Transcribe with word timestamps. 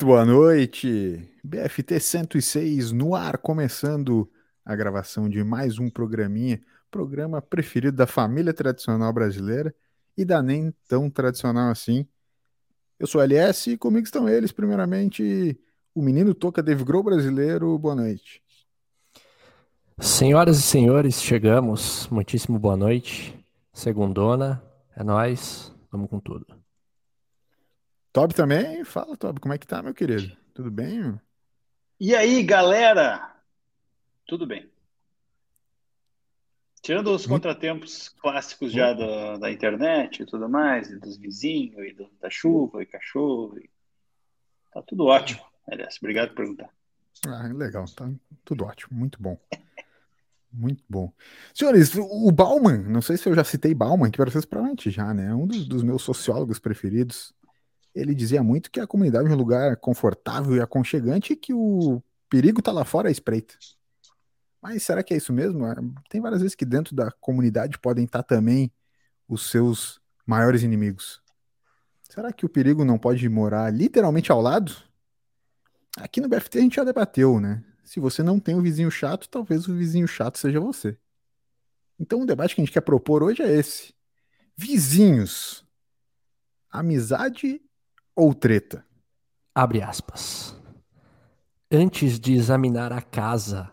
Muito 0.00 0.06
boa 0.06 0.24
noite. 0.24 1.28
BFT 1.44 2.00
106 2.00 2.90
no 2.90 3.14
ar, 3.14 3.36
começando 3.36 4.26
a 4.64 4.74
gravação 4.74 5.28
de 5.28 5.44
mais 5.44 5.78
um 5.78 5.90
programinha, 5.90 6.58
programa 6.90 7.42
preferido 7.42 7.98
da 7.98 8.06
família 8.06 8.54
tradicional 8.54 9.12
brasileira 9.12 9.74
e 10.16 10.24
da 10.24 10.42
nem 10.42 10.72
tão 10.88 11.10
tradicional 11.10 11.70
assim. 11.70 12.06
Eu 12.98 13.06
sou 13.06 13.20
LS 13.20 13.72
e 13.72 13.76
comigo 13.76 14.06
estão 14.06 14.26
eles, 14.26 14.52
primeiramente, 14.52 15.60
o 15.94 16.00
menino 16.00 16.32
Toca 16.32 16.62
Dave 16.62 16.82
Grohl 16.82 17.02
brasileiro. 17.02 17.78
Boa 17.78 17.94
noite. 17.94 18.42
Senhoras 19.98 20.56
e 20.56 20.62
senhores, 20.62 21.20
chegamos. 21.20 22.08
Muitíssimo 22.10 22.58
boa 22.58 22.74
noite. 22.74 23.38
Segundona, 23.70 24.62
é 24.96 25.04
nós. 25.04 25.70
Vamos 25.92 26.08
com 26.08 26.18
tudo. 26.18 26.59
Tob 28.12 28.34
também? 28.34 28.84
Fala, 28.84 29.16
Tob, 29.16 29.38
como 29.38 29.54
é 29.54 29.58
que 29.58 29.66
tá, 29.66 29.82
meu 29.82 29.94
querido? 29.94 30.36
Tudo 30.52 30.70
bem? 30.70 31.18
E 31.98 32.14
aí, 32.14 32.42
galera? 32.42 33.36
Tudo 34.26 34.46
bem. 34.46 34.68
Tirando 36.82 37.14
os 37.14 37.26
contratempos 37.26 38.08
clássicos 38.08 38.72
já 38.72 38.92
da, 38.94 39.36
da 39.36 39.52
internet 39.52 40.22
e 40.22 40.26
tudo 40.26 40.48
mais, 40.48 40.90
e 40.90 40.98
dos 40.98 41.16
vizinhos, 41.18 41.86
e 41.86 41.92
do, 41.92 42.10
da 42.20 42.30
chuva, 42.30 42.82
e 42.82 42.86
cachorro, 42.86 43.58
e... 43.58 43.70
tá 44.72 44.82
tudo 44.82 45.04
ótimo. 45.04 45.44
Aliás, 45.70 45.98
obrigado 46.00 46.28
por 46.30 46.36
perguntar. 46.36 46.70
Ah, 47.26 47.48
legal, 47.54 47.84
tá 47.94 48.10
tudo 48.44 48.64
ótimo, 48.64 48.98
muito 48.98 49.22
bom. 49.22 49.38
Muito 50.52 50.82
bom. 50.88 51.12
Senhores, 51.54 51.94
o 51.94 52.32
Bauman, 52.32 52.78
não 52.78 53.02
sei 53.02 53.16
se 53.16 53.28
eu 53.28 53.34
já 53.34 53.44
citei 53.44 53.72
Bauman, 53.72 54.10
que 54.10 54.16
para 54.16 54.30
vocês 54.30 54.44
provavelmente 54.44 54.90
já, 54.90 55.14
né? 55.14 55.28
É 55.28 55.34
um 55.34 55.46
dos, 55.46 55.68
dos 55.68 55.82
meus 55.84 56.02
sociólogos 56.02 56.58
preferidos 56.58 57.32
ele 57.94 58.14
dizia 58.14 58.42
muito 58.42 58.70
que 58.70 58.80
a 58.80 58.86
comunidade 58.86 59.28
é 59.28 59.32
um 59.32 59.36
lugar 59.36 59.76
confortável 59.76 60.56
e 60.56 60.60
aconchegante 60.60 61.32
e 61.32 61.36
que 61.36 61.52
o 61.52 62.02
perigo 62.28 62.60
está 62.60 62.70
lá 62.72 62.84
fora 62.84 63.08
à 63.08 63.12
espreita. 63.12 63.54
Mas 64.62 64.82
será 64.82 65.02
que 65.02 65.14
é 65.14 65.16
isso 65.16 65.32
mesmo? 65.32 65.66
É, 65.66 65.74
tem 66.08 66.20
várias 66.20 66.40
vezes 66.40 66.54
que 66.54 66.64
dentro 66.64 66.94
da 66.94 67.10
comunidade 67.10 67.78
podem 67.78 68.04
estar 68.04 68.22
também 68.22 68.70
os 69.28 69.50
seus 69.50 70.00
maiores 70.26 70.62
inimigos. 70.62 71.20
Será 72.08 72.32
que 72.32 72.44
o 72.44 72.48
perigo 72.48 72.84
não 72.84 72.98
pode 72.98 73.28
morar 73.28 73.72
literalmente 73.72 74.30
ao 74.30 74.40
lado? 74.40 74.74
Aqui 75.96 76.20
no 76.20 76.28
BFT 76.28 76.58
a 76.58 76.62
gente 76.62 76.76
já 76.76 76.84
debateu, 76.84 77.40
né? 77.40 77.64
Se 77.84 77.98
você 77.98 78.22
não 78.22 78.38
tem 78.38 78.54
um 78.54 78.62
vizinho 78.62 78.90
chato, 78.90 79.28
talvez 79.28 79.66
o 79.66 79.74
vizinho 79.74 80.06
chato 80.06 80.38
seja 80.38 80.60
você. 80.60 80.96
Então 81.98 82.22
o 82.22 82.26
debate 82.26 82.54
que 82.54 82.60
a 82.60 82.64
gente 82.64 82.72
quer 82.72 82.80
propor 82.80 83.22
hoje 83.22 83.42
é 83.42 83.50
esse. 83.50 83.94
Vizinhos. 84.56 85.64
Amizade 86.70 87.60
ou 88.14 88.34
treta? 88.34 88.84
Abre 89.54 89.82
aspas. 89.82 90.56
Antes 91.70 92.18
de 92.18 92.34
examinar 92.34 92.92
a 92.92 93.00
casa 93.00 93.70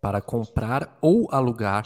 para 0.00 0.20
comprar 0.20 0.98
ou 1.00 1.28
alugar, 1.32 1.84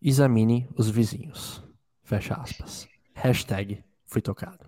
examine 0.00 0.68
os 0.76 0.88
vizinhos. 0.88 1.62
Fecha 2.02 2.34
aspas. 2.34 2.88
Hashtag 3.14 3.84
fui 4.06 4.22
tocado. 4.22 4.66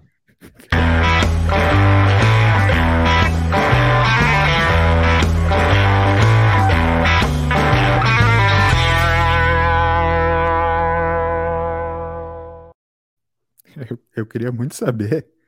Eu, 13.88 13.98
eu 14.16 14.26
queria 14.26 14.50
muito 14.50 14.74
saber 14.74 15.39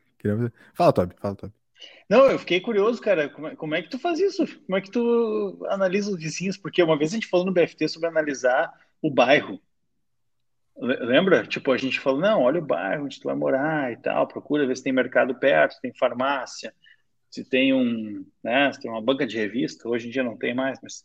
Fala, 0.74 0.92
Toby, 0.92 1.14
fala, 1.20 1.36
Toby. 1.36 1.54
Não, 2.08 2.30
eu 2.30 2.38
fiquei 2.38 2.60
curioso, 2.60 3.00
cara. 3.00 3.28
Como 3.28 3.48
é, 3.48 3.56
como 3.56 3.74
é, 3.74 3.82
que 3.82 3.90
tu 3.90 3.98
faz 3.98 4.18
isso? 4.20 4.46
Como 4.66 4.76
é 4.76 4.80
que 4.80 4.90
tu 4.90 5.64
analisa 5.68 6.10
os 6.10 6.16
vizinhos? 6.16 6.56
Porque 6.56 6.82
uma 6.82 6.96
vez 6.96 7.10
a 7.10 7.14
gente 7.14 7.26
falou 7.26 7.46
no 7.46 7.52
BFT 7.52 7.88
sobre 7.88 8.08
analisar 8.08 8.72
o 9.00 9.10
bairro. 9.10 9.60
Lembra? 10.76 11.46
Tipo, 11.46 11.72
a 11.72 11.76
gente 11.76 12.00
falou, 12.00 12.20
não, 12.20 12.42
olha 12.42 12.60
o 12.60 12.64
bairro 12.64 13.04
onde 13.04 13.20
tu 13.20 13.24
vai 13.24 13.34
morar 13.34 13.92
e 13.92 13.96
tal, 13.96 14.26
procura 14.26 14.66
ver 14.66 14.76
se 14.76 14.82
tem 14.82 14.92
mercado 14.92 15.34
perto, 15.34 15.74
se 15.74 15.80
tem 15.80 15.92
farmácia, 15.94 16.74
se 17.30 17.44
tem 17.44 17.74
um, 17.74 18.24
né, 18.42 18.72
se 18.72 18.80
tem 18.80 18.90
uma 18.90 19.02
banca 19.02 19.26
de 19.26 19.36
revista. 19.36 19.88
Hoje 19.88 20.08
em 20.08 20.10
dia 20.10 20.22
não 20.22 20.36
tem 20.36 20.54
mais, 20.54 20.78
mas 20.82 21.04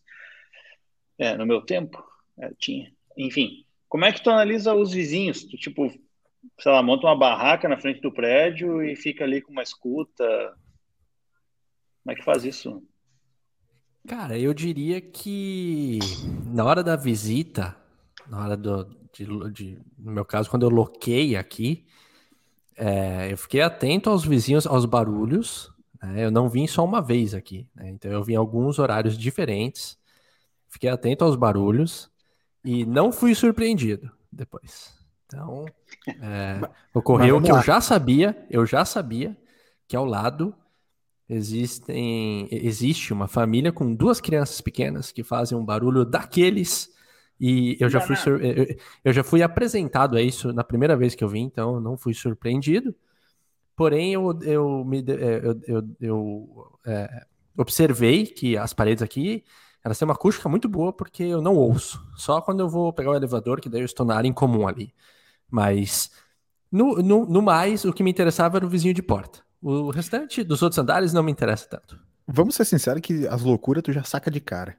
é, 1.17 1.35
no 1.35 1.45
meu 1.45 1.61
tempo 1.61 2.03
é, 2.39 2.51
tinha. 2.57 2.91
Enfim, 3.17 3.65
como 3.89 4.05
é 4.05 4.11
que 4.11 4.21
tu 4.21 4.29
analisa 4.29 4.73
os 4.73 4.93
vizinhos? 4.93 5.43
Tu, 5.43 5.57
tipo, 5.57 5.91
sei 6.59 6.71
lá, 6.71 6.81
monta 6.81 7.05
uma 7.07 7.17
barraca 7.17 7.67
na 7.67 7.77
frente 7.77 8.01
do 8.01 8.11
prédio 8.11 8.83
e 8.83 8.95
fica 8.95 9.23
ali 9.23 9.41
com 9.41 9.51
uma 9.51 9.63
escuta. 9.63 10.25
Como 12.03 12.13
é 12.13 12.15
que 12.15 12.23
faz 12.23 12.43
isso? 12.43 12.83
Cara, 14.07 14.39
eu 14.39 14.53
diria 14.53 15.01
que 15.01 15.99
na 16.45 16.63
hora 16.63 16.83
da 16.83 16.95
visita, 16.95 17.75
na 18.27 18.43
hora 18.43 18.57
do, 18.57 18.85
de, 19.13 19.51
de 19.51 19.79
no 19.97 20.11
meu 20.11 20.25
caso, 20.25 20.49
quando 20.49 20.63
eu 20.63 20.69
loquei 20.69 21.35
aqui, 21.35 21.85
é, 22.75 23.31
eu 23.31 23.37
fiquei 23.37 23.61
atento 23.61 24.09
aos 24.09 24.23
vizinhos, 24.23 24.65
aos 24.65 24.85
barulhos. 24.85 25.71
Né? 26.01 26.25
Eu 26.25 26.31
não 26.31 26.47
vim 26.47 26.65
só 26.65 26.85
uma 26.85 27.01
vez 27.01 27.33
aqui, 27.33 27.67
né? 27.75 27.89
então 27.89 28.09
eu 28.09 28.23
vim 28.23 28.35
alguns 28.35 28.79
horários 28.79 29.17
diferentes. 29.17 29.97
Fiquei 30.69 30.89
atento 30.89 31.23
aos 31.23 31.35
barulhos 31.35 32.09
e 32.63 32.85
não 32.85 33.11
fui 33.11 33.35
surpreendido 33.35 34.11
depois. 34.31 34.96
Então, 35.27 35.65
é, 36.07 36.61
ocorreu 36.93 37.41
que 37.41 37.51
eu 37.51 37.61
já 37.61 37.79
sabia, 37.81 38.35
eu 38.49 38.65
já 38.65 38.83
sabia 38.85 39.37
que 39.87 39.95
ao 39.95 40.05
lado 40.05 40.55
existem, 41.29 42.47
existe 42.49 43.11
uma 43.11 43.27
família 43.27 43.71
com 43.71 43.93
duas 43.93 44.21
crianças 44.21 44.61
pequenas 44.61 45.11
que 45.11 45.23
fazem 45.23 45.57
um 45.57 45.65
barulho 45.65 46.05
daqueles 46.05 46.89
e 47.39 47.77
eu 47.79 47.89
já 47.89 48.01
fui 48.01 48.15
eu, 48.25 48.77
eu 49.03 49.13
já 49.13 49.23
fui 49.23 49.43
apresentado 49.43 50.17
a 50.17 50.21
isso 50.21 50.51
na 50.51 50.63
primeira 50.63 50.95
vez 50.95 51.13
que 51.13 51.23
eu 51.23 51.29
vim, 51.29 51.43
então 51.43 51.79
não 51.79 51.95
fui 51.95 52.13
surpreendido. 52.13 52.95
Porém, 53.75 54.13
eu, 54.13 54.39
eu, 54.41 54.83
me, 54.83 54.99
é, 55.07 55.41
eu, 55.43 55.61
eu, 55.67 55.95
eu 56.01 56.79
é, 56.83 57.25
observei 57.55 58.25
que 58.25 58.57
as 58.57 58.73
paredes 58.73 59.03
aqui 59.03 59.43
elas 59.83 59.99
têm 59.99 60.07
uma 60.07 60.15
acústica 60.15 60.49
muito 60.49 60.67
boa 60.67 60.91
porque 60.91 61.23
eu 61.23 61.41
não 61.41 61.55
ouço. 61.55 62.03
Só 62.15 62.41
quando 62.41 62.61
eu 62.61 62.67
vou 62.67 62.91
pegar 62.91 63.11
o 63.11 63.15
elevador, 63.15 63.61
que 63.61 63.69
daí 63.69 63.81
eu 63.81 63.85
estou 63.85 64.05
na 64.05 64.15
área 64.15 64.27
em 64.27 64.33
comum 64.33 64.67
ali. 64.67 64.93
Mas, 65.49 66.11
no, 66.71 66.95
no, 66.95 67.25
no 67.25 67.41
mais, 67.41 67.85
o 67.85 67.93
que 67.93 68.03
me 68.03 68.11
interessava 68.11 68.57
era 68.57 68.65
o 68.65 68.69
vizinho 68.69 68.93
de 68.93 69.01
porta. 69.01 69.39
O 69.61 69.89
restante 69.89 70.43
dos 70.43 70.61
outros 70.61 70.77
andares 70.77 71.13
não 71.13 71.23
me 71.23 71.31
interessa 71.31 71.67
tanto. 71.67 71.99
Vamos 72.27 72.55
ser 72.55 72.65
sinceros 72.65 73.01
que 73.01 73.27
as 73.27 73.41
loucuras 73.41 73.81
tu 73.83 73.91
já 73.91 74.03
saca 74.03 74.29
de 74.29 74.39
cara. 74.39 74.77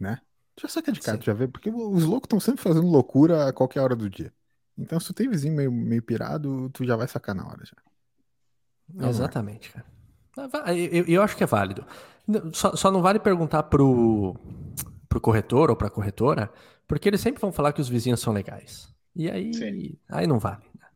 Né? 0.00 0.18
Tu 0.56 0.62
já 0.62 0.68
saca 0.68 0.90
de 0.90 1.00
cara, 1.00 1.18
tu 1.18 1.26
já 1.26 1.34
vê. 1.34 1.46
Porque 1.46 1.70
os 1.70 2.04
loucos 2.04 2.26
estão 2.26 2.40
sempre 2.40 2.62
fazendo 2.62 2.86
loucura 2.86 3.48
a 3.48 3.52
qualquer 3.52 3.80
hora 3.80 3.94
do 3.94 4.08
dia. 4.08 4.32
Então, 4.76 4.98
se 4.98 5.06
tu 5.06 5.14
tem 5.14 5.28
vizinho 5.28 5.54
meio, 5.54 5.70
meio 5.70 6.02
pirado, 6.02 6.68
tu 6.70 6.84
já 6.84 6.96
vai 6.96 7.06
sacar 7.06 7.34
na 7.34 7.46
hora 7.46 7.64
já. 7.64 7.76
Não 8.92 9.08
Exatamente, 9.08 9.70
cara. 9.70 9.86
Eu, 10.74 11.04
eu, 11.04 11.22
acho 11.22 11.36
que 11.36 11.44
é 11.44 11.46
válido. 11.46 11.86
Só, 12.52 12.74
só 12.74 12.90
não 12.90 13.00
vale 13.00 13.20
perguntar 13.20 13.64
pro, 13.64 14.34
pro 15.08 15.20
corretor 15.20 15.70
ou 15.70 15.76
pra 15.76 15.90
corretora, 15.90 16.52
porque 16.88 17.08
eles 17.08 17.20
sempre 17.20 17.40
vão 17.40 17.52
falar 17.52 17.72
que 17.72 17.80
os 17.80 17.88
vizinhos 17.88 18.20
são 18.20 18.32
legais. 18.32 18.92
E 19.16 19.30
aí, 19.30 19.96
aí 20.08 20.26
não 20.26 20.38
vale. 20.38 20.62
Né? 20.78 20.86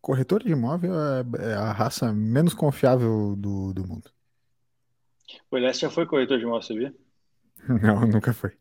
Corretor 0.00 0.42
de 0.42 0.52
imóvel 0.52 0.94
é, 0.94 1.24
é 1.50 1.54
a 1.54 1.72
raça 1.72 2.12
menos 2.12 2.54
confiável 2.54 3.34
do, 3.36 3.72
do 3.72 3.86
mundo. 3.86 4.10
O 5.50 5.56
Elias 5.56 5.78
já 5.78 5.90
foi 5.90 6.06
corretor 6.06 6.38
de 6.38 6.44
imóvel, 6.44 6.62
sabia? 6.62 6.94
Não, 7.82 8.06
nunca 8.06 8.32
foi. 8.32 8.52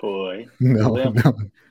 Foi. 0.00 0.48
Não, 0.60 0.94
não, 0.94 1.12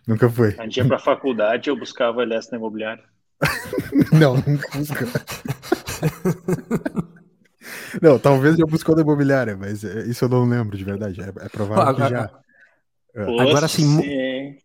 nunca 0.08 0.30
foi. 0.30 0.56
A 0.58 0.64
gente 0.64 0.78
ia 0.78 0.88
pra 0.88 0.98
faculdade 0.98 1.70
eu 1.70 1.76
buscava 1.76 2.20
o 2.20 2.22
Elias 2.22 2.50
na 2.50 2.58
imobiliária. 2.58 3.04
não, 4.18 4.36
nunca 4.36 4.70
buscou. 4.78 5.08
não, 8.02 8.18
talvez 8.18 8.58
eu 8.58 8.66
buscou 8.68 8.96
na 8.96 9.02
imobiliária, 9.02 9.58
mas 9.58 9.84
é, 9.84 10.04
isso 10.04 10.24
eu 10.24 10.30
não 10.30 10.46
lembro 10.46 10.78
de 10.78 10.86
verdade. 10.86 11.22
É, 11.22 11.28
é 11.28 11.50
provável 11.50 11.84
agora, 11.84 12.06
que 12.06 12.10
já. 12.10 12.32
Agora 13.26 13.68
sim. 13.68 14.56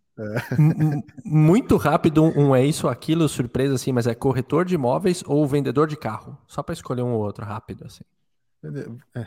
Muito 1.24 1.76
rápido, 1.76 2.24
um 2.24 2.54
é 2.54 2.64
isso, 2.64 2.88
aquilo, 2.88 3.28
surpresa 3.28 3.74
assim, 3.74 3.92
mas 3.92 4.06
é 4.06 4.14
corretor 4.14 4.64
de 4.64 4.74
imóveis 4.74 5.22
ou 5.26 5.46
vendedor 5.46 5.86
de 5.86 5.96
carro? 5.96 6.38
Só 6.46 6.62
para 6.62 6.72
escolher 6.72 7.02
um 7.02 7.12
ou 7.12 7.20
outro 7.20 7.44
rápido, 7.44 7.84
assim. 7.84 8.04
É. 9.14 9.26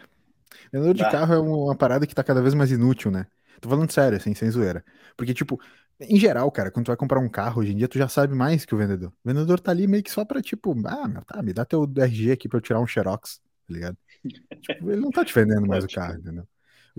Vendedor 0.74 0.94
de 0.94 1.04
tá. 1.04 1.12
carro 1.12 1.34
é 1.34 1.40
uma 1.40 1.76
parada 1.76 2.08
que 2.08 2.16
tá 2.16 2.24
cada 2.24 2.42
vez 2.42 2.54
mais 2.54 2.72
inútil, 2.72 3.12
né? 3.12 3.28
Tô 3.62 3.70
falando 3.70 3.92
sério, 3.92 4.18
assim, 4.18 4.34
sem 4.34 4.50
zoeira. 4.50 4.84
Porque, 5.16 5.34
tipo, 5.34 5.60
em 6.00 6.18
geral, 6.18 6.50
cara, 6.50 6.72
quando 6.72 6.86
tu 6.86 6.90
vai 6.90 6.98
comprar 6.98 7.20
um 7.20 7.30
carro 7.30 7.62
hoje 7.62 7.74
em 7.74 7.76
dia, 7.76 7.88
tu 7.88 7.98
já 7.98 8.08
sabe 8.08 8.34
mais 8.34 8.66
que 8.66 8.74
o 8.74 8.78
vendedor. 8.78 9.10
O 9.24 9.28
vendedor 9.28 9.60
tá 9.60 9.72
ali 9.72 9.86
meio 9.86 10.02
que 10.02 10.12
só 10.12 10.24
pra, 10.24 10.42
tipo, 10.42 10.76
ah, 10.86 11.08
meu, 11.08 11.24
tá, 11.24 11.42
me 11.44 11.54
dá 11.54 11.66
teu 11.66 11.84
RG 11.84 12.32
aqui 12.32 12.48
pra 12.48 12.58
eu 12.58 12.62
tirar 12.62 12.80
um 12.80 12.88
Xerox, 12.88 13.42
tá 13.68 13.74
ligado? 13.74 13.98
tipo, 14.62 14.90
ele 14.90 15.02
não 15.02 15.12
tá 15.12 15.26
te 15.26 15.34
vendendo 15.34 15.68
mais 15.68 15.84
o 15.84 15.88
carro, 15.88 16.18
entendeu? 16.18 16.48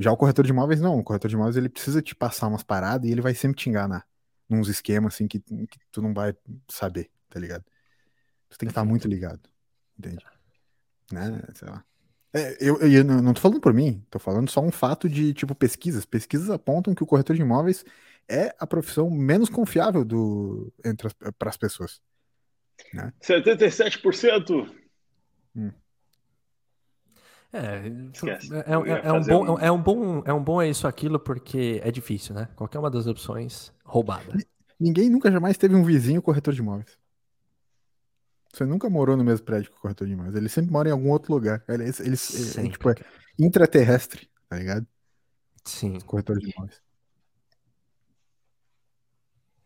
Já 0.03 0.13
o 0.13 0.17
corretor 0.17 0.45
de 0.45 0.51
imóveis, 0.51 0.81
não. 0.81 0.99
O 0.99 1.05
corretor 1.05 1.29
de 1.29 1.35
imóveis, 1.35 1.57
ele 1.57 1.69
precisa 1.69 2.01
te 2.03 2.15
passar 2.15 2.49
umas 2.49 2.63
paradas 2.63 3.09
e 3.09 3.13
ele 3.13 3.21
vai 3.21 3.35
sempre 3.35 3.59
te 3.59 3.69
enganar. 3.69 4.07
Nos 4.49 4.69
esquemas, 4.69 5.15
assim, 5.15 5.29
que, 5.29 5.39
que 5.39 5.79
tu 5.93 6.03
não 6.03 6.13
vai 6.13 6.35
saber, 6.69 7.09
tá 7.29 7.39
ligado? 7.39 7.65
Tu 8.49 8.59
tem 8.59 8.67
que 8.67 8.73
estar 8.73 8.85
muito 8.85 9.07
ligado, 9.07 9.49
entende? 9.97 10.25
né? 11.13 11.43
Sei 11.55 11.69
lá. 11.69 11.85
É, 12.33 12.57
eu, 12.61 12.79
eu 12.81 13.05
não 13.05 13.35
tô 13.35 13.41
falando 13.41 13.61
por 13.61 13.75
mim, 13.75 14.05
tô 14.09 14.19
falando 14.19 14.49
só 14.49 14.61
um 14.61 14.71
fato 14.71 15.09
de, 15.09 15.35
tipo, 15.35 15.55
pesquisas. 15.55 16.05
Pesquisas 16.05 16.49
apontam 16.49 16.95
que 16.95 17.03
o 17.03 17.07
corretor 17.07 17.35
de 17.35 17.43
imóveis 17.43 17.85
é 18.29 18.55
a 18.59 18.67
profissão 18.67 19.11
menos 19.11 19.49
confiável 19.49 20.05
do, 20.05 20.73
entre 20.85 21.09
as, 21.09 21.13
para 21.13 21.51
as 21.51 21.57
pessoas. 21.57 22.01
Né? 22.95 23.13
77%! 23.21 24.73
Hum. 25.57 25.73
É, 27.53 27.59
é, 27.59 28.71
é, 28.71 29.07
é, 29.09 29.13
um 29.13 29.23
bom, 29.23 29.55
um... 29.55 29.59
é 29.59 29.73
um 29.73 29.83
bom, 29.83 30.23
é 30.25 30.33
um 30.33 30.43
bom 30.43 30.63
é 30.63 30.69
isso 30.69 30.87
aquilo 30.87 31.19
porque 31.19 31.81
é 31.83 31.91
difícil, 31.91 32.35
né? 32.35 32.49
Qualquer 32.55 32.79
uma 32.79 32.91
das 32.91 33.07
opções 33.07 33.73
roubada. 33.85 34.33
Ninguém 34.79 35.11
nunca 35.11 35.31
jamais 35.31 35.59
teve 35.59 35.75
um 35.75 35.83
vizinho 35.83 36.23
corretor 36.23 36.55
de 36.55 36.61
imóveis. 36.61 36.99
Você 38.53 38.65
nunca 38.65 38.89
morou 38.89 39.17
no 39.17 39.25
mesmo 39.25 39.45
prédio 39.45 39.71
que 39.71 39.77
o 39.77 39.81
corretor 39.81 40.07
de 40.07 40.13
imóveis. 40.13 40.37
Ele 40.37 40.49
sempre 40.49 40.71
mora 40.71 40.89
em 40.89 40.93
algum 40.93 41.11
outro 41.11 41.33
lugar. 41.33 41.63
Eles, 41.69 42.01
eles 42.01 42.57
é, 42.57 42.69
tipo, 42.69 42.91
é 42.91 42.95
intraterrestre, 43.39 44.29
tá 44.49 44.57
ligado? 44.57 44.87
Sim. 45.65 45.99
Corretor 46.01 46.39
de 46.39 46.51
imóveis. 46.51 46.81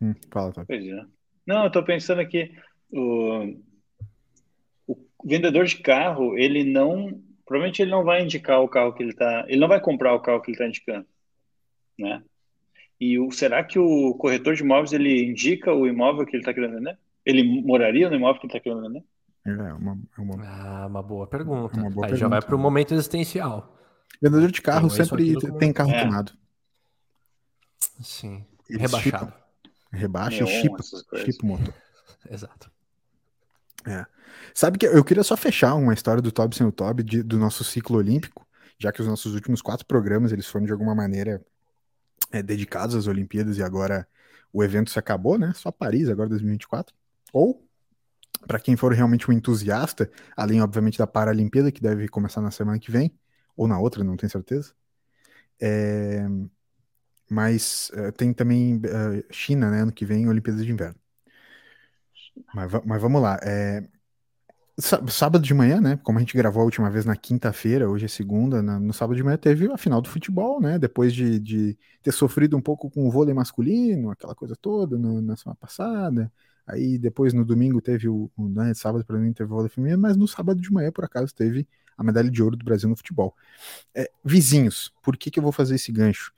Hum, 0.01 0.13
fala, 0.31 0.51
Top. 0.51 0.73
É. 0.73 1.05
Não, 1.45 1.65
eu 1.65 1.71
tô 1.71 1.83
pensando 1.83 2.19
aqui. 2.19 2.51
O, 2.91 3.57
o 4.87 4.97
vendedor 5.23 5.65
de 5.65 5.77
carro, 5.77 6.37
ele 6.37 6.63
não 6.63 7.23
provavelmente 7.45 7.81
ele 7.81 7.91
não 7.91 8.03
vai 8.03 8.21
indicar 8.23 8.61
o 8.61 8.67
carro 8.67 8.93
que 8.93 9.03
ele 9.03 9.11
está, 9.11 9.45
ele 9.47 9.59
não 9.59 9.67
vai 9.67 9.79
comprar 9.79 10.13
o 10.13 10.21
carro 10.21 10.41
que 10.41 10.51
ele 10.51 10.55
está 10.55 10.67
indicando, 10.67 11.05
né? 11.97 12.23
E 12.99 13.19
o, 13.19 13.31
será 13.31 13.63
que 13.63 13.77
o 13.77 14.13
corretor 14.15 14.55
de 14.55 14.63
imóveis 14.63 14.93
ele 14.93 15.25
indica 15.25 15.73
o 15.73 15.85
imóvel 15.85 16.25
que 16.25 16.35
ele 16.35 16.41
está 16.41 16.53
querendo 16.53 16.75
vender? 16.75 16.97
Ele 17.25 17.61
moraria 17.61 18.09
no 18.09 18.15
imóvel 18.15 18.39
que 18.39 18.47
ele 18.47 18.53
está 18.53 18.59
querendo 18.59 18.81
vender? 18.81 19.03
É 19.45 19.73
uma, 19.73 19.99
é 20.17 20.21
uma... 20.21 20.47
Ah, 20.47 20.87
uma 20.87 21.03
boa 21.03 21.27
pergunta. 21.27 21.77
Uma 21.79 21.89
boa 21.89 22.05
Aí 22.05 22.11
pergunta. 22.11 22.17
já 22.17 22.27
vai 22.27 22.41
para 22.41 22.55
o 22.55 22.59
momento 22.59 22.93
existencial. 22.93 23.77
Vendedor 24.21 24.49
de 24.49 24.61
carro 24.61 24.89
sempre 24.89 25.35
tem 25.59 25.73
carro 25.73 25.91
é. 25.91 26.03
tunado. 26.03 26.31
Sim. 28.01 28.45
Eles 28.69 28.81
Rebaixado. 28.81 29.25
Chipam. 29.25 29.45
Rebaixa 29.91 30.43
e 30.43 30.47
chipa, 30.47 30.77
chipa 31.17 31.43
o 31.43 31.45
motor. 31.45 31.73
Exato. 32.29 32.71
É. 33.85 34.05
Sabe 34.53 34.77
que 34.77 34.85
eu 34.85 35.03
queria 35.03 35.23
só 35.23 35.37
fechar 35.37 35.75
uma 35.75 35.93
história 35.93 36.21
do 36.21 36.31
Toby 36.31 36.55
sem 36.55 36.65
o 36.65 36.71
Toby, 36.71 37.03
de, 37.03 37.23
do 37.23 37.37
nosso 37.37 37.63
ciclo 37.63 37.97
olímpico, 37.97 38.45
já 38.79 38.91
que 38.91 39.01
os 39.01 39.07
nossos 39.07 39.33
últimos 39.33 39.61
quatro 39.61 39.85
programas 39.85 40.31
eles 40.31 40.47
foram 40.47 40.65
de 40.65 40.71
alguma 40.71 40.95
maneira 40.95 41.43
é, 42.31 42.41
dedicados 42.41 42.95
às 42.95 43.07
Olimpíadas 43.07 43.57
e 43.57 43.63
agora 43.63 44.07
o 44.51 44.63
evento 44.63 44.89
se 44.89 44.97
acabou, 44.97 45.37
né? 45.37 45.53
Só 45.55 45.71
Paris 45.71 46.09
agora 46.09 46.29
2024. 46.29 46.95
Ou 47.33 47.65
para 48.47 48.59
quem 48.59 48.75
for 48.75 48.91
realmente 48.93 49.29
um 49.29 49.33
entusiasta, 49.33 50.09
além 50.35 50.61
obviamente 50.61 50.97
da 50.97 51.07
Paralimpíada 51.07 51.71
que 51.71 51.81
deve 51.81 52.07
começar 52.07 52.41
na 52.41 52.51
semana 52.51 52.79
que 52.79 52.91
vem 52.91 53.13
ou 53.55 53.67
na 53.67 53.79
outra, 53.79 54.03
não 54.03 54.17
tenho 54.17 54.31
certeza. 54.31 54.73
É... 55.61 56.25
Mas 57.29 57.89
uh, 57.93 58.11
tem 58.11 58.33
também 58.33 58.77
uh, 58.77 59.25
China, 59.31 59.71
né? 59.71 59.81
Ano 59.81 59.91
que 59.91 60.05
vem, 60.05 60.27
Olimpíadas 60.27 60.63
de 60.63 60.71
Inverno. 60.71 60.99
Mas, 62.53 62.71
mas 62.85 63.01
vamos 63.01 63.21
lá. 63.21 63.39
É, 63.43 63.83
sábado 65.07 65.43
de 65.43 65.53
manhã, 65.53 65.79
né? 65.79 65.97
Como 66.03 66.17
a 66.17 66.21
gente 66.21 66.35
gravou 66.35 66.61
a 66.61 66.65
última 66.65 66.89
vez 66.89 67.05
na 67.05 67.15
quinta-feira, 67.15 67.89
hoje 67.89 68.05
é 68.05 68.07
segunda, 68.07 68.61
no 68.61 68.93
sábado 68.93 69.15
de 69.15 69.23
manhã 69.23 69.37
teve 69.37 69.71
a 69.71 69.77
final 69.77 70.01
do 70.01 70.09
futebol, 70.09 70.59
né? 70.59 70.77
Depois 70.77 71.13
de, 71.13 71.39
de 71.39 71.77
ter 72.01 72.11
sofrido 72.11 72.57
um 72.57 72.61
pouco 72.61 72.89
com 72.89 73.07
o 73.07 73.11
vôlei 73.11 73.33
masculino, 73.33 74.11
aquela 74.11 74.35
coisa 74.35 74.55
toda 74.55 74.97
no, 74.97 75.21
na 75.21 75.35
semana 75.37 75.57
passada. 75.59 76.31
Aí 76.67 76.97
depois 76.97 77.33
no 77.33 77.45
domingo 77.45 77.79
teve 77.79 78.09
o, 78.09 78.29
o 78.35 78.49
né, 78.49 78.73
sábado 78.73 79.05
para 79.05 79.17
mim 79.17 79.31
teve 79.31 79.51
o 79.51 79.55
vôlei 79.55 79.69
feminino, 79.69 80.01
mas 80.01 80.17
no 80.17 80.27
sábado 80.27 80.59
de 80.59 80.71
manhã 80.71 80.91
por 80.91 81.05
acaso 81.05 81.33
teve 81.33 81.67
a 81.95 82.03
medalha 82.03 82.29
de 82.29 82.41
ouro 82.41 82.57
do 82.57 82.65
Brasil 82.65 82.89
no 82.89 82.95
futebol. 82.97 83.35
É, 83.93 84.09
vizinhos, 84.23 84.91
por 85.01 85.15
que 85.15 85.29
que 85.29 85.39
eu 85.39 85.43
vou 85.43 85.51
fazer 85.51 85.75
esse 85.75 85.91
gancho? 85.91 86.33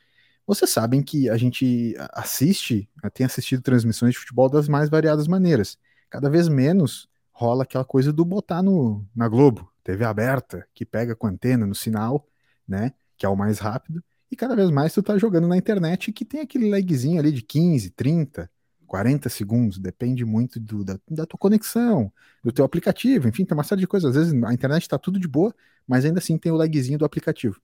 Vocês 0.45 0.69
sabem 0.69 1.01
que 1.01 1.29
a 1.29 1.37
gente 1.37 1.95
assiste, 2.13 2.89
tem 3.13 3.25
assistido 3.25 3.61
transmissões 3.61 4.13
de 4.13 4.19
futebol 4.19 4.49
das 4.49 4.67
mais 4.67 4.89
variadas 4.89 5.27
maneiras. 5.27 5.77
Cada 6.09 6.29
vez 6.29 6.47
menos 6.47 7.09
rola 7.31 7.63
aquela 7.63 7.85
coisa 7.85 8.11
do 8.11 8.25
botar 8.25 8.63
no, 8.63 9.05
na 9.15 9.27
Globo, 9.27 9.71
TV 9.83 10.03
aberta, 10.03 10.67
que 10.73 10.85
pega 10.85 11.15
com 11.15 11.27
antena 11.27 11.65
no 11.65 11.75
sinal, 11.75 12.27
né? 12.67 12.93
Que 13.17 13.25
é 13.25 13.29
o 13.29 13.35
mais 13.35 13.59
rápido. 13.59 14.03
E 14.31 14.35
cada 14.35 14.55
vez 14.55 14.69
mais 14.69 14.93
tu 14.93 15.01
tá 15.01 15.17
jogando 15.17 15.47
na 15.47 15.57
internet 15.57 16.11
que 16.11 16.25
tem 16.25 16.41
aquele 16.41 16.69
lagzinho 16.69 17.19
ali 17.19 17.31
de 17.31 17.41
15, 17.41 17.91
30, 17.91 18.49
40 18.85 19.29
segundos, 19.29 19.77
depende 19.77 20.25
muito 20.25 20.59
do, 20.59 20.83
da, 20.83 20.99
da, 21.09 21.25
tua 21.25 21.37
conexão, 21.37 22.11
do 22.43 22.51
teu 22.51 22.65
aplicativo, 22.65 23.27
enfim, 23.27 23.45
tem 23.45 23.55
uma 23.55 23.63
série 23.63 23.81
de 23.81 23.87
coisas. 23.87 24.09
Às 24.09 24.15
vezes 24.15 24.43
a 24.43 24.53
internet 24.53 24.83
está 24.83 24.97
tudo 24.97 25.19
de 25.19 25.27
boa, 25.27 25.53
mas 25.85 26.05
ainda 26.05 26.19
assim 26.19 26.37
tem 26.37 26.51
o 26.51 26.55
lagzinho 26.55 26.97
do 26.97 27.05
aplicativo. 27.05 27.61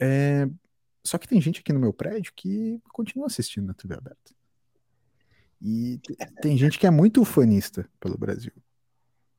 É... 0.00 0.48
Só 1.04 1.18
que 1.18 1.28
tem 1.28 1.40
gente 1.40 1.60
aqui 1.60 1.72
no 1.72 1.80
meu 1.80 1.92
prédio 1.92 2.32
que 2.34 2.80
continua 2.92 3.26
assistindo 3.26 3.66
na 3.66 3.74
TV 3.74 3.94
aberta. 3.94 4.32
E 5.60 6.00
tem 6.40 6.56
gente 6.56 6.78
que 6.78 6.86
é 6.86 6.90
muito 6.90 7.20
ufanista 7.20 7.88
pelo 8.00 8.18
Brasil. 8.18 8.52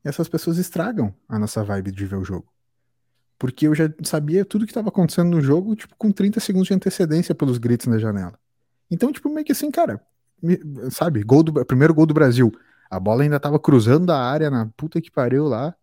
E 0.03 0.09
essas 0.09 0.27
pessoas 0.27 0.57
estragam 0.57 1.13
a 1.27 1.39
nossa 1.39 1.63
vibe 1.63 1.91
de 1.91 2.05
ver 2.05 2.17
o 2.17 2.23
jogo. 2.23 2.51
Porque 3.37 3.67
eu 3.67 3.75
já 3.75 3.89
sabia 4.03 4.45
tudo 4.45 4.65
que 4.65 4.71
estava 4.71 4.89
acontecendo 4.89 5.29
no 5.29 5.41
jogo, 5.41 5.75
tipo, 5.75 5.93
com 5.97 6.11
30 6.11 6.39
segundos 6.39 6.67
de 6.67 6.73
antecedência 6.73 7.35
pelos 7.35 7.57
gritos 7.57 7.87
na 7.87 7.97
janela. 7.97 8.39
Então, 8.89 9.11
tipo, 9.11 9.29
meio 9.29 9.45
que 9.45 9.51
assim, 9.51 9.69
cara, 9.69 10.01
sabe, 10.91 11.23
gol 11.23 11.43
do, 11.43 11.65
primeiro 11.65 11.93
gol 11.93 12.05
do 12.05 12.13
Brasil. 12.13 12.51
A 12.89 12.99
bola 12.99 13.23
ainda 13.23 13.39
tava 13.39 13.59
cruzando 13.59 14.05
da 14.05 14.19
área 14.19 14.49
na 14.49 14.67
puta 14.77 15.01
que 15.01 15.11
pariu 15.11 15.45
lá. 15.45 15.75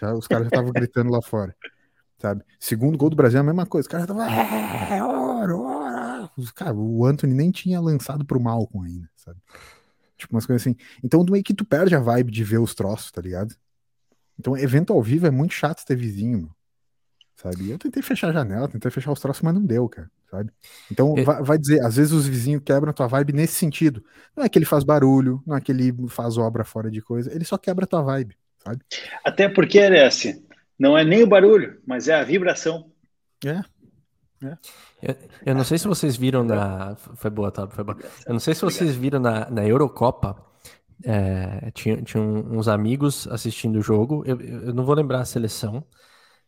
Já, 0.00 0.14
os 0.14 0.26
caras 0.26 0.44
já 0.44 0.48
estavam 0.48 0.72
gritando 0.72 1.10
lá 1.10 1.20
fora. 1.22 1.54
Sabe? 2.18 2.42
Segundo 2.58 2.96
gol 2.96 3.10
do 3.10 3.16
Brasil 3.16 3.38
é 3.38 3.40
a 3.40 3.44
mesma 3.44 3.66
coisa. 3.66 3.86
Os 3.86 3.90
caras 3.90 4.04
estavam. 4.04 4.24
É, 4.24 5.02
ora, 5.02 5.56
ora. 5.56 6.30
Cara, 6.54 6.74
o 6.74 7.04
Anthony 7.04 7.34
nem 7.34 7.50
tinha 7.50 7.80
lançado 7.80 8.24
pro 8.24 8.40
Malcolm 8.40 8.86
ainda, 8.86 9.08
sabe? 9.14 9.38
Tipo, 10.16 10.34
umas 10.34 10.46
coisas 10.46 10.62
assim. 10.62 10.76
Então, 11.04 11.24
meio 11.28 11.44
que 11.44 11.54
tu 11.54 11.64
perde 11.64 11.94
a 11.94 12.00
vibe 12.00 12.32
de 12.32 12.42
ver 12.42 12.58
os 12.58 12.74
troços, 12.74 13.10
tá 13.10 13.20
ligado? 13.20 13.54
Então, 14.38 14.56
evento 14.56 14.92
ao 14.92 15.02
vivo 15.02 15.26
é 15.26 15.30
muito 15.30 15.54
chato 15.54 15.84
ter 15.84 15.96
vizinho, 15.96 16.50
sabe? 17.36 17.70
Eu 17.70 17.78
tentei 17.78 18.02
fechar 18.02 18.28
a 18.28 18.32
janela, 18.32 18.68
tentei 18.68 18.90
fechar 18.90 19.12
os 19.12 19.20
troços, 19.20 19.42
mas 19.42 19.54
não 19.54 19.64
deu, 19.64 19.88
cara, 19.88 20.10
sabe? 20.30 20.50
Então, 20.90 21.14
é... 21.16 21.24
vai, 21.24 21.42
vai, 21.42 21.58
dizer, 21.58 21.82
às 21.84 21.96
vezes 21.96 22.12
os 22.12 22.26
vizinhos 22.26 22.62
quebram 22.64 22.90
a 22.90 22.94
tua 22.94 23.06
vibe 23.06 23.32
nesse 23.32 23.54
sentido. 23.54 24.04
Não 24.36 24.44
é 24.44 24.48
que 24.48 24.58
ele 24.58 24.66
faz 24.66 24.84
barulho, 24.84 25.42
não 25.46 25.56
é 25.56 25.60
que 25.60 25.72
ele 25.72 25.94
faz 26.08 26.36
obra 26.36 26.64
fora 26.64 26.90
de 26.90 27.00
coisa, 27.00 27.32
ele 27.34 27.44
só 27.44 27.56
quebra 27.56 27.84
a 27.84 27.88
tua 27.88 28.02
vibe, 28.02 28.36
sabe? 28.62 28.80
Até 29.24 29.48
porque, 29.48 29.80
Alessi, 29.80 30.44
não 30.78 30.96
é 30.96 31.04
nem 31.04 31.22
o 31.22 31.26
barulho, 31.26 31.80
mas 31.86 32.08
é 32.08 32.14
a 32.14 32.24
vibração. 32.24 32.90
É. 33.44 33.60
é. 34.46 34.58
Eu, 35.06 35.16
eu, 35.46 35.54
não 35.54 35.64
sei 35.64 35.78
se 35.78 35.86
vocês 35.86 36.16
viram 36.16 36.42
na. 36.42 36.96
Foi 36.96 37.30
boa, 37.30 37.50
tá? 37.50 37.68
Foi 37.68 37.84
boa. 37.84 37.98
Eu 38.26 38.32
não 38.32 38.40
sei 38.40 38.54
se 38.54 38.62
vocês 38.62 38.96
viram 38.96 39.20
na, 39.20 39.48
na 39.50 39.64
Eurocopa 39.64 40.46
é, 41.04 41.70
tinha, 41.72 42.00
tinha 42.02 42.22
uns 42.22 42.68
amigos 42.68 43.26
assistindo 43.28 43.76
o 43.76 43.82
jogo, 43.82 44.22
eu, 44.26 44.40
eu 44.40 44.74
não 44.74 44.84
vou 44.84 44.94
lembrar 44.94 45.20
a 45.20 45.24
seleção. 45.24 45.84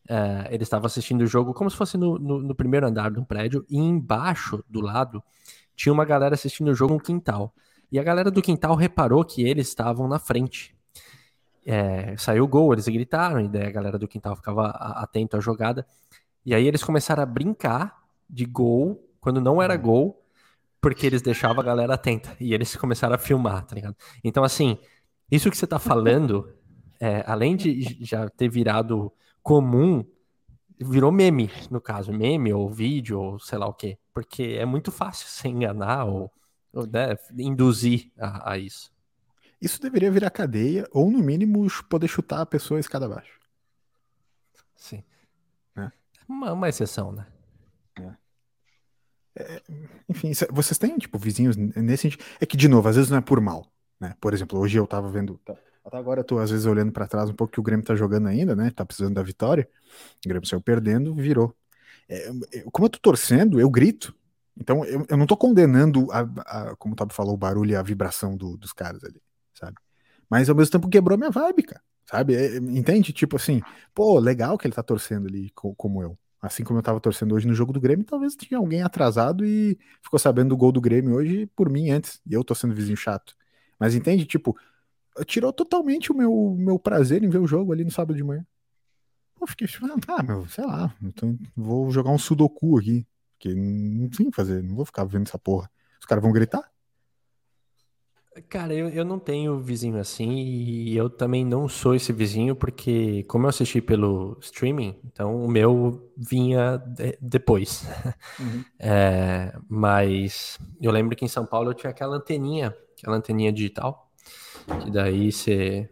É, 0.08 0.48
eles 0.50 0.66
estavam 0.66 0.86
assistindo 0.86 1.22
o 1.22 1.26
jogo 1.26 1.52
como 1.52 1.70
se 1.70 1.76
fosse 1.76 1.98
no, 1.98 2.18
no, 2.18 2.40
no, 2.40 2.54
primeiro 2.54 2.86
andar 2.86 3.10
de 3.10 3.20
um 3.20 3.24
prédio, 3.24 3.64
e 3.68 3.76
embaixo, 3.76 4.64
do 4.68 4.80
lado, 4.80 5.22
tinha 5.76 5.92
uma 5.92 6.04
galera 6.04 6.34
assistindo 6.34 6.68
o 6.68 6.74
jogo 6.74 6.94
no 6.94 7.00
quintal. 7.00 7.54
E 7.92 7.98
a 7.98 8.02
galera 8.02 8.30
do 8.30 8.42
quintal 8.42 8.74
reparou 8.74 9.24
que 9.24 9.42
eles 9.46 9.68
estavam 9.68 10.08
na 10.08 10.18
frente. 10.18 10.74
É, 11.66 12.16
saiu 12.16 12.44
o 12.44 12.48
gol, 12.48 12.72
eles 12.72 12.88
gritaram, 12.88 13.40
e 13.40 13.48
daí 13.48 13.66
a 13.66 13.70
galera 13.70 13.98
do 13.98 14.08
quintal 14.08 14.34
ficava 14.34 14.68
atento 14.70 15.36
à 15.36 15.40
jogada. 15.40 15.86
E 16.44 16.54
aí 16.54 16.66
eles 16.66 16.82
começaram 16.82 17.22
a 17.22 17.26
brincar 17.26 17.98
de 18.28 18.44
gol, 18.44 19.08
quando 19.20 19.40
não 19.40 19.60
era 19.60 19.76
gol, 19.76 20.24
porque 20.80 21.06
eles 21.06 21.22
deixavam 21.22 21.60
a 21.60 21.64
galera 21.64 21.94
atenta 21.94 22.36
e 22.38 22.54
eles 22.54 22.76
começaram 22.76 23.14
a 23.14 23.18
filmar, 23.18 23.64
tá 23.64 23.74
ligado? 23.74 23.96
Então, 24.22 24.44
assim, 24.44 24.78
isso 25.30 25.50
que 25.50 25.56
você 25.56 25.66
tá 25.66 25.78
falando, 25.78 26.52
é, 27.00 27.24
além 27.26 27.56
de 27.56 27.98
já 28.04 28.28
ter 28.28 28.48
virado 28.48 29.12
comum, 29.42 30.04
virou 30.80 31.10
meme, 31.10 31.50
no 31.70 31.80
caso, 31.80 32.12
meme 32.12 32.52
ou 32.52 32.70
vídeo 32.70 33.18
ou 33.18 33.38
sei 33.38 33.58
lá 33.58 33.66
o 33.66 33.74
quê, 33.74 33.98
porque 34.14 34.56
é 34.58 34.64
muito 34.64 34.92
fácil 34.92 35.26
se 35.26 35.48
enganar 35.48 36.04
ou, 36.04 36.32
ou 36.72 36.86
né, 36.86 37.16
induzir 37.36 38.12
a, 38.18 38.52
a, 38.52 38.58
isso. 38.58 38.92
Isso 39.60 39.80
deveria 39.80 40.10
virar 40.10 40.30
cadeia 40.30 40.86
ou, 40.92 41.10
no 41.10 41.18
mínimo, 41.18 41.66
poder 41.88 42.06
chutar 42.06 42.42
a 42.42 42.46
pessoa 42.46 42.78
escada 42.78 43.06
abaixo. 43.06 43.40
Sim. 44.76 45.02
É. 45.76 45.90
Uma, 46.28 46.52
uma 46.52 46.68
exceção, 46.68 47.10
né? 47.10 47.26
É, 49.38 49.62
enfim, 50.08 50.32
vocês 50.50 50.78
têm, 50.78 50.98
tipo, 50.98 51.18
vizinhos 51.18 51.56
nesse 51.56 52.02
sentido. 52.02 52.24
É 52.40 52.46
que, 52.46 52.56
de 52.56 52.68
novo, 52.68 52.88
às 52.88 52.96
vezes 52.96 53.10
não 53.10 53.18
é 53.18 53.20
por 53.20 53.40
mal, 53.40 53.66
né? 54.00 54.14
Por 54.20 54.34
exemplo, 54.34 54.58
hoje 54.58 54.76
eu 54.78 54.86
tava 54.86 55.08
vendo. 55.10 55.38
Tá, 55.44 55.56
até 55.84 55.96
agora 55.96 56.20
eu 56.20 56.24
tô, 56.24 56.38
às 56.38 56.50
vezes, 56.50 56.66
olhando 56.66 56.92
para 56.92 57.06
trás 57.06 57.30
um 57.30 57.34
pouco 57.34 57.52
que 57.52 57.60
o 57.60 57.62
Grêmio 57.62 57.84
tá 57.84 57.94
jogando 57.94 58.26
ainda, 58.28 58.56
né? 58.56 58.70
Tá 58.70 58.84
precisando 58.84 59.14
da 59.14 59.22
vitória. 59.22 59.68
O 60.24 60.28
Grêmio 60.28 60.46
saiu 60.46 60.60
perdendo, 60.60 61.14
virou. 61.14 61.54
É, 62.08 62.30
como 62.72 62.86
eu 62.86 62.90
tô 62.90 62.98
torcendo, 62.98 63.60
eu 63.60 63.70
grito. 63.70 64.14
Então, 64.56 64.84
eu, 64.84 65.06
eu 65.08 65.16
não 65.16 65.26
tô 65.26 65.36
condenando, 65.36 66.10
a, 66.10 66.20
a, 66.20 66.76
como 66.76 66.94
o 66.94 66.96
Tabo 66.96 67.12
falou, 67.12 67.34
o 67.34 67.36
barulho 67.36 67.70
e 67.70 67.76
a 67.76 67.82
vibração 67.82 68.36
do, 68.36 68.56
dos 68.56 68.72
caras 68.72 69.04
ali, 69.04 69.22
sabe? 69.54 69.76
Mas 70.28 70.48
ao 70.48 70.56
mesmo 70.56 70.72
tempo 70.72 70.88
quebrou 70.88 71.16
minha 71.16 71.30
vibe, 71.30 71.62
cara, 71.62 71.82
sabe? 72.06 72.34
É, 72.34 72.56
entende? 72.56 73.12
Tipo 73.12 73.36
assim, 73.36 73.62
pô, 73.94 74.18
legal 74.18 74.58
que 74.58 74.66
ele 74.66 74.74
tá 74.74 74.82
torcendo 74.82 75.28
ali 75.28 75.50
como 75.54 76.02
eu. 76.02 76.18
Assim 76.40 76.62
como 76.62 76.78
eu 76.78 76.82
tava 76.82 77.00
torcendo 77.00 77.34
hoje 77.34 77.46
no 77.48 77.54
jogo 77.54 77.72
do 77.72 77.80
Grêmio, 77.80 78.04
talvez 78.04 78.36
tinha 78.36 78.58
alguém 78.58 78.82
atrasado 78.82 79.44
e 79.44 79.76
ficou 80.02 80.18
sabendo 80.18 80.50
do 80.50 80.56
gol 80.56 80.70
do 80.70 80.80
Grêmio 80.80 81.16
hoje 81.16 81.46
por 81.56 81.68
mim 81.68 81.90
antes. 81.90 82.20
E 82.24 82.32
eu 82.32 82.44
tô 82.44 82.54
sendo 82.54 82.74
vizinho 82.74 82.96
chato. 82.96 83.34
Mas 83.78 83.94
entende? 83.94 84.24
Tipo, 84.24 84.56
tirou 85.26 85.52
totalmente 85.52 86.12
o 86.12 86.16
meu, 86.16 86.54
meu 86.58 86.78
prazer 86.78 87.24
em 87.24 87.28
ver 87.28 87.38
o 87.38 87.46
jogo 87.46 87.72
ali 87.72 87.84
no 87.84 87.90
sábado 87.90 88.16
de 88.16 88.22
manhã. 88.22 88.46
Eu 89.40 89.46
fiquei 89.46 89.66
tipo, 89.66 89.86
ah, 89.86 90.22
meu, 90.22 90.46
sei 90.48 90.64
lá, 90.64 90.94
então 91.02 91.38
vou 91.56 91.90
jogar 91.90 92.10
um 92.10 92.18
sudoku 92.18 92.78
aqui. 92.78 93.06
Porque 93.32 93.54
não 93.54 94.08
tem 94.08 94.32
fazer, 94.32 94.62
não 94.62 94.74
vou 94.74 94.84
ficar 94.84 95.04
vendo 95.04 95.28
essa 95.28 95.38
porra. 95.38 95.70
Os 96.00 96.06
caras 96.06 96.22
vão 96.22 96.32
gritar? 96.32 96.68
Cara, 98.48 98.74
eu, 98.74 98.88
eu 98.88 99.04
não 99.04 99.18
tenho 99.18 99.58
vizinho 99.58 99.98
assim 99.98 100.30
e 100.30 100.96
eu 100.96 101.08
também 101.08 101.44
não 101.44 101.68
sou 101.68 101.94
esse 101.94 102.12
vizinho 102.12 102.54
porque, 102.54 103.24
como 103.24 103.46
eu 103.46 103.48
assisti 103.48 103.80
pelo 103.80 104.36
streaming, 104.40 104.96
então 105.06 105.44
o 105.44 105.48
meu 105.48 106.10
vinha 106.16 106.76
de, 106.78 107.16
depois. 107.20 107.86
Uhum. 108.38 108.64
É, 108.80 109.52
mas 109.68 110.58
eu 110.80 110.92
lembro 110.92 111.16
que 111.16 111.24
em 111.24 111.28
São 111.28 111.44
Paulo 111.44 111.70
eu 111.70 111.74
tinha 111.74 111.90
aquela 111.90 112.16
anteninha, 112.16 112.74
aquela 112.96 113.16
anteninha 113.16 113.52
digital, 113.52 114.10
que 114.82 114.90
daí 114.90 115.32
você. 115.32 115.90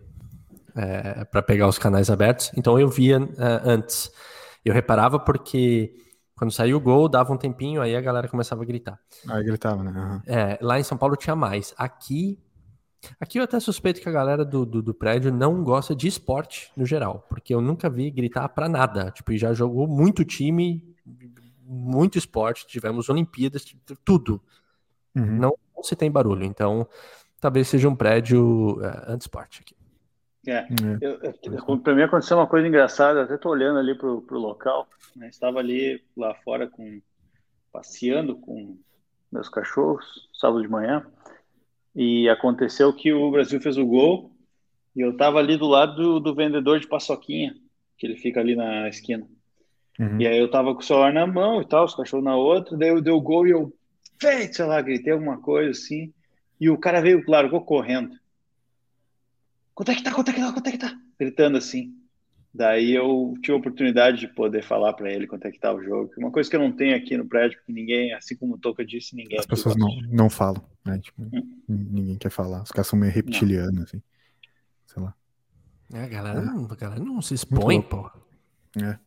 É, 0.77 1.25
para 1.25 1.43
pegar 1.43 1.67
os 1.69 1.79
canais 1.79 2.11
abertos. 2.11 2.53
Então 2.57 2.79
eu 2.79 2.89
via 2.89 3.19
uh, 3.19 3.29
antes. 3.65 4.11
Eu 4.65 4.75
reparava 4.75 5.19
porque 5.19 5.95
quando 6.37 6.53
saiu 6.53 6.77
o 6.77 6.81
gol, 6.81 7.09
dava 7.09 7.33
um 7.33 7.37
tempinho, 7.37 7.81
aí 7.81 7.97
a 7.97 8.01
galera 8.01 8.29
começava 8.29 8.63
a 8.63 8.67
gritar. 8.67 9.01
Aí 9.27 9.43
gritava, 9.43 9.83
né? 9.83 9.91
Uhum. 9.91 10.23
É, 10.27 10.59
lá 10.61 10.79
em 10.79 10.83
São 10.83 10.99
Paulo 10.99 11.17
tinha 11.17 11.35
mais. 11.35 11.75
Aqui, 11.79 12.39
aqui 13.19 13.39
eu 13.39 13.45
até 13.45 13.59
suspeito 13.59 14.03
que 14.03 14.09
a 14.09 14.13
galera 14.13 14.45
do, 14.45 14.67
do, 14.67 14.83
do, 14.83 14.93
prédio 14.93 15.33
não 15.33 15.65
gosta 15.65 15.97
de 15.97 16.07
esporte 16.07 16.71
no 16.77 16.85
geral, 16.85 17.25
porque 17.31 17.55
eu 17.55 17.63
nunca 17.63 17.89
vi 17.89 18.11
gritar 18.11 18.47
pra 18.51 18.69
nada. 18.69 19.11
Tipo, 19.11 19.35
já 19.37 19.55
jogou 19.55 19.89
muito 19.89 20.27
time, 20.27 20.95
muito 21.65 22.19
esporte, 22.19 22.67
tivemos 22.67 23.09
Olimpíadas, 23.09 23.65
tudo. 24.05 24.41
Uhum. 25.15 25.39
Não, 25.39 25.55
não, 25.75 25.83
se 25.83 25.97
tem 25.97 26.11
barulho, 26.11 26.45
então 26.45 26.87
talvez 27.41 27.69
seja 27.69 27.89
um 27.89 27.97
prédio 27.97 28.79
é, 28.85 29.13
anti-esporte 29.13 29.63
aqui. 29.63 29.76
É, 30.47 30.67
é. 30.71 31.77
para 31.83 31.95
mim 31.95 32.03
aconteceu 32.03 32.37
uma 32.37 32.47
coisa 32.47 32.67
engraçada, 32.67 33.23
até 33.23 33.37
tô 33.37 33.51
olhando 33.51 33.79
ali 33.79 33.97
pro, 33.97 34.23
pro 34.23 34.39
local, 34.39 34.89
né? 35.15 35.29
estava 35.29 35.59
ali 35.59 36.01
lá 36.17 36.35
fora 36.37 36.69
com 36.69 37.01
passeando 37.73 38.37
com 38.37 38.79
meus 39.31 39.49
cachorros 39.49 40.29
sábado 40.33 40.63
de 40.63 40.69
manhã 40.69 41.05
e 41.95 42.29
aconteceu 42.29 42.93
que 42.93 43.13
o 43.13 43.31
Brasil 43.31 43.61
fez 43.61 43.77
o 43.77 43.85
gol 43.85 44.31
e 44.95 45.01
eu 45.01 45.11
estava 45.11 45.39
ali 45.39 45.57
do 45.57 45.67
lado 45.67 45.97
do, 45.97 46.21
do, 46.21 46.35
vendedor 46.35 46.79
de 46.79 46.87
paçoquinha 46.87 47.55
que 47.99 48.07
ele 48.07 48.17
fica 48.17 48.41
ali 48.41 48.55
na 48.55 48.89
esquina 48.89 49.27
uhum. 49.99 50.21
e 50.21 50.27
aí 50.27 50.39
eu 50.39 50.51
tava 50.51 50.73
com 50.75 50.81
o 50.81 50.85
celular 50.85 51.13
na 51.13 51.27
mão 51.27 51.61
e 51.61 51.67
tal, 51.67 51.85
os 51.85 51.95
cachorros 51.95 52.25
na 52.25 52.37
outra, 52.37 52.77
daí 52.77 52.91
eu 52.91 53.03
dei 53.03 53.13
o 53.13 53.21
gol 53.21 53.47
e 53.47 53.51
eu 53.51 53.73
feito, 54.19 54.57
sei 54.57 54.65
lá, 54.65 54.81
gritei 54.81 55.13
alguma 55.13 55.39
coisa 55.39 55.71
assim 55.73 56.13
e 56.61 56.71
o 56.71 56.79
cara 56.79 57.03
veio, 57.03 57.25
claro, 57.25 57.49
ficou 57.49 57.65
correndo 57.65 58.17
quanto 59.77 59.91
é 59.91 59.95
que 59.95 60.03
tá, 60.03 60.13
quanto 60.13 60.31
é 60.31 60.33
que 60.33 60.41
tá, 60.41 60.53
quanto 60.53 60.67
é 60.67 60.73
que 60.73 60.79
tá? 60.79 60.99
Gritando 61.21 61.59
assim. 61.59 61.95
Daí 62.53 62.95
eu 62.95 63.35
tive 63.43 63.53
a 63.53 63.61
oportunidade 63.61 64.19
de 64.19 64.29
poder 64.29 64.63
falar 64.63 64.95
para 64.95 65.13
ele 65.13 65.27
quanto 65.27 65.45
é 65.45 65.53
que 65.53 65.61
tá 65.61 65.75
o 65.75 65.83
jogo. 65.83 66.11
Uma 66.17 66.31
coisa 66.31 66.49
que 66.49 66.57
eu 66.57 66.61
não 66.61 66.73
tenho 66.73 66.97
aqui 66.97 67.15
no 67.15 67.27
prédio, 67.27 67.59
porque 67.59 67.71
ninguém, 67.71 68.15
assim 68.15 68.35
como 68.35 68.55
o 68.55 68.59
Toca 68.59 68.83
disse, 68.83 69.15
ninguém. 69.15 69.39
As 69.39 69.45
pessoas 69.45 69.77
não, 69.77 69.95
não 70.09 70.31
falam, 70.31 70.65
né? 70.83 70.99
Tipo, 70.99 71.23
hum. 71.23 71.59
Ninguém 71.69 72.17
quer 72.17 72.31
falar. 72.31 72.63
Os 72.63 72.73
caras 72.73 72.87
são 72.87 72.99
meio 72.99 73.13
reptilianos, 73.13 73.83
assim. 73.83 74.03
Sei 74.87 75.03
lá. 75.03 75.15
É, 75.93 76.05
a 76.05 76.09
galera, 76.09 76.39
é. 76.39 76.43
Não, 76.43 76.65
a 76.65 76.75
galera 76.75 77.05
não 77.05 77.21
se 77.21 77.35
expõe, 77.35 77.83
pô. 77.83 78.11
É. 78.83 78.99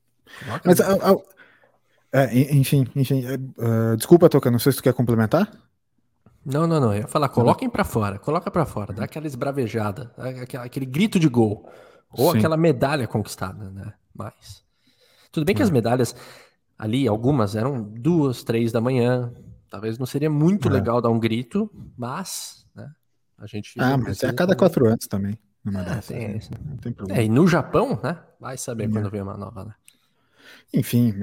Mas, 0.63 0.79
a, 0.79 0.93
a, 0.93 1.17
é, 2.11 2.53
enfim, 2.53 2.85
enfim. 2.95 3.23
Uh, 3.57 3.97
desculpa, 3.97 4.29
Toca, 4.29 4.51
não 4.51 4.59
sei 4.59 4.71
se 4.73 4.77
tu 4.77 4.83
quer 4.83 4.93
complementar. 4.93 5.51
Não, 6.45 6.65
não, 6.65 6.79
não. 6.79 6.93
Eu 6.93 7.01
ia 7.01 7.07
falar, 7.07 7.29
coloquem 7.29 7.69
para 7.69 7.83
fora, 7.83 8.17
coloca 8.17 8.49
para 8.49 8.65
fora, 8.65 8.93
dá 8.93 9.03
aquela 9.03 9.27
esbravejada, 9.27 10.11
aquele, 10.17 10.63
aquele 10.63 10.85
grito 10.85 11.19
de 11.19 11.27
gol. 11.27 11.69
Ou 12.11 12.31
Sim. 12.31 12.39
aquela 12.39 12.57
medalha 12.57 13.07
conquistada, 13.07 13.69
né? 13.69 13.93
Mas. 14.13 14.63
Tudo 15.31 15.45
bem 15.45 15.55
que 15.55 15.61
as 15.61 15.69
é. 15.69 15.71
medalhas 15.71 16.15
ali, 16.77 17.07
algumas 17.07 17.55
eram 17.55 17.83
duas, 17.83 18.43
três 18.43 18.71
da 18.71 18.81
manhã. 18.81 19.31
Talvez 19.69 19.99
não 19.99 20.05
seria 20.05 20.29
muito 20.29 20.67
é. 20.69 20.71
legal 20.71 21.01
dar 21.01 21.09
um 21.09 21.19
grito, 21.19 21.69
mas, 21.95 22.65
né? 22.73 22.91
A 23.37 23.45
gente. 23.45 23.73
Ah, 23.77 23.97
mas 23.97 24.23
é 24.23 24.27
a 24.29 24.33
cada 24.33 24.55
quatro 24.55 24.87
anos 24.87 25.05
também. 25.07 25.37
Numa 25.63 25.81
é, 25.81 26.01
tem, 26.01 26.27
né? 26.29 26.39
não 26.65 26.77
tem 26.77 26.91
problema. 26.91 27.21
É, 27.21 27.25
e 27.25 27.29
no 27.29 27.47
Japão, 27.47 27.99
né? 28.01 28.17
Vai 28.39 28.57
saber 28.57 28.85
é. 28.85 28.87
quando 28.87 29.09
vem 29.09 29.21
uma 29.21 29.37
nova, 29.37 29.65
né? 29.65 29.75
Enfim, 30.73 31.13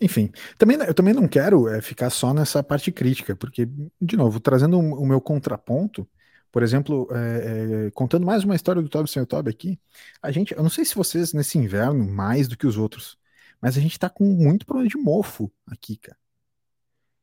enfim. 0.00 0.30
Também, 0.56 0.78
eu 0.78 0.94
também 0.94 1.12
não 1.12 1.28
quero 1.28 1.68
é, 1.68 1.80
ficar 1.82 2.10
só 2.10 2.32
nessa 2.32 2.62
parte 2.62 2.90
crítica, 2.90 3.36
porque, 3.36 3.68
de 4.00 4.16
novo, 4.16 4.40
trazendo 4.40 4.78
o, 4.78 5.02
o 5.02 5.06
meu 5.06 5.20
contraponto, 5.20 6.08
por 6.50 6.62
exemplo, 6.62 7.08
é, 7.10 7.86
é, 7.86 7.90
contando 7.90 8.24
mais 8.24 8.44
uma 8.44 8.54
história 8.54 8.80
do 8.80 8.88
Toby 8.88 9.10
sem 9.10 9.20
o 9.20 9.26
Toby 9.26 9.50
aqui, 9.50 9.80
a 10.22 10.30
gente, 10.30 10.54
eu 10.54 10.62
não 10.62 10.70
sei 10.70 10.84
se 10.84 10.94
vocês 10.94 11.32
nesse 11.32 11.58
inverno, 11.58 12.08
mais 12.08 12.48
do 12.48 12.56
que 12.56 12.66
os 12.66 12.78
outros, 12.78 13.18
mas 13.60 13.76
a 13.76 13.80
gente 13.80 13.98
tá 13.98 14.08
com 14.08 14.24
muito 14.24 14.64
problema 14.64 14.88
de 14.88 14.96
mofo 14.96 15.52
aqui, 15.66 15.96
cara. 15.96 16.16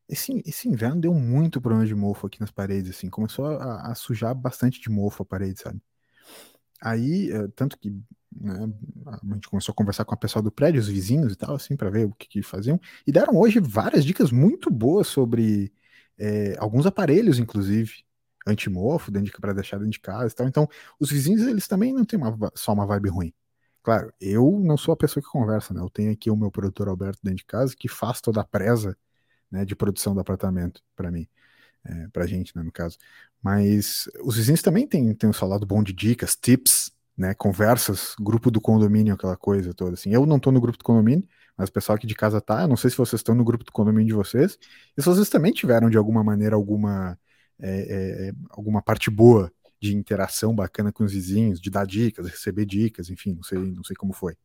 Esse, 0.07 0.43
esse 0.45 0.67
inverno 0.67 0.99
deu 0.99 1.13
muito 1.13 1.61
problema 1.61 1.85
de 1.85 1.95
mofo 1.95 2.27
aqui 2.27 2.41
nas 2.41 2.51
paredes, 2.51 2.91
assim, 2.97 3.09
começou 3.09 3.45
a, 3.45 3.91
a 3.91 3.95
sujar 3.95 4.35
bastante 4.35 4.81
de 4.81 4.89
mofo 4.89 5.23
a 5.23 5.25
parede, 5.25 5.61
sabe? 5.61 5.81
Aí, 6.81 7.29
tanto 7.55 7.77
que 7.77 7.95
né, 8.39 8.71
a 9.07 9.33
gente 9.33 9.50
começou 9.50 9.73
a 9.73 9.75
conversar 9.75 10.05
com 10.05 10.13
a 10.13 10.17
pessoa 10.17 10.41
do 10.41 10.51
prédio, 10.51 10.79
os 10.79 10.88
vizinhos 10.88 11.33
e 11.33 11.35
tal, 11.35 11.55
assim, 11.55 11.75
para 11.75 11.89
ver 11.89 12.05
o 12.05 12.13
que, 12.13 12.27
que, 12.27 12.41
faziam. 12.41 12.79
E 13.05 13.11
deram 13.11 13.35
hoje 13.35 13.59
várias 13.59 14.05
dicas 14.05 14.31
muito 14.31 14.69
boas 14.69 15.07
sobre 15.07 15.71
é, 16.17 16.55
alguns 16.59 16.85
aparelhos, 16.85 17.39
inclusive, 17.39 18.03
anti-mofo, 18.47 19.11
para 19.39 19.53
deixar 19.53 19.77
dentro 19.77 19.91
de 19.91 20.00
casa 20.00 20.33
e 20.33 20.35
tal. 20.35 20.47
Então, 20.47 20.67
os 21.00 21.11
vizinhos, 21.11 21.41
eles 21.43 21.67
também 21.67 21.93
não 21.93 22.05
têm 22.05 22.19
uma, 22.19 22.51
só 22.55 22.73
uma 22.73 22.85
vibe 22.85 23.09
ruim. 23.09 23.33
Claro, 23.83 24.13
eu 24.21 24.59
não 24.63 24.77
sou 24.77 24.93
a 24.93 24.97
pessoa 24.97 25.23
que 25.23 25.29
conversa, 25.29 25.73
né? 25.73 25.81
Eu 25.81 25.89
tenho 25.89 26.11
aqui 26.11 26.29
o 26.29 26.35
meu 26.35 26.51
produtor 26.51 26.88
Alberto 26.88 27.19
dentro 27.23 27.38
de 27.38 27.45
casa 27.45 27.75
que 27.75 27.88
faz 27.88 28.21
toda 28.21 28.41
a 28.41 28.43
presa 28.43 28.95
né, 29.50 29.65
de 29.65 29.75
produção 29.75 30.13
do 30.13 30.21
apartamento 30.21 30.81
para 30.95 31.11
mim, 31.11 31.27
é, 31.85 32.07
pra 32.09 32.27
gente, 32.27 32.55
né, 32.55 32.63
no 32.63 32.71
caso. 32.71 32.97
Mas 33.41 34.09
os 34.23 34.38
vizinhos 34.38 34.61
também 34.61 34.88
têm, 34.88 35.13
têm 35.15 35.29
o 35.29 35.33
seu 35.33 35.47
lado 35.47 35.65
bom 35.65 35.83
de 35.83 35.93
dicas, 35.93 36.35
tips, 36.35 36.91
né, 37.21 37.35
conversas, 37.35 38.15
grupo 38.19 38.49
do 38.49 38.59
condomínio, 38.59 39.13
aquela 39.13 39.37
coisa 39.37 39.75
toda 39.75 39.93
assim. 39.93 40.11
Eu 40.11 40.25
não 40.25 40.39
tô 40.39 40.51
no 40.51 40.59
grupo 40.59 40.75
do 40.75 40.83
condomínio, 40.83 41.23
mas 41.55 41.69
o 41.69 41.71
pessoal 41.71 41.95
aqui 41.95 42.07
de 42.07 42.15
casa 42.15 42.41
tá. 42.41 42.63
Eu 42.63 42.67
não 42.67 42.75
sei 42.75 42.89
se 42.89 42.97
vocês 42.97 43.19
estão 43.19 43.35
no 43.35 43.43
grupo 43.43 43.63
do 43.63 43.71
condomínio 43.71 44.07
de 44.07 44.13
vocês. 44.13 44.57
E 44.97 45.01
se 45.01 45.07
vocês 45.07 45.29
também 45.29 45.53
tiveram 45.53 45.87
de 45.87 45.97
alguma 45.97 46.23
maneira 46.23 46.55
alguma 46.55 47.15
é, 47.59 48.29
é, 48.29 48.31
alguma 48.49 48.81
parte 48.81 49.11
boa 49.11 49.53
de 49.79 49.95
interação 49.95 50.55
bacana 50.55 50.91
com 50.91 51.03
os 51.03 51.13
vizinhos, 51.13 51.61
de 51.61 51.69
dar 51.69 51.85
dicas, 51.85 52.27
receber 52.27 52.65
dicas, 52.65 53.11
enfim, 53.11 53.35
não 53.35 53.43
sei, 53.43 53.59
não 53.59 53.83
sei 53.83 53.95
como 53.95 54.13
foi. 54.13 54.35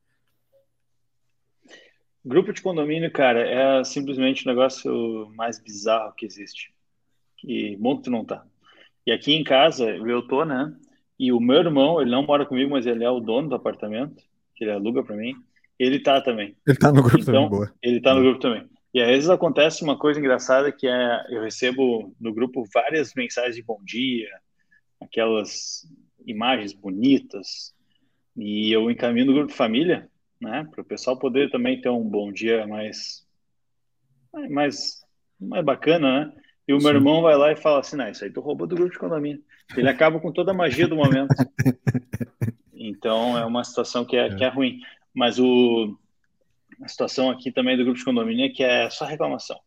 Grupo 2.22 2.52
de 2.52 2.60
condomínio, 2.60 3.10
cara, 3.10 3.40
é 3.40 3.84
simplesmente 3.84 4.44
o 4.44 4.48
negócio 4.48 5.32
mais 5.34 5.58
bizarro 5.58 6.14
que 6.14 6.26
existe. 6.26 6.74
Que 7.38 7.74
bom 7.76 7.96
que 7.96 8.04
tu 8.04 8.10
não 8.10 8.22
tá. 8.22 8.44
E 9.06 9.12
aqui 9.12 9.32
em 9.32 9.44
casa, 9.44 9.88
eu 9.88 10.26
tô, 10.26 10.44
né? 10.44 10.76
E 11.18 11.32
o 11.32 11.40
meu 11.40 11.56
irmão, 11.56 12.00
ele 12.00 12.10
não 12.10 12.24
mora 12.24 12.44
comigo, 12.44 12.70
mas 12.70 12.86
ele 12.86 13.04
é 13.04 13.10
o 13.10 13.20
dono 13.20 13.48
do 13.48 13.54
apartamento, 13.54 14.22
que 14.54 14.64
ele 14.64 14.72
aluga 14.72 15.02
para 15.02 15.16
mim. 15.16 15.34
Ele 15.78 15.98
tá 15.98 16.20
também. 16.20 16.56
Ele 16.66 16.76
tá 16.76 16.92
no 16.92 17.02
grupo 17.02 17.18
então, 17.18 17.32
também, 17.32 17.48
boa. 17.48 17.72
Ele 17.82 18.00
tá 18.00 18.14
no 18.14 18.22
grupo 18.22 18.40
também. 18.40 18.68
E 18.92 19.00
às 19.00 19.08
vezes 19.08 19.28
acontece 19.28 19.84
uma 19.84 19.98
coisa 19.98 20.18
engraçada 20.18 20.72
que 20.72 20.86
é 20.86 21.24
eu 21.28 21.42
recebo 21.42 22.14
no 22.18 22.32
grupo 22.32 22.64
várias 22.72 23.12
mensagens 23.14 23.56
de 23.56 23.62
bom 23.62 23.78
dia, 23.84 24.30
aquelas 25.00 25.82
imagens 26.26 26.72
bonitas, 26.72 27.74
e 28.34 28.72
eu 28.72 28.90
encaminho 28.90 29.26
no 29.26 29.34
grupo 29.34 29.52
família, 29.52 30.08
né, 30.40 30.66
para 30.70 30.80
o 30.80 30.84
pessoal 30.84 31.18
poder 31.18 31.50
também 31.50 31.80
ter 31.80 31.88
um 31.88 32.08
bom 32.08 32.32
dia 32.32 32.66
mais 32.66 33.26
mais 34.50 35.04
mais 35.38 35.64
bacana, 35.64 36.26
né? 36.26 36.32
E 36.68 36.72
o 36.72 36.80
Sim. 36.80 36.86
meu 36.86 36.94
irmão 36.94 37.22
vai 37.22 37.36
lá 37.36 37.52
e 37.52 37.56
fala 37.56 37.80
assim: 37.80 37.96
não, 37.96 38.08
isso 38.08 38.24
aí 38.24 38.30
tu 38.30 38.40
roubou 38.40 38.66
do 38.66 38.74
grupo 38.74 38.92
de 38.92 38.98
condomínio. 38.98 39.42
Ele 39.76 39.88
acaba 39.88 40.20
com 40.20 40.32
toda 40.32 40.50
a 40.52 40.54
magia 40.54 40.88
do 40.88 40.96
momento. 40.96 41.28
Então 42.78 43.36
é 43.36 43.44
uma 43.44 43.64
situação 43.64 44.04
que 44.04 44.16
é, 44.16 44.26
é. 44.26 44.34
Que 44.34 44.44
é 44.44 44.48
ruim. 44.48 44.80
Mas 45.12 45.38
o, 45.38 45.98
a 46.82 46.88
situação 46.88 47.30
aqui 47.30 47.50
também 47.50 47.76
do 47.76 47.84
grupo 47.84 47.98
de 47.98 48.04
condomínio 48.04 48.46
é 48.46 48.48
que 48.50 48.62
é 48.62 48.88
só 48.90 49.04
reclamação. 49.04 49.58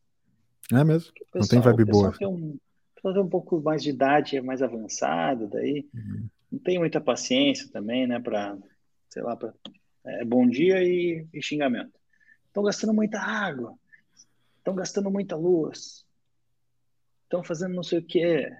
É 0.72 0.84
mesmo? 0.84 1.12
Pessoal, 1.14 1.42
não 1.42 1.48
tem 1.48 1.60
vibe 1.60 1.86
boa. 1.92 2.18
Tem 2.18 2.28
um, 2.28 2.58
tem 3.02 3.22
um 3.22 3.30
pouco 3.30 3.60
mais 3.60 3.82
de 3.82 3.90
idade, 3.90 4.38
é 4.38 4.42
mais 4.42 4.62
avançado, 4.62 5.48
daí 5.48 5.88
uhum. 5.94 6.28
não 6.52 6.60
tem 6.60 6.78
muita 6.78 7.02
paciência 7.02 7.68
também, 7.72 8.06
né, 8.06 8.20
para, 8.20 8.56
sei 9.10 9.24
lá, 9.24 9.36
pra, 9.36 9.52
é, 10.06 10.24
bom 10.24 10.48
dia 10.48 10.84
e, 10.84 11.26
e 11.34 11.42
xingamento. 11.42 11.98
Estão 12.48 12.64
gastando 12.64 12.94
muita 12.94 13.20
água, 13.20 13.74
estão 14.60 14.76
gastando 14.76 15.10
muita 15.10 15.36
luz, 15.36 16.06
estão 17.30 17.44
fazendo 17.44 17.76
não 17.76 17.84
sei 17.84 18.00
o 18.00 18.04
quê. 18.04 18.52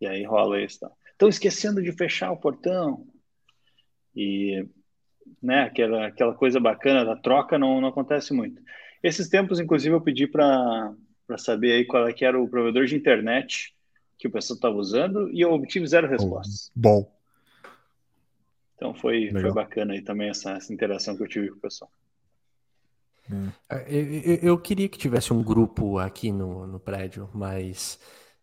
E 0.00 0.06
aí 0.06 0.22
rola 0.22 0.60
isso. 0.60 0.74
Estão 0.74 0.92
tá? 1.16 1.28
esquecendo 1.28 1.82
de 1.82 1.90
fechar 1.92 2.30
o 2.30 2.36
portão. 2.36 3.06
E 4.14 4.66
né, 5.42 5.62
aquela, 5.62 6.06
aquela 6.06 6.34
coisa 6.34 6.60
bacana 6.60 7.04
da 7.04 7.16
troca 7.16 7.58
não, 7.58 7.80
não 7.80 7.88
acontece 7.88 8.34
muito. 8.34 8.62
Esses 9.02 9.28
tempos, 9.28 9.58
inclusive, 9.58 9.94
eu 9.94 10.00
pedi 10.00 10.26
para 10.26 10.94
saber 11.38 11.72
aí 11.72 11.84
qual 11.84 12.06
é 12.06 12.12
que 12.12 12.24
era 12.24 12.40
o 12.40 12.48
provedor 12.48 12.84
de 12.84 12.96
internet 12.96 13.74
que 14.18 14.28
o 14.28 14.30
pessoal 14.30 14.56
estava 14.56 14.76
usando 14.76 15.30
e 15.32 15.40
eu 15.40 15.52
obtive 15.52 15.86
zero 15.86 16.08
respostas. 16.08 16.70
Bom. 16.74 17.10
Então 18.74 18.94
foi, 18.94 19.30
foi 19.30 19.52
bacana 19.52 19.94
aí 19.94 20.02
também 20.02 20.28
essa, 20.28 20.52
essa 20.52 20.72
interação 20.72 21.16
que 21.16 21.22
eu 21.22 21.28
tive 21.28 21.48
com 21.50 21.56
o 21.56 21.60
pessoal. 21.60 21.90
É, 23.68 23.84
eu, 23.88 24.34
eu, 24.50 24.58
queria 24.58 24.88
que 24.88 24.98
tivesse 24.98 25.32
um 25.32 25.42
grupo 25.42 25.98
aqui 25.98 26.32
no, 26.32 26.66
no 26.66 26.80
prédio, 26.80 27.28
mas 27.32 27.98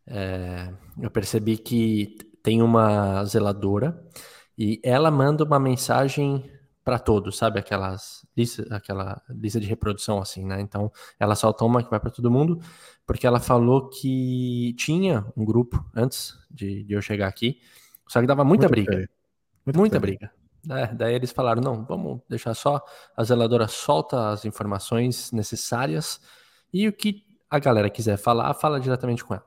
é, 0.07 0.71
eu 1.01 1.09
percebi 1.09 1.57
que 1.57 2.17
tem 2.43 2.61
uma 2.61 3.23
zeladora 3.25 3.99
e 4.57 4.79
ela 4.83 5.09
manda 5.09 5.43
uma 5.43 5.59
mensagem 5.59 6.49
para 6.83 6.99
todos, 6.99 7.35
sabe? 7.35 7.59
Aquelas 7.59 8.25
lista, 8.37 8.67
aquela 8.69 9.19
lista 9.27 9.59
de 9.59 9.65
reprodução 9.65 10.19
assim, 10.19 10.45
né? 10.45 10.61
Então 10.61 10.91
ela 11.19 11.35
solta 11.35 11.65
uma 11.65 11.83
que 11.83 11.89
vai 11.89 11.99
para 11.99 12.11
todo 12.11 12.29
mundo, 12.29 12.59
porque 13.07 13.25
ela 13.25 13.39
falou 13.39 13.89
que 13.89 14.75
tinha 14.77 15.25
um 15.35 15.43
grupo 15.43 15.83
antes 15.95 16.37
de, 16.51 16.83
de 16.83 16.93
eu 16.93 17.01
chegar 17.01 17.27
aqui, 17.27 17.59
só 18.07 18.21
que 18.21 18.27
dava 18.27 18.43
muita 18.43 18.67
Muito 18.67 18.85
briga. 18.85 19.09
muita 19.75 19.99
briga. 19.99 20.31
É, 20.69 20.87
daí 20.93 21.13
eles 21.13 21.31
falaram, 21.31 21.61
não, 21.61 21.85
vamos 21.85 22.21
deixar 22.29 22.53
só 22.53 22.83
a 23.15 23.23
zeladora 23.23 23.67
solta 23.67 24.29
as 24.29 24.45
informações 24.45 25.31
necessárias 25.31 26.19
e 26.73 26.87
o 26.87 26.93
que 26.93 27.23
a 27.49 27.59
galera 27.59 27.89
quiser 27.89 28.17
falar, 28.17 28.53
fala 28.53 28.79
diretamente 28.79 29.23
com 29.23 29.33
ela. 29.33 29.45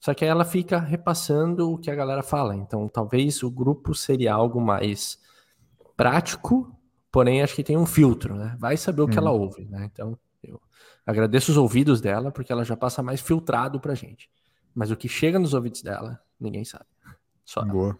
Só 0.00 0.14
que 0.14 0.24
aí 0.24 0.30
ela 0.30 0.44
fica 0.44 0.78
repassando 0.78 1.72
o 1.72 1.78
que 1.78 1.90
a 1.90 1.94
galera 1.94 2.22
fala. 2.22 2.54
Então, 2.54 2.88
talvez 2.88 3.42
o 3.42 3.50
grupo 3.50 3.94
seria 3.94 4.32
algo 4.32 4.60
mais 4.60 5.18
prático, 5.96 6.72
porém 7.10 7.42
acho 7.42 7.54
que 7.54 7.64
tem 7.64 7.76
um 7.76 7.86
filtro, 7.86 8.34
né? 8.36 8.56
Vai 8.60 8.76
saber 8.76 9.02
o 9.02 9.08
que 9.08 9.18
ela 9.18 9.32
uhum. 9.32 9.40
ouve, 9.40 9.64
né? 9.64 9.90
Então, 9.92 10.16
eu 10.42 10.60
agradeço 11.04 11.50
os 11.50 11.56
ouvidos 11.56 12.00
dela, 12.00 12.30
porque 12.30 12.52
ela 12.52 12.64
já 12.64 12.76
passa 12.76 13.02
mais 13.02 13.20
filtrado 13.20 13.80
pra 13.80 13.94
gente. 13.94 14.30
Mas 14.74 14.90
o 14.90 14.96
que 14.96 15.08
chega 15.08 15.38
nos 15.38 15.54
ouvidos 15.54 15.82
dela, 15.82 16.20
ninguém 16.38 16.64
sabe. 16.64 16.86
Só 17.44 17.64
Boa. 17.64 17.98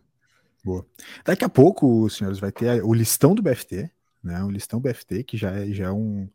Boa. 0.64 0.86
Daqui 1.24 1.44
a 1.44 1.48
pouco, 1.48 2.08
senhores, 2.10 2.38
vai 2.38 2.52
ter 2.52 2.82
o 2.84 2.92
listão 2.92 3.34
do 3.34 3.42
BFT, 3.42 3.90
né? 4.22 4.42
O 4.42 4.50
listão 4.50 4.80
BFT, 4.80 5.24
que 5.24 5.36
já 5.36 5.50
é, 5.52 5.70
já 5.72 5.86
é 5.86 5.90
um, 5.90 6.28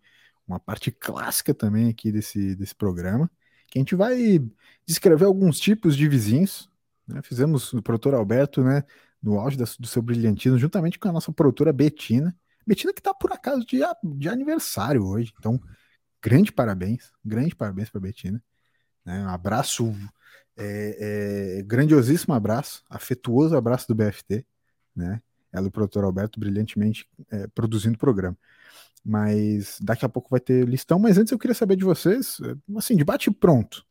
uma 0.47 0.59
parte 0.59 0.91
clássica 0.91 1.53
também 1.53 1.89
aqui 1.89 2.11
desse, 2.11 2.55
desse 2.55 2.75
programa. 2.75 3.29
Que 3.67 3.79
a 3.79 3.81
gente 3.81 3.95
vai 3.95 4.39
descrever 4.85 5.25
alguns 5.25 5.59
tipos 5.59 5.95
de 5.95 6.07
vizinhos. 6.07 6.69
Né? 7.07 7.21
Fizemos 7.21 7.73
o 7.73 7.81
produtor 7.81 8.13
Alberto, 8.13 8.63
né? 8.63 8.83
No 9.21 9.39
auge 9.39 9.57
da, 9.57 9.65
do 9.79 9.87
seu 9.87 10.01
brilhantismo, 10.01 10.57
juntamente 10.57 10.99
com 10.99 11.07
a 11.07 11.11
nossa 11.11 11.31
produtora 11.31 11.71
Betina. 11.71 12.35
Betina 12.65 12.93
que 12.93 12.99
está 12.99 13.13
por 13.13 13.31
acaso 13.31 13.65
de, 13.65 13.79
de 14.03 14.29
aniversário 14.29 15.05
hoje. 15.05 15.33
Então, 15.37 15.59
grande 16.21 16.51
parabéns, 16.51 17.11
grande 17.23 17.55
parabéns 17.55 17.89
para 17.89 18.01
Betina. 18.01 18.41
Né? 19.05 19.21
Um 19.23 19.29
abraço 19.29 19.93
é, 20.57 21.57
é, 21.59 21.63
grandiosíssimo 21.63 22.33
abraço, 22.33 22.83
afetuoso 22.89 23.55
abraço 23.55 23.87
do 23.87 23.95
BFT, 23.95 24.45
né? 24.95 25.21
Ela 25.51 25.67
e 25.67 25.69
o 25.69 25.71
produtor 25.71 26.03
Alberto 26.03 26.39
brilhantemente 26.39 27.07
é, 27.31 27.47
produzindo 27.47 27.95
o 27.95 27.99
programa. 27.99 28.37
Mas 29.05 29.77
daqui 29.81 30.05
a 30.05 30.09
pouco 30.09 30.29
vai 30.29 30.39
ter 30.39 30.67
listão. 30.67 30.97
Mas 30.97 31.17
antes 31.17 31.31
eu 31.31 31.37
queria 31.37 31.53
saber 31.53 31.75
de 31.75 31.83
vocês, 31.83 32.37
assim, 32.75 32.95
debate 32.95 33.29
pronto. 33.29 33.85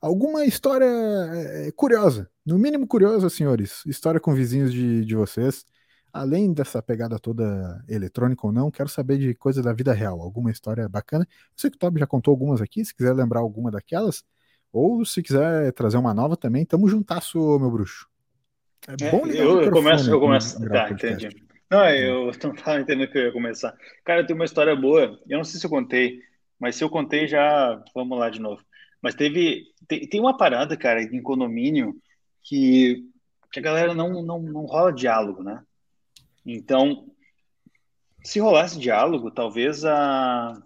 Alguma 0.00 0.44
história 0.44 0.84
é, 0.84 1.72
curiosa, 1.72 2.28
no 2.44 2.58
mínimo 2.58 2.86
curiosa, 2.86 3.30
senhores, 3.30 3.82
história 3.86 4.20
com 4.20 4.34
vizinhos 4.34 4.72
de, 4.72 5.04
de 5.04 5.14
vocês. 5.14 5.64
Além 6.12 6.52
dessa 6.52 6.82
pegada 6.82 7.18
toda 7.18 7.82
eletrônica 7.88 8.46
ou 8.46 8.52
não, 8.52 8.70
quero 8.70 8.88
saber 8.88 9.16
de 9.18 9.34
coisa 9.34 9.62
da 9.62 9.72
vida 9.72 9.92
real, 9.92 10.20
alguma 10.20 10.50
história 10.50 10.88
bacana. 10.88 11.26
Eu 11.30 11.52
sei 11.56 11.70
que 11.70 11.76
o 11.76 11.78
Toby 11.78 12.00
já 12.00 12.06
contou 12.06 12.32
algumas 12.32 12.60
aqui, 12.60 12.84
se 12.84 12.94
quiser 12.94 13.14
lembrar 13.14 13.40
alguma 13.40 13.70
daquelas, 13.70 14.22
ou 14.72 15.04
se 15.04 15.22
quiser 15.22 15.72
trazer 15.72 15.98
uma 15.98 16.14
nova 16.14 16.36
também, 16.36 16.64
tamo 16.64 16.88
juntasso, 16.88 17.38
meu 17.58 17.70
bruxo. 17.70 18.08
É, 18.88 19.06
é 19.06 19.10
bom 19.10 19.26
ligar 19.26 19.44
eu, 19.44 19.62
eu 19.62 19.70
começo, 19.70 20.10
eu 20.10 20.20
começo. 20.20 20.68
Tá, 20.68 20.90
entendi. 20.90 21.28
Não, 21.70 21.88
eu 21.88 22.30
não 22.42 22.54
tava 22.54 22.80
entendendo 22.80 23.10
que 23.10 23.18
eu 23.18 23.26
ia 23.26 23.32
começar. 23.32 23.76
Cara, 24.04 24.26
tem 24.26 24.34
uma 24.34 24.44
história 24.44 24.74
boa. 24.74 25.18
Eu 25.28 25.38
não 25.38 25.44
sei 25.44 25.60
se 25.60 25.66
eu 25.66 25.70
contei, 25.70 26.20
mas 26.58 26.76
se 26.76 26.84
eu 26.84 26.90
contei 26.90 27.26
já, 27.26 27.82
vamos 27.94 28.18
lá 28.18 28.30
de 28.30 28.40
novo. 28.40 28.64
Mas 29.00 29.14
teve, 29.14 29.64
tem, 29.88 30.06
tem 30.08 30.20
uma 30.20 30.36
parada, 30.36 30.76
cara, 30.76 31.02
em 31.02 31.22
condomínio 31.22 31.96
que, 32.42 33.04
que 33.52 33.58
a 33.58 33.62
galera 33.62 33.94
não, 33.94 34.22
não, 34.22 34.40
não 34.40 34.64
rola 34.64 34.92
diálogo, 34.92 35.42
né? 35.42 35.62
Então, 36.46 37.06
se 38.24 38.38
rolasse 38.40 38.78
diálogo, 38.78 39.30
talvez 39.30 39.84
a, 39.84 40.60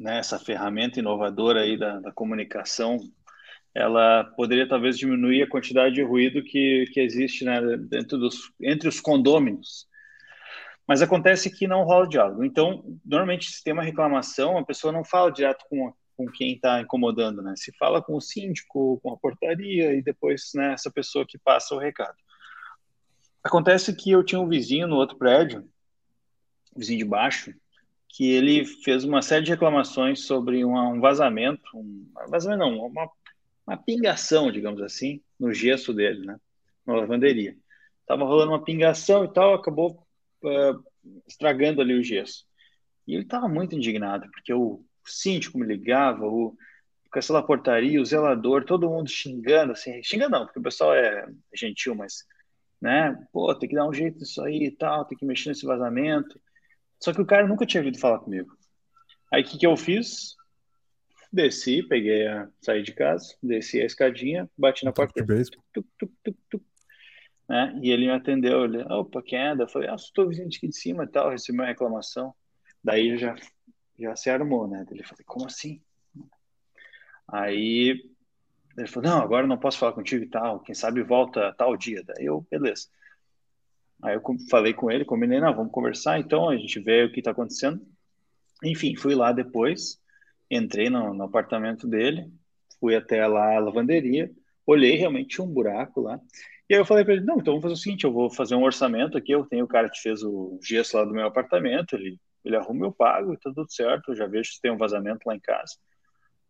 né, 0.00 0.18
essa 0.18 0.38
ferramenta 0.38 0.98
inovadora 0.98 1.60
aí 1.60 1.76
da, 1.76 2.00
da, 2.00 2.10
comunicação, 2.10 2.98
ela 3.74 4.24
poderia 4.24 4.66
talvez 4.66 4.98
diminuir 4.98 5.42
a 5.42 5.48
quantidade 5.48 5.94
de 5.94 6.02
ruído 6.02 6.42
que, 6.42 6.86
que 6.92 7.00
existe 7.00 7.44
né, 7.44 7.60
dentro 7.76 8.16
dos, 8.16 8.50
entre 8.60 8.88
os 8.88 8.98
condôminos. 8.98 9.86
Mas 10.88 11.02
acontece 11.02 11.50
que 11.50 11.68
não 11.68 11.84
rola 11.84 12.08
diálogo. 12.08 12.42
Então, 12.42 12.82
normalmente, 13.04 13.50
se 13.50 13.62
tem 13.62 13.74
uma 13.74 13.82
reclamação, 13.82 14.56
a 14.56 14.64
pessoa 14.64 14.92
não 14.92 15.04
fala 15.04 15.30
direto 15.30 15.64
com, 15.68 15.92
com 16.16 16.26
quem 16.26 16.54
está 16.54 16.80
incomodando, 16.80 17.42
né? 17.42 17.54
Se 17.56 17.70
fala 17.76 18.02
com 18.02 18.16
o 18.16 18.20
síndico, 18.20 18.98
com 19.02 19.12
a 19.12 19.16
portaria 19.16 19.94
e 19.94 20.02
depois 20.02 20.50
né, 20.54 20.72
essa 20.72 20.90
pessoa 20.90 21.24
que 21.28 21.38
passa 21.38 21.74
o 21.74 21.78
recado. 21.78 22.16
Acontece 23.44 23.94
que 23.94 24.10
eu 24.10 24.24
tinha 24.24 24.40
um 24.40 24.48
vizinho 24.48 24.88
no 24.88 24.96
outro 24.96 25.16
prédio, 25.16 25.68
vizinho 26.76 26.98
de 26.98 27.04
baixo, 27.04 27.54
que 28.12 28.32
ele 28.32 28.64
fez 28.64 29.04
uma 29.04 29.22
série 29.22 29.44
de 29.44 29.52
reclamações 29.52 30.24
sobre 30.24 30.64
um 30.64 31.00
vazamento, 31.00 31.62
um 31.74 32.10
vazamento 32.28 32.58
não, 32.58 32.86
uma, 32.86 33.08
uma 33.66 33.76
pingação, 33.76 34.50
digamos 34.50 34.82
assim, 34.82 35.22
no 35.38 35.52
gesso 35.52 35.94
dele, 35.94 36.26
né, 36.26 36.36
na 36.84 36.96
lavanderia. 36.96 37.56
Tava 38.06 38.24
rolando 38.24 38.50
uma 38.50 38.64
pingação 38.64 39.24
e 39.24 39.32
tal, 39.32 39.54
acabou 39.54 40.04
uh, 40.42 40.84
estragando 41.26 41.80
ali 41.80 41.94
o 41.94 42.02
gesso. 42.02 42.44
E 43.06 43.14
ele 43.14 43.22
estava 43.22 43.48
muito 43.48 43.76
indignado, 43.76 44.28
porque 44.32 44.52
o 44.52 44.84
síndico 45.04 45.58
me 45.58 45.66
ligava, 45.66 46.26
o 46.26 46.56
cancela 47.12 47.44
portaria, 47.44 48.00
o 48.00 48.04
zelador, 48.04 48.64
todo 48.64 48.90
mundo 48.90 49.08
xingando, 49.08 49.72
assim, 49.72 50.02
xingando 50.02 50.30
não, 50.30 50.44
porque 50.46 50.58
o 50.58 50.62
pessoal 50.62 50.94
é 50.94 51.26
gentil, 51.54 51.94
mas, 51.94 52.24
né, 52.80 53.16
pô, 53.32 53.54
tem 53.54 53.68
que 53.68 53.74
dar 53.74 53.88
um 53.88 53.92
jeito 53.92 54.18
nisso 54.18 54.42
aí 54.42 54.64
e 54.64 54.70
tal, 54.70 55.04
tem 55.04 55.16
que 55.16 55.24
mexer 55.24 55.50
nesse 55.50 55.64
vazamento. 55.64 56.40
Só 57.00 57.12
que 57.12 57.20
o 57.20 57.26
cara 57.26 57.46
nunca 57.46 57.66
tinha 57.66 57.82
vindo 57.82 57.98
falar 57.98 58.18
comigo. 58.18 58.56
Aí 59.32 59.42
o 59.42 59.44
que, 59.44 59.58
que 59.58 59.66
eu 59.66 59.76
fiz? 59.76 60.36
Desci, 61.32 61.82
peguei 61.82 62.26
a. 62.26 62.48
saí 62.60 62.82
de 62.82 62.92
casa, 62.92 63.34
desci 63.42 63.80
a 63.80 63.86
escadinha, 63.86 64.50
bati 64.58 64.84
na 64.84 64.92
porta. 64.92 65.12
Tuc, 65.72 65.86
tuc, 65.96 66.36
tuc, 66.50 66.62
né? 67.48 67.78
E 67.82 67.90
ele 67.90 68.06
me 68.06 68.12
atendeu, 68.12 68.64
ele, 68.64 68.82
opa, 68.82 69.22
quem 69.22 69.38
é? 69.38 69.52
Eu 69.52 69.68
falei, 69.68 69.88
ah, 69.88 69.94
estou 69.94 70.28
vizinho 70.28 70.48
aqui 70.48 70.68
de 70.68 70.76
cima 70.76 71.04
e 71.04 71.06
tal, 71.08 71.30
recebi 71.30 71.58
uma 71.58 71.66
reclamação. 71.66 72.34
Daí 72.82 73.16
já, 73.16 73.36
já 73.98 74.16
se 74.16 74.28
armou, 74.28 74.66
né? 74.68 74.84
Ele 74.90 75.04
falou, 75.04 75.24
como 75.24 75.46
assim? 75.46 75.80
Aí 77.28 78.04
ele 78.76 78.88
falou, 78.88 79.10
não, 79.10 79.22
agora 79.22 79.46
não 79.46 79.58
posso 79.58 79.78
falar 79.78 79.92
contigo 79.92 80.24
e 80.24 80.28
tal, 80.28 80.60
quem 80.60 80.74
sabe 80.74 81.02
volta 81.02 81.54
tal 81.56 81.76
dia. 81.76 82.02
Daí 82.04 82.26
eu, 82.26 82.46
beleza. 82.50 82.88
Aí 84.02 84.14
eu 84.14 84.22
falei 84.48 84.72
com 84.72 84.90
ele, 84.90 85.04
combinei, 85.04 85.40
não, 85.40 85.54
vamos 85.54 85.72
conversar, 85.72 86.18
então 86.18 86.48
a 86.48 86.56
gente 86.56 86.80
vê 86.80 87.04
o 87.04 87.12
que 87.12 87.20
está 87.20 87.32
acontecendo. 87.32 87.80
Enfim, 88.64 88.96
fui 88.96 89.14
lá 89.14 89.32
depois, 89.32 90.00
entrei 90.50 90.88
no, 90.88 91.14
no, 91.14 91.24
apartamento 91.24 91.86
dele, 91.86 92.30
fui 92.78 92.94
até 92.96 93.26
lá 93.26 93.56
a 93.56 93.60
lavanderia, 93.60 94.30
olhei, 94.66 94.96
realmente 94.96 95.36
tinha 95.36 95.44
um 95.44 95.52
buraco 95.52 96.00
lá. 96.00 96.18
E 96.68 96.74
aí 96.74 96.80
eu 96.80 96.84
falei 96.84 97.04
para 97.04 97.14
ele, 97.14 97.24
não, 97.24 97.38
então 97.38 97.54
vamos 97.54 97.62
fazer 97.62 97.74
o 97.74 97.76
seguinte, 97.76 98.04
eu 98.04 98.12
vou 98.12 98.30
fazer 98.30 98.54
um 98.54 98.62
orçamento 98.62 99.18
aqui, 99.18 99.32
eu 99.32 99.44
tenho 99.44 99.64
o 99.64 99.68
cara 99.68 99.90
que 99.90 100.00
fez 100.00 100.22
o 100.22 100.58
gesso 100.62 100.96
lá 100.96 101.04
do 101.04 101.12
meu 101.12 101.26
apartamento, 101.26 101.96
ele, 101.96 102.18
ele 102.44 102.56
arruma, 102.56 102.86
eu 102.86 102.92
pago, 102.92 103.34
e 103.34 103.36
tá 103.36 103.50
tudo 103.54 103.70
certo, 103.70 104.12
eu 104.12 104.16
já 104.16 104.26
vejo 104.26 104.52
se 104.52 104.60
tem 104.60 104.70
um 104.70 104.78
vazamento 104.78 105.26
lá 105.26 105.34
em 105.34 105.40
casa. 105.40 105.74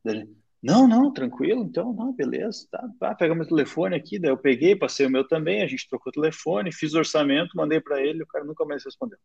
Ele, 0.04 0.28
não, 0.62 0.86
não, 0.86 1.10
tranquilo, 1.10 1.62
então, 1.62 1.92
não, 1.94 2.12
beleza, 2.12 2.68
tá, 2.70 2.86
tá, 2.98 3.14
pega 3.14 3.34
meu 3.34 3.46
telefone 3.46 3.96
aqui, 3.96 4.18
daí 4.18 4.30
eu 4.30 4.36
peguei, 4.36 4.76
passei 4.76 5.06
o 5.06 5.10
meu 5.10 5.26
também, 5.26 5.62
a 5.62 5.66
gente 5.66 5.88
trocou 5.88 6.10
o 6.10 6.12
telefone, 6.12 6.70
fiz 6.70 6.92
o 6.92 6.98
orçamento, 6.98 7.56
mandei 7.56 7.80
para 7.80 8.02
ele, 8.02 8.22
o 8.22 8.26
cara 8.26 8.44
nunca 8.44 8.64
mais 8.66 8.84
respondeu. 8.84 9.18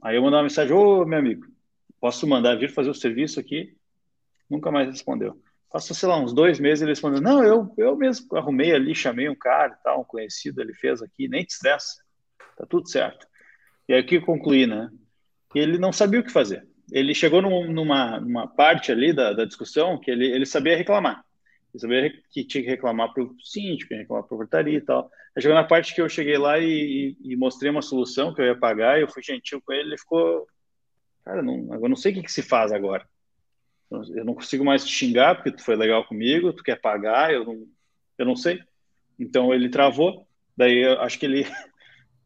Aí 0.00 0.14
eu 0.14 0.22
mandei 0.22 0.36
uma 0.36 0.44
mensagem, 0.44 0.72
ô, 0.72 1.04
meu 1.04 1.18
amigo, 1.18 1.46
posso 2.00 2.28
mandar 2.28 2.54
vir 2.54 2.70
fazer 2.70 2.90
o 2.90 2.94
serviço 2.94 3.40
aqui? 3.40 3.76
Nunca 4.48 4.70
mais 4.70 4.86
respondeu. 4.88 5.42
Passou, 5.68 5.96
sei 5.96 6.08
lá, 6.08 6.16
uns 6.16 6.32
dois 6.32 6.60
meses, 6.60 6.82
ele 6.82 6.92
respondeu, 6.92 7.20
não, 7.20 7.42
eu, 7.42 7.74
eu 7.76 7.96
mesmo 7.96 8.36
arrumei 8.36 8.72
ali, 8.72 8.94
chamei 8.94 9.28
um 9.28 9.34
cara 9.34 9.76
e 9.78 9.82
tal, 9.82 10.02
um 10.02 10.04
conhecido, 10.04 10.60
ele 10.60 10.74
fez 10.74 11.02
aqui, 11.02 11.26
nem 11.26 11.44
te 11.44 11.54
estressa, 11.54 12.04
tá 12.56 12.64
tudo 12.66 12.88
certo. 12.88 13.26
E 13.88 13.94
aí 13.94 14.00
o 14.00 14.06
que 14.06 14.16
eu 14.18 14.24
concluí, 14.24 14.64
né? 14.64 14.88
Ele 15.56 15.76
não 15.76 15.92
sabia 15.92 16.20
o 16.20 16.22
que 16.22 16.30
fazer 16.30 16.64
ele 16.90 17.14
chegou 17.14 17.42
num, 17.42 17.70
numa, 17.72 18.20
numa 18.20 18.46
parte 18.46 18.92
ali 18.92 19.12
da, 19.12 19.32
da 19.32 19.44
discussão 19.44 19.98
que 19.98 20.10
ele, 20.10 20.26
ele 20.26 20.46
sabia 20.46 20.76
reclamar. 20.76 21.24
Eu 21.74 21.80
sabia 21.80 22.10
que 22.30 22.44
tinha 22.44 22.62
que 22.62 22.70
reclamar 22.70 23.12
para 23.12 23.22
o 23.22 23.34
síndico, 23.42 23.94
reclamar 23.94 24.24
para 24.24 24.34
a 24.34 24.38
portaria 24.38 24.78
e 24.78 24.80
tal. 24.80 25.10
Aí 25.34 25.42
chegou 25.42 25.54
na 25.54 25.64
parte 25.64 25.94
que 25.94 26.00
eu 26.00 26.08
cheguei 26.08 26.38
lá 26.38 26.58
e, 26.58 27.16
e, 27.20 27.36
mostrei 27.36 27.70
uma 27.70 27.82
solução 27.82 28.32
que 28.32 28.40
eu 28.40 28.46
ia 28.46 28.56
pagar, 28.56 28.98
eu 28.98 29.08
fui 29.08 29.22
gentil 29.22 29.60
com 29.60 29.72
ele, 29.72 29.90
ele 29.90 29.98
ficou, 29.98 30.46
cara, 31.24 31.42
não, 31.42 31.74
eu 31.74 31.88
não 31.88 31.96
sei 31.96 32.12
o 32.12 32.14
que, 32.14 32.22
que 32.22 32.32
se 32.32 32.42
faz 32.42 32.72
agora. 32.72 33.06
Eu 33.90 34.24
não 34.24 34.34
consigo 34.34 34.64
mais 34.64 34.84
te 34.84 34.92
xingar 34.92 35.36
porque 35.36 35.52
tu 35.52 35.62
foi 35.62 35.76
legal 35.76 36.04
comigo, 36.06 36.52
tu 36.52 36.62
quer 36.62 36.80
pagar, 36.80 37.32
eu 37.32 37.44
não, 37.44 37.66
eu 38.18 38.24
não 38.24 38.34
sei. 38.34 38.58
Então 39.18 39.52
ele 39.52 39.68
travou, 39.68 40.26
daí 40.56 40.78
eu 40.78 41.00
acho 41.02 41.18
que 41.18 41.26
ele 41.26 41.44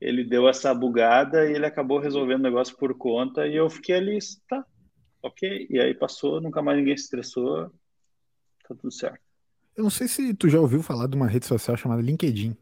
ele 0.00 0.24
deu 0.24 0.48
essa 0.48 0.72
bugada 0.74 1.48
e 1.48 1.54
ele 1.54 1.66
acabou 1.66 1.98
resolvendo 1.98 2.40
o 2.40 2.44
negócio 2.44 2.76
por 2.76 2.96
conta 2.96 3.46
e 3.46 3.54
eu 3.54 3.68
fiquei 3.68 3.96
ali, 3.96 4.18
tá, 4.48 4.64
ok. 5.22 5.66
E 5.68 5.78
aí 5.78 5.94
passou, 5.94 6.40
nunca 6.40 6.62
mais 6.62 6.78
ninguém 6.78 6.96
se 6.96 7.04
estressou, 7.04 7.70
tá 8.66 8.74
tudo 8.74 8.90
certo. 8.90 9.20
Eu 9.76 9.84
não 9.84 9.90
sei 9.90 10.08
se 10.08 10.34
tu 10.34 10.48
já 10.48 10.60
ouviu 10.60 10.82
falar 10.82 11.06
de 11.06 11.16
uma 11.16 11.28
rede 11.28 11.46
social 11.46 11.76
chamada 11.76 12.02
LinkedIn. 12.02 12.56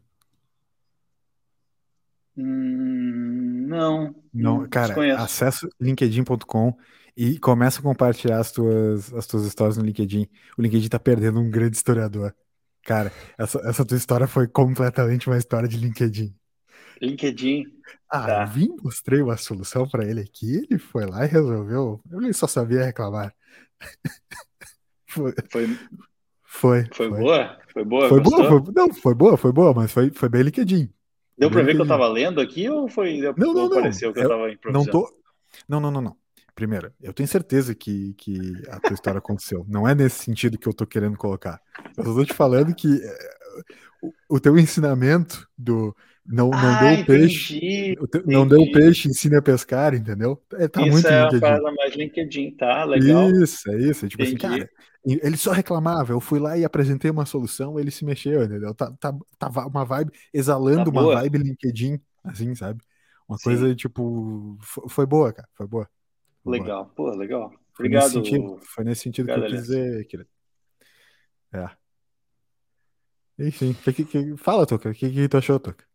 Hum, 2.37 3.65
não. 3.67 4.15
Não, 4.33 4.67
cara, 4.69 5.21
acessa 5.21 5.67
linkedin.com 5.79 6.73
e 7.15 7.37
começa 7.39 7.79
a 7.79 7.83
compartilhar 7.83 8.39
as 8.39 8.51
tuas, 8.51 9.13
as 9.13 9.27
tuas 9.27 9.45
histórias 9.45 9.77
no 9.77 9.83
LinkedIn. 9.83 10.27
O 10.57 10.61
LinkedIn 10.61 10.87
tá 10.87 10.99
perdendo 10.99 11.39
um 11.39 11.49
grande 11.49 11.75
historiador. 11.75 12.33
Cara, 12.83 13.11
essa, 13.37 13.59
essa 13.67 13.85
tua 13.85 13.97
história 13.97 14.25
foi 14.25 14.47
completamente 14.47 15.27
uma 15.27 15.37
história 15.37 15.67
de 15.67 15.77
LinkedIn. 15.77 16.33
LinkedIn. 17.01 17.65
Ah, 18.09 18.25
tá. 18.25 18.41
eu 18.41 18.47
vim, 18.47 18.75
mostrei 18.81 19.21
uma 19.21 19.37
solução 19.37 19.87
para 19.87 20.05
ele 20.05 20.21
aqui, 20.21 20.65
ele 20.69 20.79
foi 20.79 21.05
lá 21.05 21.25
e 21.25 21.27
resolveu. 21.27 22.01
Ele 22.11 22.33
só 22.33 22.47
sabia 22.47 22.83
reclamar. 22.83 23.33
foi, 25.07 25.33
foi, 25.49 25.79
foi. 26.43 26.87
Foi, 26.93 27.09
boa? 27.09 27.57
Foi 27.71 27.83
boa? 27.83 28.09
Foi 28.09 28.21
boa, 28.21 28.47
foi, 28.49 28.73
não, 28.75 28.93
foi 28.93 29.13
boa, 29.13 29.37
foi 29.37 29.51
boa, 29.51 29.73
mas 29.73 29.91
foi, 29.91 30.09
foi 30.11 30.29
bem 30.29 30.41
LinkedIn. 30.43 30.89
Deu 31.37 31.49
para 31.49 31.63
ver 31.63 31.75
que 31.75 31.81
eu 31.81 31.87
tava 31.87 32.07
lendo 32.07 32.41
aqui 32.41 32.69
ou 32.69 32.89
foi 32.89 33.21
não, 33.37 33.53
não, 33.53 33.69
não. 33.69 33.81
pareceu 33.81 34.11
que 34.11 34.19
eu, 34.19 34.23
eu 34.23 34.29
tava 34.29 34.51
improvisando? 34.51 34.85
Não, 34.85 34.91
tô... 34.91 35.15
não, 35.69 35.79
não, 35.79 35.91
não, 35.91 36.01
não. 36.01 36.17
Primeiro, 36.53 36.91
eu 37.01 37.13
tenho 37.13 37.29
certeza 37.29 37.73
que, 37.73 38.13
que 38.15 38.37
a 38.67 38.81
tua 38.81 38.93
história 38.93 39.19
aconteceu. 39.19 39.65
Não 39.69 39.87
é 39.87 39.95
nesse 39.95 40.25
sentido 40.25 40.57
que 40.57 40.67
eu 40.67 40.73
tô 40.73 40.85
querendo 40.85 41.17
colocar. 41.17 41.61
Eu 41.97 42.03
só 42.03 42.13
tô 42.13 42.25
te 42.25 42.33
falando 42.33 42.75
que 42.75 43.01
eh, 43.01 43.38
o, 44.01 44.13
o 44.29 44.39
teu 44.39 44.57
ensinamento 44.57 45.47
do 45.57 45.95
não, 46.25 46.51
não 46.51 46.57
ah, 46.57 46.95
deu 46.95 47.05
peixe. 47.05 47.95
Não 48.25 48.47
deu 48.47 48.71
peixe, 48.71 49.09
ensina 49.09 49.39
a 49.39 49.41
pescar, 49.41 49.95
entendeu? 49.95 50.39
É, 50.53 50.67
tá 50.67 50.81
isso 50.81 50.91
muito 50.91 51.07
é 51.07 51.23
LinkedIn. 51.23 51.45
a 51.45 51.71
mais 51.71 51.95
LinkedIn, 51.95 52.51
tá? 52.51 52.83
Legal. 52.85 53.31
Isso, 53.31 53.71
é 53.71 53.77
isso. 53.77 54.07
Tipo 54.07 54.21
assim, 54.21 54.37
cara, 54.37 54.69
ele 55.03 55.37
só 55.37 55.51
reclamava, 55.51 56.13
eu 56.13 56.19
fui 56.19 56.39
lá 56.39 56.55
e 56.55 56.63
apresentei 56.63 57.09
uma 57.09 57.25
solução, 57.25 57.79
ele 57.79 57.89
se 57.89 58.05
mexeu, 58.05 58.43
entendeu? 58.43 58.75
Tá, 58.75 58.91
tá, 58.99 59.11
tava 59.39 59.65
uma 59.65 59.83
vibe, 59.83 60.11
exalando 60.31 60.91
tá 60.91 60.99
uma 60.99 61.15
vibe 61.15 61.39
LinkedIn, 61.39 61.99
assim, 62.23 62.53
sabe? 62.53 62.83
Uma 63.27 63.37
Sim. 63.37 63.43
coisa, 63.45 63.75
tipo, 63.75 64.57
foi 64.87 65.07
boa, 65.07 65.33
cara, 65.33 65.47
foi 65.53 65.67
boa. 65.67 65.89
Foi 66.43 66.59
legal, 66.59 66.83
boa. 66.95 67.11
pô, 67.11 67.17
legal. 67.17 67.51
Obrigado. 67.73 68.11
Foi 68.11 68.19
nesse 68.19 68.29
sentido, 68.29 68.59
foi 68.61 68.83
nesse 68.83 69.01
sentido 69.01 69.25
que 69.25 69.31
eu 69.31 69.45
quis 69.45 69.61
dizer, 69.61 70.05
querido. 70.05 70.29
É. 71.53 71.69
Enfim, 73.39 73.73
que, 73.73 74.03
que, 74.05 74.37
fala, 74.37 74.65
Toca, 74.65 74.89
o 74.89 74.93
que, 74.93 75.09
que 75.09 75.29
tu 75.29 75.37
achou, 75.37 75.59
Toca? 75.59 75.85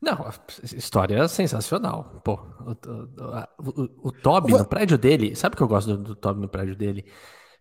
Não, 0.00 0.30
história 0.76 1.26
sensacional. 1.28 2.20
Pô, 2.22 2.34
o, 2.34 3.70
o, 3.70 4.08
o 4.08 4.12
Toby 4.12 4.52
no 4.52 4.66
prédio 4.66 4.98
dele, 4.98 5.34
sabe 5.34 5.56
que 5.56 5.62
eu 5.62 5.68
gosto 5.68 5.96
do, 5.96 6.02
do 6.02 6.14
Toby 6.14 6.40
no 6.40 6.48
prédio 6.48 6.76
dele? 6.76 7.06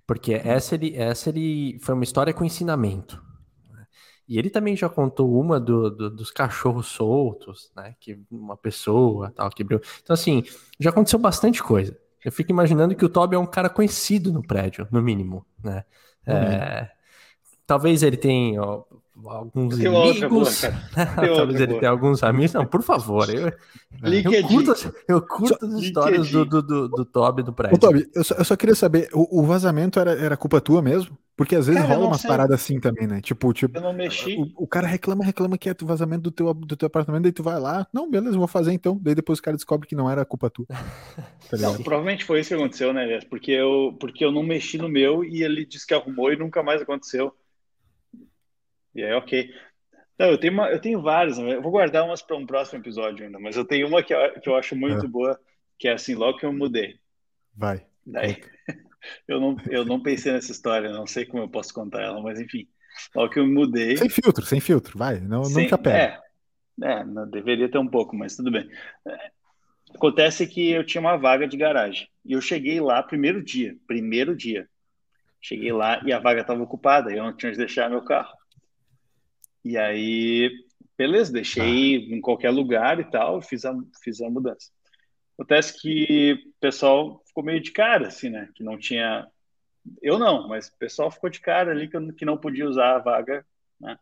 Porque 0.05 0.33
essa 0.33 0.75
ele, 0.75 0.95
essa 0.95 1.29
ele 1.29 1.79
foi 1.81 1.95
uma 1.95 2.03
história 2.03 2.33
com 2.33 2.43
ensinamento. 2.43 3.23
Né? 3.71 3.85
E 4.27 4.37
ele 4.37 4.49
também 4.49 4.75
já 4.75 4.89
contou 4.89 5.39
uma 5.39 5.59
do, 5.59 5.89
do, 5.89 6.09
dos 6.09 6.29
cachorros 6.31 6.87
soltos, 6.87 7.71
né? 7.75 7.95
Que 7.99 8.19
uma 8.29 8.57
pessoa 8.57 9.31
tal 9.31 9.49
quebrou. 9.49 9.79
Então, 10.01 10.13
assim, 10.13 10.43
já 10.77 10.89
aconteceu 10.89 11.17
bastante 11.17 11.63
coisa. 11.63 11.97
Eu 12.23 12.31
fico 12.31 12.51
imaginando 12.51 12.95
que 12.95 13.05
o 13.05 13.09
Toby 13.09 13.35
é 13.35 13.39
um 13.39 13.45
cara 13.45 13.69
conhecido 13.69 14.31
no 14.31 14.45
prédio, 14.45 14.87
no 14.91 15.01
mínimo, 15.01 15.45
né? 15.63 15.85
Uhum. 16.27 16.33
É, 16.33 16.92
talvez 17.73 18.03
ele 18.03 18.17
tenha 18.17 18.61
ó, 18.61 18.83
alguns 19.25 19.77
Tem 19.77 19.87
amigos. 19.87 20.61
Talvez 20.93 21.59
ele 21.59 21.79
tenha 21.79 21.89
alguns 21.89 22.21
amigos. 22.21 22.53
Não, 22.53 22.65
por 22.67 22.83
favor. 22.83 23.27
Eu, 23.29 23.47
eu 24.31 24.47
curto, 24.47 24.93
eu 25.07 25.21
curto 25.21 25.65
as 25.65 25.73
histórias 25.81 26.29
do, 26.29 26.45
do, 26.45 26.61
do, 26.61 26.87
do 26.87 27.05
Toby 27.05 27.41
do 27.41 27.51
prédio. 27.51 27.75
Ô, 27.75 27.79
Toby, 27.79 28.07
eu 28.13 28.23
só, 28.23 28.35
eu 28.35 28.45
só 28.45 28.55
queria 28.55 28.75
saber, 28.75 29.09
o, 29.11 29.41
o, 29.41 29.43
vazamento 29.43 29.99
era, 29.99 30.11
era 30.11 30.37
culpa 30.37 30.61
tua 30.61 30.83
mesmo? 30.83 31.17
Porque 31.35 31.55
às 31.55 31.65
vezes 31.65 31.81
cara, 31.81 31.95
rola 31.95 32.07
umas 32.09 32.21
paradas 32.21 32.61
assim 32.61 32.79
também, 32.79 33.07
né? 33.07 33.19
Tipo, 33.19 33.51
tipo 33.53 33.75
eu 33.75 33.81
não 33.81 33.91
mexi. 33.91 34.35
O, 34.35 34.65
o, 34.65 34.67
cara 34.67 34.85
reclama, 34.85 35.25
reclama 35.25 35.57
que 35.57 35.67
é 35.67 35.75
o 35.81 35.85
vazamento 35.85 36.21
do 36.21 36.31
teu, 36.31 36.53
do 36.53 36.77
teu 36.77 36.85
apartamento, 36.85 37.23
daí 37.23 37.31
tu 37.31 37.41
vai 37.41 37.59
lá, 37.59 37.87
não, 37.91 38.09
beleza, 38.09 38.37
vou 38.37 38.47
fazer 38.47 38.71
então. 38.71 38.99
Daí 39.01 39.15
depois 39.15 39.39
o 39.39 39.41
cara 39.41 39.57
descobre 39.57 39.87
que 39.87 39.95
não 39.95 40.07
era 40.07 40.23
culpa 40.23 40.49
tua. 40.49 40.67
Tá 41.49 41.57
não, 41.57 41.75
provavelmente 41.83 42.23
foi 42.23 42.39
isso 42.39 42.49
que 42.49 42.55
aconteceu, 42.55 42.93
né, 42.93 43.19
Porque 43.29 43.51
eu, 43.51 43.95
porque 43.99 44.23
eu 44.23 44.31
não 44.31 44.41
mexi 44.41 44.77
no 44.77 44.87
meu 44.87 45.23
e 45.23 45.43
ele 45.43 45.65
disse 45.65 45.85
que 45.85 45.93
arrumou 45.93 46.31
e 46.31 46.37
nunca 46.37 46.63
mais 46.63 46.81
aconteceu. 46.81 47.33
E 48.95 49.03
aí, 49.03 49.13
ok. 49.13 49.49
Não, 50.17 50.27
eu 50.27 50.37
tenho, 50.37 50.53
uma, 50.53 50.69
eu 50.69 50.79
tenho 50.79 51.01
várias, 51.01 51.37
né? 51.37 51.55
eu 51.55 51.61
vou 51.61 51.71
guardar 51.71 52.05
umas 52.05 52.21
para 52.21 52.37
um 52.37 52.45
próximo 52.45 52.79
episódio 52.79 53.25
ainda, 53.25 53.39
mas 53.39 53.55
eu 53.55 53.65
tenho 53.65 53.87
uma 53.87 54.03
que 54.03 54.13
eu, 54.13 54.39
que 54.39 54.47
eu 54.47 54.55
acho 54.55 54.75
muito 54.75 55.05
é. 55.05 55.07
boa, 55.07 55.39
que 55.79 55.87
é 55.87 55.93
assim, 55.93 56.13
logo 56.13 56.37
que 56.37 56.45
eu 56.45 56.53
mudei. 56.53 56.99
Vai. 57.55 57.85
Daí, 58.05 58.37
eu 59.27 59.39
não, 59.39 59.57
eu 59.69 59.83
não 59.83 60.01
pensei 60.01 60.31
nessa 60.31 60.51
história, 60.51 60.91
não 60.91 61.07
sei 61.07 61.25
como 61.25 61.43
eu 61.43 61.49
posso 61.49 61.73
contar 61.73 62.01
ela, 62.03 62.21
mas 62.21 62.39
enfim, 62.39 62.67
logo 63.15 63.33
que 63.33 63.39
eu 63.39 63.47
mudei. 63.47 63.97
Sem 63.97 64.09
filtro, 64.09 64.45
sem 64.45 64.59
filtro, 64.59 64.97
vai, 64.97 65.19
não, 65.19 65.43
sem, 65.45 65.63
não 65.63 65.67
te 65.67 65.73
apega. 65.73 66.23
É, 66.83 66.85
é 66.85 67.03
não, 67.03 67.27
deveria 67.29 67.69
ter 67.69 67.79
um 67.79 67.87
pouco, 67.87 68.15
mas 68.15 68.35
tudo 68.35 68.51
bem. 68.51 68.69
Acontece 69.95 70.47
que 70.47 70.71
eu 70.71 70.85
tinha 70.85 71.01
uma 71.01 71.17
vaga 71.17 71.47
de 71.47 71.57
garagem 71.57 72.07
e 72.25 72.33
eu 72.33 72.41
cheguei 72.41 72.79
lá 72.79 73.01
primeiro 73.01 73.43
dia, 73.43 73.75
primeiro 73.87 74.35
dia. 74.35 74.67
Cheguei 75.41 75.71
lá 75.71 76.01
e 76.05 76.13
a 76.13 76.19
vaga 76.19 76.41
estava 76.41 76.63
ocupada, 76.63 77.11
eu 77.11 77.23
não 77.23 77.35
tinha 77.35 77.51
de 77.51 77.57
deixar 77.57 77.89
meu 77.89 78.03
carro. 78.03 78.33
E 79.63 79.77
aí, 79.77 80.51
beleza, 80.97 81.31
deixei 81.31 81.95
ah. 81.95 82.15
em 82.15 82.21
qualquer 82.21 82.49
lugar 82.49 82.99
e 82.99 83.03
tal, 83.03 83.41
fiz 83.41 83.65
a, 83.65 83.73
fiz 84.03 84.21
a 84.21 84.29
mudança. 84.29 84.69
Acontece 85.33 85.81
que 85.81 86.33
o 86.33 86.59
pessoal 86.59 87.23
ficou 87.25 87.43
meio 87.43 87.61
de 87.61 87.71
cara, 87.71 88.07
assim, 88.07 88.29
né? 88.29 88.49
Que 88.53 88.63
não 88.63 88.77
tinha. 88.77 89.27
Eu 90.01 90.19
não, 90.19 90.47
mas 90.47 90.67
o 90.67 90.77
pessoal 90.77 91.09
ficou 91.11 91.29
de 91.29 91.39
cara 91.39 91.71
ali 91.71 91.87
que, 91.87 92.13
que 92.13 92.25
não 92.25 92.37
podia 92.37 92.67
usar 92.67 92.95
a 92.95 92.99
vaga, 92.99 93.45
né? 93.79 93.97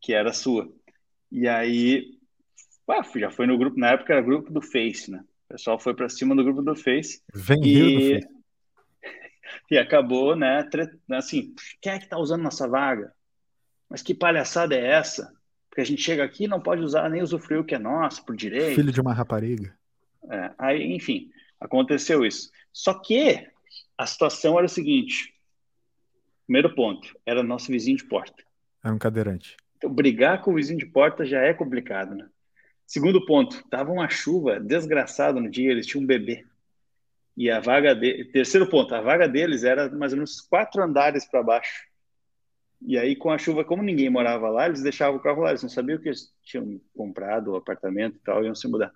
Que 0.00 0.14
era 0.14 0.32
sua. 0.32 0.72
E 1.30 1.46
aí, 1.46 2.18
ué, 2.88 3.02
já 3.16 3.30
foi 3.30 3.46
no 3.46 3.58
grupo, 3.58 3.78
na 3.78 3.90
época 3.90 4.14
era 4.14 4.22
grupo 4.22 4.50
do 4.50 4.62
Face, 4.62 5.10
né? 5.10 5.22
O 5.44 5.54
pessoal 5.54 5.78
foi 5.78 5.94
para 5.94 6.08
cima 6.08 6.34
do 6.34 6.44
grupo 6.44 6.62
do 6.62 6.74
Face. 6.74 7.22
Vem 7.34 7.60
e... 7.64 7.82
do 7.82 8.00
Face. 8.00 8.28
e 9.70 9.78
acabou, 9.78 10.34
né? 10.34 10.66
Assim, 11.12 11.54
quem 11.80 11.92
é 11.92 11.98
que 11.98 12.08
tá 12.08 12.18
usando 12.18 12.42
nossa 12.42 12.66
vaga? 12.66 13.12
Mas 13.88 14.02
que 14.02 14.14
palhaçada 14.14 14.74
é 14.74 14.86
essa? 14.86 15.32
Porque 15.68 15.80
a 15.80 15.84
gente 15.84 16.02
chega 16.02 16.24
aqui 16.24 16.44
e 16.44 16.48
não 16.48 16.60
pode 16.60 16.82
usar 16.82 17.08
nem 17.08 17.22
usufruir 17.22 17.60
o 17.60 17.64
que 17.64 17.74
é 17.74 17.78
nosso 17.78 18.24
por 18.24 18.36
direito. 18.36 18.74
Filho 18.74 18.92
de 18.92 19.00
uma 19.00 19.14
rapariga. 19.14 19.74
É, 20.30 20.50
aí, 20.58 20.92
enfim, 20.92 21.30
aconteceu 21.60 22.24
isso. 22.24 22.50
Só 22.72 22.94
que 22.94 23.46
a 23.96 24.06
situação 24.06 24.56
era 24.56 24.66
o 24.66 24.70
seguinte: 24.70 25.34
primeiro 26.46 26.74
ponto, 26.74 27.16
era 27.24 27.42
nosso 27.42 27.70
vizinho 27.70 27.96
de 27.96 28.04
porta. 28.04 28.42
Era 28.84 28.94
um 28.94 28.98
cadeirante. 28.98 29.56
Então, 29.76 29.90
brigar 29.90 30.42
com 30.42 30.52
o 30.52 30.54
vizinho 30.54 30.78
de 30.78 30.86
porta 30.86 31.24
já 31.24 31.40
é 31.40 31.54
complicado, 31.54 32.14
né? 32.14 32.28
Segundo 32.86 33.24
ponto, 33.26 33.62
tava 33.68 33.92
uma 33.92 34.08
chuva 34.08 34.58
desgraçada 34.58 35.40
no 35.40 35.50
dia, 35.50 35.70
eles 35.70 35.86
tinham 35.86 36.02
um 36.02 36.06
bebê. 36.06 36.44
E 37.36 37.50
a 37.50 37.60
vaga 37.60 37.94
de... 37.94 38.24
terceiro 38.26 38.68
ponto, 38.68 38.94
a 38.94 39.00
vaga 39.00 39.28
deles 39.28 39.62
era 39.62 39.88
mais 39.90 40.12
ou 40.12 40.16
menos 40.16 40.40
quatro 40.40 40.82
andares 40.82 41.24
para 41.24 41.42
baixo. 41.42 41.87
E 42.80 42.96
aí, 42.96 43.16
com 43.16 43.30
a 43.30 43.38
chuva, 43.38 43.64
como 43.64 43.82
ninguém 43.82 44.08
morava 44.08 44.48
lá, 44.48 44.66
eles 44.66 44.82
deixavam 44.82 45.16
o 45.16 45.22
carro 45.22 45.42
lá, 45.42 45.50
eles 45.50 45.62
não 45.62 45.68
sabiam 45.68 45.98
que 45.98 46.08
eles 46.08 46.32
tinham 46.42 46.80
comprado 46.94 47.52
o 47.52 47.56
apartamento 47.56 48.16
e 48.16 48.20
tal, 48.20 48.44
iam 48.44 48.54
se 48.54 48.68
mudar. 48.68 48.92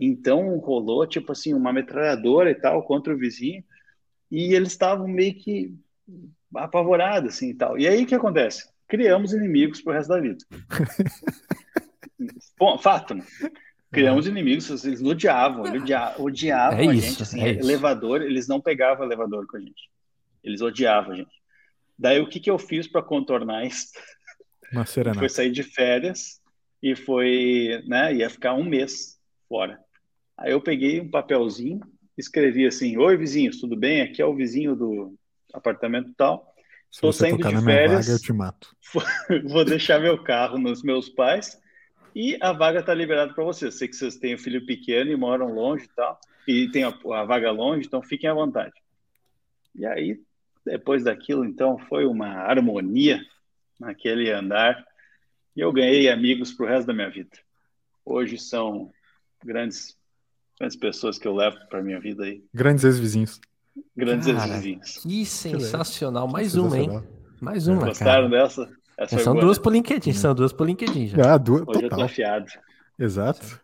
Então, 0.00 0.56
rolou, 0.58 1.06
tipo 1.06 1.32
assim, 1.32 1.54
uma 1.54 1.72
metralhadora 1.72 2.50
e 2.50 2.54
tal 2.54 2.82
contra 2.82 3.14
o 3.14 3.18
vizinho, 3.18 3.62
e 4.30 4.54
eles 4.54 4.70
estavam 4.70 5.06
meio 5.06 5.34
que 5.34 5.74
apavorados, 6.54 7.34
assim, 7.34 7.50
e 7.50 7.54
tal. 7.54 7.78
E 7.78 7.86
aí, 7.86 8.02
o 8.02 8.06
que 8.06 8.14
acontece? 8.14 8.68
Criamos 8.88 9.32
inimigos 9.32 9.82
pro 9.82 9.92
resto 9.92 10.08
da 10.08 10.20
vida. 10.20 10.38
Bom, 12.58 12.78
fato, 12.78 13.14
né? 13.14 13.24
Criamos 13.90 14.26
inimigos, 14.26 14.84
eles 14.84 15.02
odiavam, 15.02 15.66
eles 15.66 15.82
odiavam, 15.82 16.24
odiavam 16.24 16.78
é 16.78 16.88
a 16.88 16.94
isso, 16.94 17.08
gente, 17.08 17.22
assim, 17.22 17.42
é 17.42 17.50
elevador, 17.50 18.22
eles 18.22 18.48
não 18.48 18.58
pegavam 18.58 19.04
elevador 19.04 19.46
com 19.46 19.58
a 19.58 19.60
gente. 19.60 19.90
Eles 20.42 20.62
odiavam 20.62 21.12
a 21.12 21.16
gente. 21.16 21.41
Daí 22.02 22.18
o 22.18 22.26
que, 22.26 22.40
que 22.40 22.50
eu 22.50 22.58
fiz 22.58 22.88
para 22.88 23.00
contornar 23.00 23.64
isso? 23.64 23.92
Foi 25.20 25.28
sair 25.28 25.52
de 25.52 25.62
férias 25.62 26.40
e 26.82 26.96
foi, 26.96 27.80
né, 27.86 28.12
ia 28.12 28.28
ficar 28.28 28.54
um 28.54 28.64
mês 28.64 29.20
fora. 29.48 29.78
Aí 30.36 30.50
eu 30.50 30.60
peguei 30.60 31.00
um 31.00 31.08
papelzinho, 31.08 31.80
escrevi 32.18 32.66
assim: 32.66 32.96
Oi, 32.96 33.16
vizinhos, 33.16 33.60
tudo 33.60 33.76
bem? 33.76 34.00
Aqui 34.00 34.20
é 34.20 34.26
o 34.26 34.34
vizinho 34.34 34.74
do 34.74 35.14
apartamento 35.54 36.12
tal. 36.16 36.52
Você 36.90 37.12
saindo 37.12 37.36
de 37.36 37.64
férias. 37.64 38.06
vaga, 38.06 38.16
eu 38.16 38.20
te 38.20 38.32
mato. 38.32 38.76
vou 39.48 39.64
deixar 39.64 40.00
meu 40.00 40.20
carro 40.22 40.58
nos 40.58 40.82
meus 40.82 41.08
pais 41.08 41.56
e 42.16 42.36
a 42.40 42.52
vaga 42.52 42.80
está 42.80 42.92
liberada 42.92 43.32
para 43.32 43.44
vocês. 43.44 43.78
Sei 43.78 43.86
que 43.86 43.94
vocês 43.94 44.16
têm 44.16 44.34
um 44.34 44.38
filho 44.38 44.66
pequeno 44.66 45.10
e 45.10 45.16
moram 45.16 45.54
longe 45.54 45.84
e 45.84 45.94
tal, 45.94 46.18
e 46.48 46.68
tem 46.70 46.82
a, 46.82 46.88
a 46.88 47.24
vaga 47.24 47.52
longe, 47.52 47.86
então 47.86 48.02
fiquem 48.02 48.28
à 48.28 48.34
vontade. 48.34 48.74
E 49.74 49.86
aí, 49.86 50.20
depois 50.64 51.04
daquilo, 51.04 51.44
então, 51.44 51.78
foi 51.88 52.04
uma 52.06 52.26
harmonia 52.28 53.20
naquele 53.80 54.30
andar 54.30 54.84
e 55.56 55.60
eu 55.60 55.72
ganhei 55.72 56.08
amigos 56.08 56.52
para 56.52 56.66
o 56.66 56.68
resto 56.68 56.86
da 56.86 56.94
minha 56.94 57.10
vida. 57.10 57.30
Hoje 58.04 58.38
são 58.38 58.90
grandes, 59.44 59.96
grandes 60.58 60.76
pessoas 60.76 61.18
que 61.18 61.26
eu 61.26 61.34
levo 61.34 61.56
para 61.68 61.82
minha 61.82 62.00
vida 62.00 62.24
aí, 62.24 62.42
Grandes 62.54 62.84
ex-vizinhos. 62.84 63.40
grandes 63.96 64.28
ex-vizinhos. 64.28 64.98
Que 64.98 65.24
sensacional. 65.26 66.28
Mais 66.28 66.54
uma, 66.54 66.78
hein? 66.78 67.02
Mais 67.40 67.66
uma, 67.66 67.86
Gostaram 67.86 68.30
cara. 68.30 68.42
dessa? 68.44 68.70
Essa 68.96 69.18
São 69.18 69.34
duas 69.34 69.56
né? 69.58 69.62
pro 69.62 69.72
LinkedIn, 69.72 70.12
são 70.12 70.34
duas 70.34 70.52
pro 70.52 70.64
LinkedIn 70.64 71.08
já. 71.08 71.34
Ah, 71.34 71.38
duas, 71.38 71.62
Hoje 71.62 71.78
eu 71.78 71.82
tô 71.82 71.88
total. 71.88 72.04
afiado. 72.04 72.46
Exato. 72.98 73.60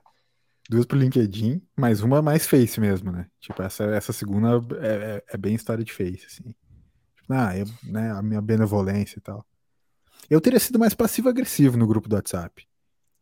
Duas 0.68 0.84
pro 0.84 0.98
LinkedIn, 0.98 1.62
mas 1.76 2.02
uma 2.02 2.20
mais 2.20 2.46
face 2.46 2.80
mesmo, 2.80 3.12
né? 3.12 3.26
Tipo, 3.40 3.62
essa, 3.62 3.84
essa 3.84 4.12
segunda 4.12 4.61
é, 4.80 4.88
é- 4.88 5.24
é 5.34 5.37
bem 5.37 5.54
história 5.54 5.84
de 5.84 5.92
face, 5.92 6.26
assim. 6.26 6.54
Ah, 7.28 7.56
eu, 7.56 7.66
né, 7.84 8.10
a 8.12 8.22
minha 8.22 8.40
benevolência 8.40 9.18
e 9.18 9.22
tal. 9.22 9.44
Eu 10.30 10.40
teria 10.40 10.58
sido 10.58 10.78
mais 10.78 10.94
passivo-agressivo 10.94 11.76
no 11.76 11.86
grupo 11.86 12.08
do 12.08 12.16
WhatsApp. 12.16 12.66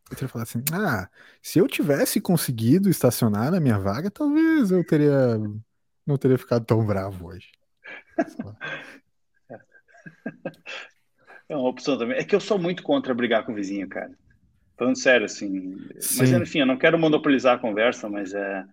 Eu 0.09 0.15
teria 0.15 0.29
falado 0.29 0.47
assim, 0.47 0.63
ah, 0.71 1.09
se 1.41 1.59
eu 1.59 1.67
tivesse 1.67 2.21
conseguido 2.21 2.89
estacionar 2.89 3.51
na 3.51 3.59
minha 3.59 3.77
vaga, 3.77 4.09
talvez 4.09 4.71
eu 4.71 4.83
teria 4.85 5.37
não 6.07 6.17
teria 6.17 6.37
ficado 6.37 6.63
tão 6.65 6.85
bravo 6.85 7.27
hoje. 7.27 7.51
É 11.49 11.55
uma 11.55 11.69
opção 11.69 11.97
também. 11.97 12.17
É 12.17 12.25
que 12.25 12.35
eu 12.35 12.41
sou 12.41 12.59
muito 12.59 12.83
contra 12.83 13.13
brigar 13.13 13.45
com 13.45 13.53
o 13.53 13.55
vizinho, 13.55 13.87
cara. 13.87 14.11
Falando 14.77 14.97
sério, 14.97 15.25
assim. 15.25 15.77
Mas, 15.95 16.29
Sim. 16.29 16.41
enfim, 16.41 16.59
eu 16.59 16.65
não 16.65 16.77
quero 16.77 16.99
monopolizar 16.99 17.55
a 17.55 17.59
conversa, 17.59 18.09
mas 18.09 18.33
é. 18.33 18.65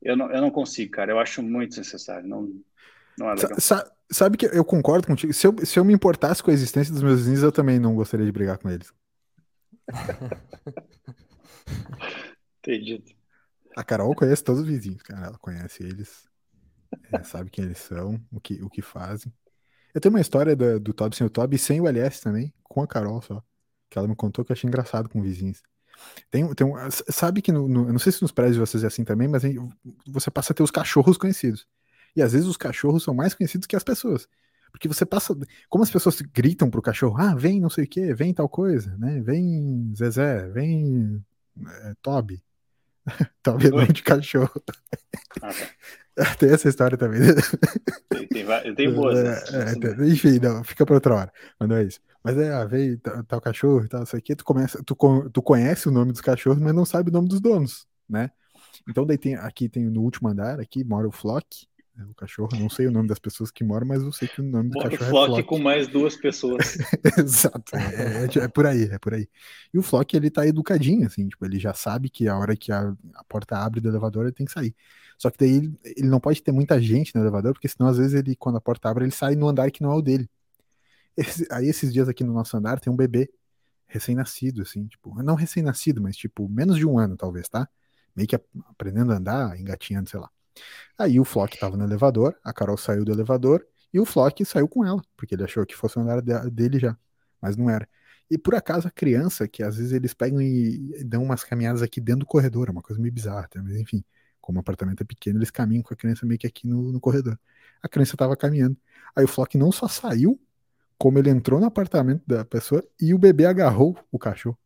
Eu 0.00 0.16
não, 0.16 0.30
eu 0.32 0.40
não 0.40 0.50
consigo, 0.50 0.92
cara. 0.92 1.12
Eu 1.12 1.18
acho 1.18 1.42
muito 1.42 1.70
desnecessário. 1.70 2.26
Não, 2.26 2.50
não 3.18 3.30
é 3.30 3.34
legal. 3.34 3.60
sa- 3.60 3.90
sabe 4.10 4.36
que 4.36 4.46
eu 4.46 4.64
concordo 4.64 5.06
contigo? 5.06 5.32
Se 5.32 5.46
eu, 5.46 5.54
se 5.64 5.78
eu 5.78 5.84
me 5.84 5.92
importasse 5.92 6.42
com 6.42 6.50
a 6.50 6.54
existência 6.54 6.92
dos 6.92 7.02
meus 7.02 7.18
vizinhos, 7.20 7.42
eu 7.42 7.52
também 7.52 7.78
não 7.78 7.94
gostaria 7.94 8.26
de 8.26 8.32
brigar 8.32 8.58
com 8.58 8.68
eles. 8.70 8.92
Entendido. 12.58 13.04
A 13.76 13.84
Carol 13.84 14.14
conhece 14.14 14.42
todos 14.42 14.62
os 14.62 14.66
vizinhos, 14.68 15.02
cara. 15.02 15.26
Ela 15.26 15.38
conhece 15.38 15.82
eles, 15.82 16.28
é, 17.12 17.22
sabe 17.22 17.50
quem 17.50 17.64
eles 17.64 17.78
são, 17.78 18.20
o 18.32 18.40
que, 18.40 18.62
o 18.62 18.68
que 18.68 18.82
fazem. 18.82 19.32
Eu 19.94 20.00
tenho 20.00 20.14
uma 20.14 20.20
história 20.20 20.54
da- 20.54 20.78
do 20.78 20.92
Toby 20.92 21.16
sem 21.16 21.26
o 21.26 21.30
Toby 21.30 21.56
e 21.56 21.58
sem 21.58 21.80
o 21.80 21.88
LS 21.88 22.20
também, 22.20 22.52
com 22.62 22.82
a 22.82 22.86
Carol 22.86 23.20
só. 23.22 23.42
Que 23.88 23.98
ela 23.98 24.06
me 24.08 24.14
contou 24.14 24.44
que 24.44 24.52
eu 24.52 24.54
achei 24.54 24.68
engraçado 24.68 25.08
com 25.08 25.20
vizinhos. 25.22 25.62
Tem, 26.30 26.52
tem 26.54 26.66
um, 26.66 26.74
sabe 27.08 27.42
que 27.42 27.52
no, 27.52 27.68
no- 27.68 27.88
eu 27.88 27.92
não 27.92 27.98
sei 27.98 28.12
se 28.12 28.22
nos 28.22 28.32
prédios 28.32 28.54
de 28.56 28.60
vocês 28.60 28.84
é 28.84 28.86
assim 28.86 29.04
também, 29.04 29.28
mas 29.28 29.42
você 30.06 30.30
passa 30.30 30.52
a 30.52 30.56
ter 30.56 30.62
os 30.62 30.70
cachorros 30.70 31.16
conhecidos. 31.18 31.66
E 32.14 32.22
às 32.22 32.32
vezes 32.32 32.46
os 32.46 32.56
cachorros 32.56 33.02
são 33.02 33.14
mais 33.14 33.34
conhecidos 33.34 33.66
que 33.66 33.76
as 33.76 33.84
pessoas. 33.84 34.28
Porque 34.70 34.88
você 34.88 35.04
passa. 35.04 35.36
Como 35.68 35.82
as 35.82 35.90
pessoas 35.90 36.20
gritam 36.20 36.70
pro 36.70 36.82
cachorro, 36.82 37.16
ah, 37.18 37.34
vem 37.34 37.60
não 37.60 37.70
sei 37.70 37.84
o 37.84 37.88
quê, 37.88 38.14
vem 38.14 38.32
tal 38.32 38.48
coisa, 38.48 38.96
né? 38.98 39.20
Vem 39.20 39.92
Zezé, 39.96 40.48
vem 40.48 41.24
é, 41.82 41.94
Toby. 42.02 42.42
Toby 43.42 43.66
é 43.66 43.70
nome 43.70 43.92
de 43.92 44.02
cachorro. 44.02 44.62
Ah, 45.42 45.52
tá. 46.14 46.34
Tem 46.38 46.50
essa 46.52 46.68
história 46.68 46.98
também. 46.98 47.20
Tem, 48.08 48.26
tem, 48.28 48.42
eu 48.64 48.74
tenho 48.74 48.94
boas. 48.96 49.22
né? 49.22 49.34
É, 49.52 50.02
é, 50.02 50.08
enfim, 50.08 50.38
não, 50.38 50.62
fica 50.62 50.84
pra 50.84 50.96
outra 50.96 51.14
hora. 51.14 51.32
Mas 51.58 51.68
não 51.68 51.76
é 51.76 51.84
isso. 51.84 52.00
Mas 52.22 52.36
é, 52.36 52.52
ah, 52.52 52.64
veio 52.64 52.98
tal, 52.98 53.24
tal 53.24 53.40
cachorro 53.40 53.84
e 53.84 53.88
tal, 53.88 54.02
isso 54.02 54.14
aqui, 54.16 54.36
tu, 54.36 54.44
começa, 54.44 54.82
tu, 54.84 54.94
tu 55.32 55.42
conhece 55.42 55.88
o 55.88 55.90
nome 55.90 56.12
dos 56.12 56.20
cachorros, 56.20 56.60
mas 56.60 56.74
não 56.74 56.84
sabe 56.84 57.08
o 57.08 57.12
nome 57.12 57.28
dos 57.28 57.40
donos, 57.40 57.86
né? 58.06 58.30
Então 58.88 59.06
daí 59.06 59.16
tem, 59.16 59.36
aqui 59.36 59.68
tem 59.68 59.84
no 59.88 60.02
último 60.02 60.28
andar, 60.28 60.60
aqui 60.60 60.84
mora 60.84 61.08
o 61.08 61.12
Flock, 61.12 61.66
o 62.08 62.14
cachorro, 62.14 62.50
não 62.58 62.68
sei 62.70 62.86
o 62.86 62.90
nome 62.90 63.08
das 63.08 63.18
pessoas 63.18 63.50
que 63.50 63.62
moram, 63.64 63.86
mas 63.86 64.02
eu 64.02 64.12
sei 64.12 64.28
que 64.28 64.40
o 64.40 64.44
nome 64.44 64.70
do 64.70 64.74
Bota 64.74 64.90
cachorro 64.90 65.06
é 65.06 65.10
flock 65.10 65.26
Flock. 65.34 65.48
com 65.48 65.58
mais 65.58 65.88
duas 65.88 66.16
pessoas. 66.16 66.76
Exato, 67.18 67.76
é, 67.76 68.40
é- 68.40 68.44
é 68.44 68.48
por 68.48 68.66
aí, 68.66 68.84
é 68.84 68.98
por 68.98 69.14
aí. 69.14 69.28
E 69.72 69.78
o 69.78 69.82
Flock, 69.82 70.16
ele 70.16 70.30
tá 70.30 70.46
educadinho, 70.46 71.06
assim, 71.06 71.28
tipo, 71.28 71.44
ele 71.44 71.58
já 71.58 71.72
sabe 71.74 72.08
que 72.10 72.28
a 72.28 72.36
hora 72.36 72.56
que 72.56 72.70
a, 72.72 72.94
a 73.14 73.24
porta 73.24 73.56
abre 73.58 73.80
do 73.80 73.88
elevador, 73.88 74.24
ele 74.24 74.32
tem 74.34 74.46
que 74.46 74.52
sair. 74.52 74.74
Só 75.18 75.30
que 75.30 75.38
daí 75.38 75.50
ele, 75.56 75.78
ele 75.84 76.08
não 76.08 76.20
pode 76.20 76.42
ter 76.42 76.52
muita 76.52 76.80
gente 76.80 77.14
no 77.14 77.20
elevador, 77.22 77.52
porque 77.52 77.68
senão 77.68 77.88
às 77.90 77.98
vezes 77.98 78.14
ele, 78.14 78.34
quando 78.36 78.56
a 78.56 78.60
porta 78.60 78.88
abre, 78.88 79.04
ele 79.04 79.12
sai 79.12 79.34
no 79.36 79.48
andar 79.48 79.70
que 79.70 79.82
não 79.82 79.92
é 79.92 79.94
o 79.96 80.02
dele. 80.02 80.28
Esse- 81.16 81.46
aí 81.50 81.66
esses 81.68 81.92
dias 81.92 82.08
aqui 82.08 82.24
no 82.24 82.32
nosso 82.32 82.56
andar 82.56 82.80
tem 82.80 82.92
um 82.92 82.96
bebê 82.96 83.30
recém-nascido, 83.86 84.62
assim, 84.62 84.86
tipo, 84.86 85.20
não 85.22 85.34
recém-nascido, 85.34 86.00
mas 86.00 86.16
tipo, 86.16 86.48
menos 86.48 86.76
de 86.76 86.86
um 86.86 86.98
ano, 86.98 87.16
talvez, 87.16 87.48
tá? 87.48 87.68
Meio 88.14 88.28
que 88.28 88.36
ap- 88.36 88.44
aprendendo 88.68 89.12
a 89.12 89.16
andar, 89.16 89.58
engatinhando, 89.58 90.08
sei 90.08 90.20
lá. 90.20 90.30
Aí 90.98 91.18
o 91.20 91.24
Flock 91.24 91.58
tava 91.58 91.76
no 91.76 91.84
elevador, 91.84 92.36
a 92.44 92.52
Carol 92.52 92.76
saiu 92.76 93.04
do 93.04 93.12
elevador 93.12 93.66
e 93.92 93.98
o 93.98 94.04
Flock 94.04 94.44
saiu 94.44 94.68
com 94.68 94.84
ela, 94.84 95.02
porque 95.16 95.34
ele 95.34 95.44
achou 95.44 95.64
que 95.66 95.76
fosse 95.76 95.98
o 95.98 96.02
andar 96.02 96.20
de- 96.22 96.50
dele 96.50 96.78
já, 96.78 96.96
mas 97.40 97.56
não 97.56 97.68
era. 97.70 97.88
E 98.30 98.38
por 98.38 98.54
acaso 98.54 98.86
a 98.86 98.90
criança, 98.90 99.48
que 99.48 99.62
às 99.62 99.76
vezes 99.76 99.92
eles 99.92 100.14
pegam 100.14 100.40
e 100.40 101.02
dão 101.04 101.22
umas 101.24 101.42
caminhadas 101.42 101.82
aqui 101.82 102.00
dentro 102.00 102.20
do 102.20 102.26
corredor, 102.26 102.68
é 102.68 102.70
uma 102.70 102.82
coisa 102.82 103.00
meio 103.00 103.12
bizarra, 103.12 103.48
mas 103.56 103.74
enfim, 103.76 104.04
como 104.40 104.58
o 104.58 104.60
apartamento 104.60 105.02
é 105.02 105.04
pequeno, 105.04 105.38
eles 105.38 105.50
caminham 105.50 105.82
com 105.82 105.92
a 105.92 105.96
criança 105.96 106.24
meio 106.26 106.38
que 106.38 106.46
aqui 106.46 106.66
no, 106.66 106.92
no 106.92 107.00
corredor. 107.00 107.38
A 107.82 107.88
criança 107.88 108.16
tava 108.16 108.36
caminhando. 108.36 108.76
Aí 109.16 109.24
o 109.24 109.28
Flock 109.28 109.56
não 109.58 109.72
só 109.72 109.88
saiu, 109.88 110.40
como 110.98 111.18
ele 111.18 111.30
entrou 111.30 111.58
no 111.58 111.66
apartamento 111.66 112.22
da 112.26 112.44
pessoa 112.44 112.84
e 113.00 113.14
o 113.14 113.18
bebê 113.18 113.46
agarrou 113.46 113.98
o 114.12 114.18
cachorro. 114.18 114.58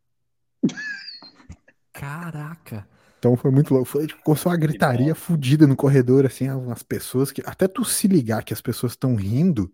Caraca. 1.92 2.86
Então 3.24 3.38
foi 3.38 3.50
muito 3.50 3.72
louco. 3.72 3.88
Foi, 3.88 4.06
tipo, 4.06 4.22
começou 4.22 4.52
uma 4.52 4.58
gritaria 4.58 5.14
fodida 5.14 5.66
no 5.66 5.74
corredor, 5.74 6.26
assim, 6.26 6.46
as 6.70 6.82
pessoas 6.82 7.32
que. 7.32 7.42
Até 7.46 7.66
tu 7.66 7.82
se 7.82 8.06
ligar 8.06 8.44
que 8.44 8.52
as 8.52 8.60
pessoas 8.60 8.92
estão 8.92 9.14
rindo, 9.14 9.72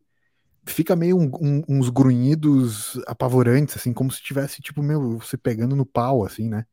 fica 0.65 0.95
meio 0.95 1.19
um- 1.19 1.31
um- 1.41 1.65
uns 1.69 1.89
grunhidos 1.91 3.01
apavorantes, 3.09 3.77
assim, 3.77 3.93
como 3.93 4.13
se 4.13 4.23
tivesse, 4.23 4.63
tipo, 4.63 4.83
meu, 4.85 5.19
você 5.19 5.37
pegando 5.37 5.75
no 5.75 5.85
pau, 5.85 6.25
assim, 6.25 6.49
né? 6.49 6.65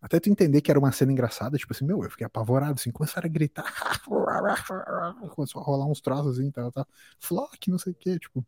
Até 0.00 0.20
tu 0.20 0.30
entender 0.30 0.62
que 0.62 0.70
era 0.70 0.78
uma 0.78 0.92
cena 0.92 1.12
engraçada, 1.12 1.58
tipo 1.58 1.72
assim, 1.74 1.84
meu, 1.84 2.02
eu 2.02 2.10
fiquei 2.10 2.26
apavorado, 2.26 2.74
assim, 2.80 2.90
começaram 2.90 3.26
a 3.26 3.30
gritar. 3.32 3.64
Começou 5.36 5.60
a 5.60 5.64
rolar 5.64 5.86
uns 5.86 6.00
troços, 6.00 6.38
assim, 6.38 6.50
tal, 6.50 6.72
tal. 6.72 6.86
Flock, 7.18 7.70
não 7.70 7.78
sei 7.78 7.92
o 7.92 7.96
quê, 7.96 8.18
tipo. 8.18 8.46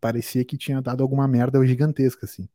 Parecia 0.00 0.44
que 0.44 0.56
tinha 0.56 0.80
dado 0.80 1.02
alguma 1.02 1.28
merda 1.28 1.64
gigantesca, 1.66 2.24
assim. 2.24 2.48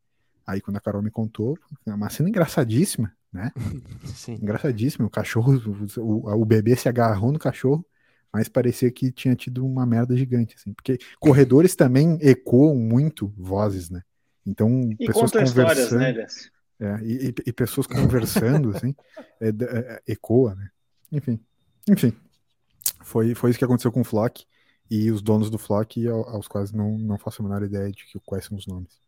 Aí 0.48 0.62
quando 0.62 0.78
a 0.78 0.82
Carol 0.82 1.04
me 1.04 1.12
contou, 1.12 1.58
é 1.86 1.94
uma 1.94 2.10
cena 2.10 2.30
engraçadíssima, 2.30 3.16
né? 3.34 3.52
Sim. 4.16 4.34
Engraçadíssimo. 4.36 5.08
O 5.08 5.10
cachorro, 5.10 5.54
o, 5.98 6.42
o 6.42 6.46
bebê 6.46 6.76
se 6.76 6.88
agarrou 6.88 7.32
no 7.32 7.40
cachorro, 7.40 7.86
mas 8.32 8.48
parecia 8.48 8.92
que 8.92 9.12
tinha 9.12 9.36
tido 9.36 9.66
uma 9.66 9.86
merda 9.86 10.16
gigante, 10.16 10.56
assim. 10.56 10.74
Porque 10.74 10.98
corredores 11.20 11.76
também 11.76 12.18
ecoam 12.22 12.76
muito 12.76 13.34
vozes, 13.38 13.90
né? 13.90 14.02
Então, 14.46 14.90
E 15.00 15.08
pessoas 15.08 15.32
histórias, 15.32 15.90
conversando. 15.90 16.00
né, 16.00 16.26
é, 16.80 17.00
e, 17.04 17.28
e- 17.30 17.36
e 17.48 17.54
pessoas 17.54 17.88
conversando, 17.88 18.70
assim, 18.72 18.96
é, 19.40 19.50
é, 19.50 19.52
é, 20.08 20.14
ecoa, 20.14 20.56
né? 20.56 20.70
Enfim. 21.12 21.40
Enfim. 21.90 22.14
Foi, 23.04 23.36
foi 23.36 23.50
isso 23.52 23.60
que 23.60 23.66
aconteceu 23.66 23.92
com 23.92 24.02
o 24.02 24.06
Flock 24.06 24.46
e 24.90 25.12
os 25.12 25.22
donos 25.22 25.50
do 25.50 25.58
Flock, 25.58 26.06
ao- 26.08 26.28
aos 26.30 26.48
quais 26.48 26.72
não, 26.72 26.98
não 26.98 27.18
faço 27.18 27.42
a 27.42 27.46
menor 27.46 27.64
ideia 27.64 27.92
de 27.92 28.06
que, 28.06 28.20
quais 28.26 28.46
são 28.46 28.58
os 28.58 28.68
nomes. 28.68 29.03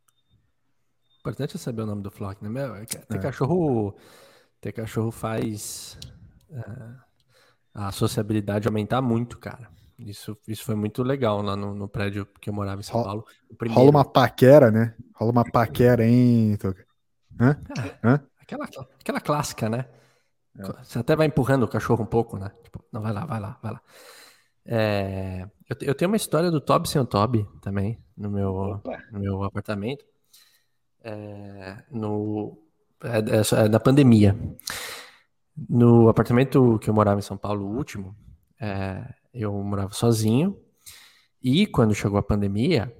Importante 1.25 1.55
é 1.55 1.59
saber 1.59 1.81
o 1.81 1.85
nome 1.87 2.03
do 2.03 2.11
Flock, 2.11 2.43
né? 2.43 2.47
Meu, 2.47 2.75
é 2.75 2.85
É. 3.09 3.17
cachorro. 3.17 3.95
Ter 4.61 4.71
cachorro 4.71 5.09
faz 5.09 5.97
é, 6.51 6.61
a 7.73 7.91
sociabilidade 7.91 8.67
aumentar 8.67 9.01
muito, 9.01 9.39
cara. 9.39 9.67
Isso, 9.97 10.37
isso 10.47 10.63
foi 10.63 10.75
muito 10.75 11.01
legal 11.01 11.41
lá 11.41 11.55
no, 11.55 11.73
no 11.73 11.87
prédio 11.89 12.27
que 12.39 12.47
eu 12.47 12.53
morava 12.53 12.79
em 12.79 12.83
São 12.83 12.97
Ro- 12.97 13.03
Paulo. 13.03 13.25
Primeiro, 13.57 13.79
Rola 13.79 13.89
uma 13.89 14.05
paquera, 14.05 14.69
né? 14.69 14.93
Rola 15.15 15.31
uma 15.31 15.43
paquera, 15.43 16.05
hein, 16.05 16.57
Toca? 16.57 16.85
Hã? 17.41 17.59
Hã? 18.03 18.21
aquela, 18.39 18.65
aquela 18.99 19.19
clássica, 19.19 19.67
né? 19.67 19.87
É. 20.59 20.63
Você 20.83 20.99
até 20.99 21.15
vai 21.15 21.25
empurrando 21.25 21.63
o 21.63 21.67
cachorro 21.67 22.03
um 22.03 22.07
pouco, 22.07 22.37
né? 22.37 22.51
Tipo, 22.63 22.85
não, 22.91 23.01
vai 23.01 23.11
lá, 23.11 23.25
vai 23.25 23.39
lá, 23.39 23.57
vai 23.63 23.71
lá. 23.71 23.81
É, 24.63 25.47
eu, 25.67 25.77
eu 25.81 25.95
tenho 25.95 26.11
uma 26.11 26.17
história 26.17 26.51
do 26.51 26.57
o 26.57 27.05
Toby 27.05 27.47
também, 27.61 27.99
no 28.15 28.29
meu, 28.29 28.53
Opa. 28.53 29.01
no 29.11 29.19
meu 29.19 29.43
apartamento. 29.43 30.05
É, 31.07 31.83
no, 31.91 32.57
é, 33.03 33.69
na 33.69 33.79
pandemia. 33.79 34.35
No 35.55 36.09
apartamento 36.09 36.79
que 36.79 36.89
eu 36.89 36.93
morava 36.93 37.19
em 37.19 37.23
São 37.23 37.37
Paulo, 37.37 37.65
o 37.65 37.77
último, 37.77 38.15
é, 38.59 39.13
eu 39.33 39.53
morava 39.53 39.93
sozinho. 39.93 40.59
E 41.41 41.67
quando 41.67 41.93
chegou 41.93 42.17
a 42.17 42.23
pandemia, 42.23 42.91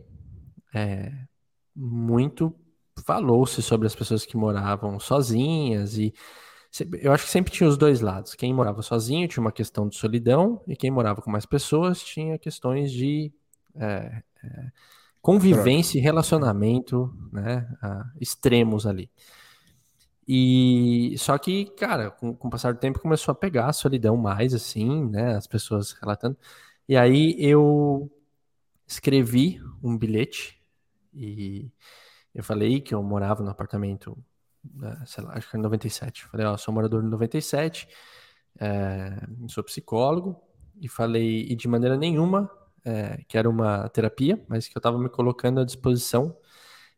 muito 1.75 2.53
falou-se 3.03 3.61
sobre 3.61 3.87
as 3.87 3.95
pessoas 3.95 4.25
que 4.25 4.37
moravam 4.37 4.99
sozinhas 4.99 5.97
e 5.97 6.13
eu 7.01 7.13
acho 7.13 7.25
que 7.25 7.31
sempre 7.31 7.51
tinha 7.53 7.69
os 7.69 7.77
dois 7.77 8.01
lados. 8.01 8.35
Quem 8.35 8.53
morava 8.53 8.81
sozinho 8.81 9.27
tinha 9.27 9.41
uma 9.41 9.51
questão 9.51 9.87
de 9.87 9.95
solidão 9.95 10.61
e 10.67 10.75
quem 10.75 10.91
morava 10.91 11.21
com 11.21 11.31
mais 11.31 11.45
pessoas 11.45 12.03
tinha 12.03 12.37
questões 12.37 12.91
de 12.91 13.33
é, 13.75 14.21
é, 14.43 14.71
convivência 15.25 15.97
e 15.97 16.01
relacionamento, 16.01 17.11
né, 17.33 17.67
extremos 18.21 18.85
ali. 18.85 19.09
E 20.27 21.15
só 21.17 21.35
que, 21.39 21.65
cara, 21.71 22.11
com, 22.11 22.35
com 22.35 22.47
o 22.47 22.51
passar 22.51 22.75
do 22.75 22.79
tempo 22.79 22.99
começou 22.99 23.31
a 23.31 23.35
pegar 23.35 23.65
a 23.65 23.73
solidão 23.73 24.15
mais, 24.15 24.53
assim, 24.53 25.09
né, 25.09 25.35
as 25.35 25.47
pessoas 25.47 25.93
relatando. 25.93 26.37
E 26.87 26.95
aí 26.95 27.35
eu 27.39 28.07
escrevi 28.85 29.59
um 29.81 29.97
bilhete 29.97 30.61
e 31.11 31.71
eu 32.31 32.43
falei 32.43 32.79
que 32.79 32.93
eu 32.93 33.01
morava 33.01 33.43
no 33.43 33.49
apartamento, 33.49 34.15
né, 34.75 35.01
sei 35.07 35.23
lá, 35.23 35.33
acho 35.33 35.49
que 35.49 35.55
era 35.55 35.63
97. 35.63 36.25
Falei, 36.25 36.45
ó, 36.45 36.55
sou 36.55 36.71
morador 36.71 37.01
do 37.01 37.09
97, 37.09 37.87
é, 38.59 39.21
sou 39.47 39.63
psicólogo, 39.63 40.39
e 40.79 40.87
falei, 40.87 41.47
e 41.49 41.55
de 41.55 41.67
maneira 41.67 41.97
nenhuma 41.97 42.47
é, 42.85 43.23
que 43.27 43.37
era 43.37 43.49
uma 43.49 43.89
terapia, 43.89 44.41
mas 44.47 44.67
que 44.67 44.77
eu 44.77 44.79
estava 44.79 44.99
me 44.99 45.09
colocando 45.09 45.59
à 45.59 45.65
disposição 45.65 46.37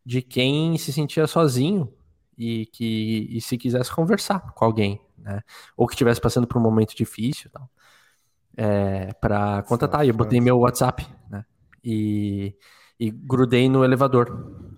de 0.05 0.21
quem 0.21 0.77
se 0.77 0.91
sentia 0.91 1.25
sozinho 1.27 1.91
e 2.37 2.65
que 2.67 3.27
e 3.31 3.41
se 3.41 3.57
quisesse 3.57 3.91
conversar 3.93 4.53
com 4.53 4.65
alguém, 4.65 5.01
né? 5.17 5.41
Ou 5.75 5.87
que 5.87 5.93
estivesse 5.93 6.21
passando 6.21 6.45
por 6.45 6.57
um 6.57 6.61
momento 6.61 6.95
difícil, 6.95 7.49
tal, 7.51 7.69
é, 8.55 9.13
para 9.13 9.63
contatar. 9.63 10.05
E 10.05 10.09
eu 10.09 10.13
botei 10.13 10.41
meu 10.41 10.59
WhatsApp, 10.59 11.07
né? 11.29 11.45
E, 11.83 12.55
e 12.99 13.09
grudei 13.09 13.69
no 13.69 13.83
elevador. 13.83 14.75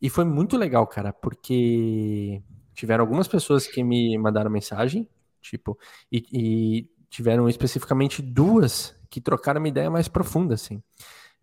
E 0.00 0.10
foi 0.10 0.24
muito 0.24 0.56
legal, 0.58 0.86
cara, 0.86 1.12
porque 1.12 2.42
tiveram 2.74 3.02
algumas 3.02 3.26
pessoas 3.26 3.66
que 3.66 3.82
me 3.82 4.18
mandaram 4.18 4.50
mensagem, 4.50 5.08
tipo, 5.40 5.78
e, 6.12 6.24
e 6.32 6.90
tiveram 7.08 7.48
especificamente 7.48 8.20
duas 8.20 8.94
que 9.14 9.20
trocaram 9.20 9.60
uma 9.60 9.68
ideia 9.68 9.88
mais 9.88 10.08
profunda, 10.08 10.54
assim. 10.54 10.82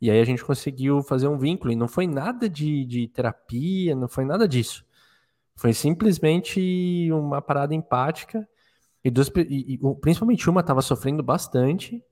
E 0.02 0.12
aí 0.12 0.20
a 0.20 0.26
gente 0.26 0.44
conseguiu 0.44 1.02
fazer 1.02 1.30
um 1.30 1.38
vínculo, 1.38 1.72
e 1.72 1.76
não 1.76 1.88
foi 1.88 2.06
nada 2.06 2.50
de, 2.50 2.84
de 2.86 3.08
terapia, 3.08 3.96
não 3.96 4.10
foi 4.10 4.26
nada 4.26 4.46
disso. 4.46 4.86
Foi 5.56 5.74
simplesmente 5.74 7.10
uma 7.14 7.42
parada 7.42 7.74
empática, 7.74 8.46
e, 9.02 9.10
duas, 9.10 9.32
e, 9.38 9.76
e 9.76 9.80
principalmente 10.02 10.50
uma 10.50 10.60
estava 10.60 10.82
sofrendo 10.82 11.24
bastante, 11.24 12.04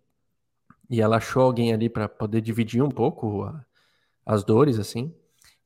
e 0.89 1.01
ela 1.01 1.17
achou 1.17 1.43
alguém 1.43 1.73
ali 1.73 1.89
para 1.89 2.07
poder 2.07 2.39
dividir 2.39 2.81
um 2.81 2.89
pouco 2.89 3.43
a, 3.43 3.65
as 4.25 4.45
dores, 4.45 4.79
assim. 4.79 5.13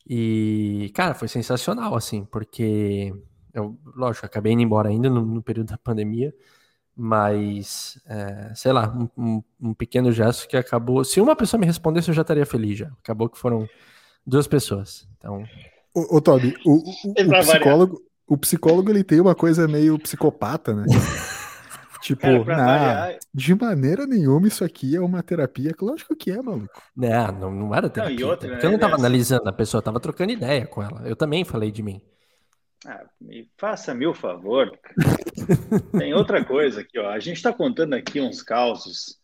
E, 0.10 0.92
cara, 0.96 1.14
foi 1.14 1.28
sensacional, 1.28 1.96
assim, 1.96 2.26
porque 2.26 3.14
eu, 3.54 3.78
lógico, 3.96 4.26
acabei 4.26 4.54
indo 4.54 4.64
embora 4.64 4.90
ainda 4.90 5.08
no, 5.08 5.24
no 5.24 5.44
período 5.44 5.68
da 5.68 5.78
pandemia, 5.78 6.34
mas, 6.96 8.00
é, 8.08 8.52
sei 8.54 8.72
lá, 8.72 8.94
um, 8.96 9.10
um, 9.18 9.44
um, 9.62 9.74
pequeno 9.74 10.12
gesto 10.12 10.48
que 10.48 10.56
acabou. 10.56 11.04
Se 11.04 11.20
uma 11.20 11.36
pessoa 11.36 11.60
me 11.60 11.66
respondesse, 11.66 12.10
eu 12.10 12.14
já 12.14 12.22
estaria 12.22 12.46
feliz 12.46 12.78
já. 12.78 12.88
Acabou 13.02 13.30
que 13.30 13.38
foram 13.38 13.68
duas 14.26 14.48
pessoas. 14.48 15.08
Então. 15.18 15.44
Ô, 15.94 16.18
ô 16.18 16.22
Toby, 16.22 16.56
o, 16.66 16.74
o, 16.74 17.12
o 17.12 17.40
psicólogo, 17.42 18.02
o 18.28 18.38
psicólogo 18.38 18.90
ele 18.92 19.04
tem 19.04 19.20
uma 19.20 19.36
coisa 19.36 19.68
meio 19.68 19.98
psicopata, 19.98 20.74
né? 20.74 20.86
tipo, 22.02 22.46
Cara, 22.46 23.18
de 23.34 23.56
maneira 23.56 24.06
nenhuma 24.06 24.48
isso 24.48 24.64
aqui 24.64 24.96
é 24.96 25.02
uma 25.02 25.24
terapia. 25.24 25.74
Lógico 25.82 26.16
que 26.16 26.32
é, 26.32 26.42
maluco. 26.42 26.82
Não, 26.96 27.32
não, 27.32 27.52
não 27.52 27.76
era 27.76 27.90
terapia. 27.90 28.20
Não, 28.20 28.30
outra, 28.30 28.50
porque 28.50 28.66
eu 28.66 28.70
não 28.70 28.76
estava 28.76 28.96
analisando 28.96 29.50
a 29.50 29.54
pessoa, 29.54 29.80
eu 29.80 29.84
tava 29.84 30.00
trocando 30.00 30.32
ideia 30.32 30.68
com 30.68 30.84
ela. 30.84 31.02
Eu 31.06 31.16
também 31.16 31.44
falei 31.44 31.72
de 31.72 31.82
mim. 31.82 32.02
Ah, 32.86 33.06
me 33.20 33.50
faça-me 33.58 34.06
o 34.06 34.14
favor. 34.14 34.78
Tem 35.98 36.14
outra 36.14 36.44
coisa 36.44 36.82
aqui, 36.82 37.00
ó. 37.00 37.10
A 37.10 37.20
gente 37.20 37.38
está 37.38 37.54
contando 37.54 37.94
aqui 37.94 38.20
uns 38.20 38.42
causos. 38.42 39.20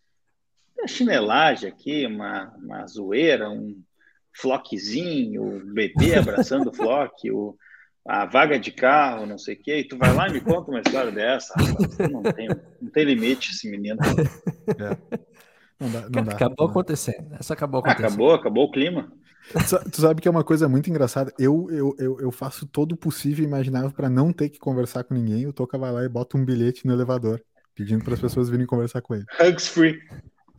Uma 0.77 0.87
chinelagem 0.87 1.69
aqui, 1.69 2.05
uma, 2.05 2.53
uma 2.57 2.87
zoeira, 2.87 3.49
um 3.49 3.81
floquezinho, 4.33 5.43
o 5.43 5.73
bebê 5.73 6.15
abraçando 6.19 6.69
o 6.69 6.73
floque, 6.73 7.29
o, 7.31 7.57
a 8.07 8.25
vaga 8.25 8.57
de 8.57 8.71
carro, 8.71 9.25
não 9.25 9.37
sei 9.37 9.55
o 9.55 9.61
quê. 9.61 9.79
E 9.79 9.87
tu 9.87 9.97
vai 9.97 10.13
lá 10.13 10.29
e 10.29 10.33
me 10.33 10.41
conta 10.41 10.71
uma 10.71 10.79
história 10.79 11.11
dessa. 11.11 11.53
Rapaz. 11.53 11.97
Não 12.11 12.23
tem, 12.23 12.47
não 12.81 12.91
tem 12.91 13.03
limite 13.03 13.51
esse 13.51 13.69
menino. 13.69 13.99
É. 14.69 15.19
Não 15.79 15.91
dá, 15.91 16.01
não 16.09 16.23
dá, 16.23 16.31
acabou 16.33 16.65
não 16.65 16.71
acontecendo. 16.71 17.35
Essa 17.37 17.53
acabou 17.53 17.79
acontecendo. 17.81 18.05
Acabou, 18.07 18.33
acabou 18.33 18.65
o 18.65 18.71
clima. 18.71 19.11
Tu 19.91 20.01
sabe 20.01 20.21
que 20.21 20.27
é 20.27 20.31
uma 20.31 20.43
coisa 20.43 20.69
muito 20.69 20.89
engraçada. 20.89 21.33
Eu, 21.39 21.67
eu, 21.71 21.95
eu, 21.97 22.19
eu 22.21 22.31
faço 22.31 22.67
todo 22.67 22.91
o 22.93 22.97
possível 22.97 23.43
e 23.43 23.47
imaginável 23.47 23.91
para 23.91 24.09
não 24.09 24.31
ter 24.31 24.49
que 24.49 24.59
conversar 24.59 25.03
com 25.03 25.13
ninguém. 25.13 25.47
O 25.47 25.53
Toca 25.53 25.77
vai 25.77 25.91
lá 25.91 26.03
e 26.03 26.09
bota 26.09 26.37
um 26.37 26.45
bilhete 26.45 26.85
no 26.85 26.93
elevador, 26.93 27.41
pedindo 27.73 28.03
para 28.03 28.13
as 28.13 28.19
pessoas 28.19 28.49
virem 28.49 28.67
conversar 28.67 29.01
com 29.01 29.15
ele. 29.15 29.25
Hugs 29.39 29.67
free. 29.67 29.99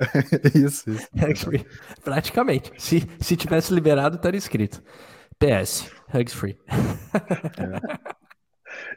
isso, 0.54 0.90
isso. 0.90 1.08
Hugs 1.14 1.44
free. 1.44 1.64
Praticamente. 2.02 2.72
Se, 2.78 3.06
se 3.20 3.36
tivesse 3.36 3.72
liberado, 3.72 4.16
estaria 4.16 4.38
escrito. 4.38 4.82
PS, 5.38 5.90
hugs 6.12 6.34
free. 6.34 6.58
É. 7.58 8.20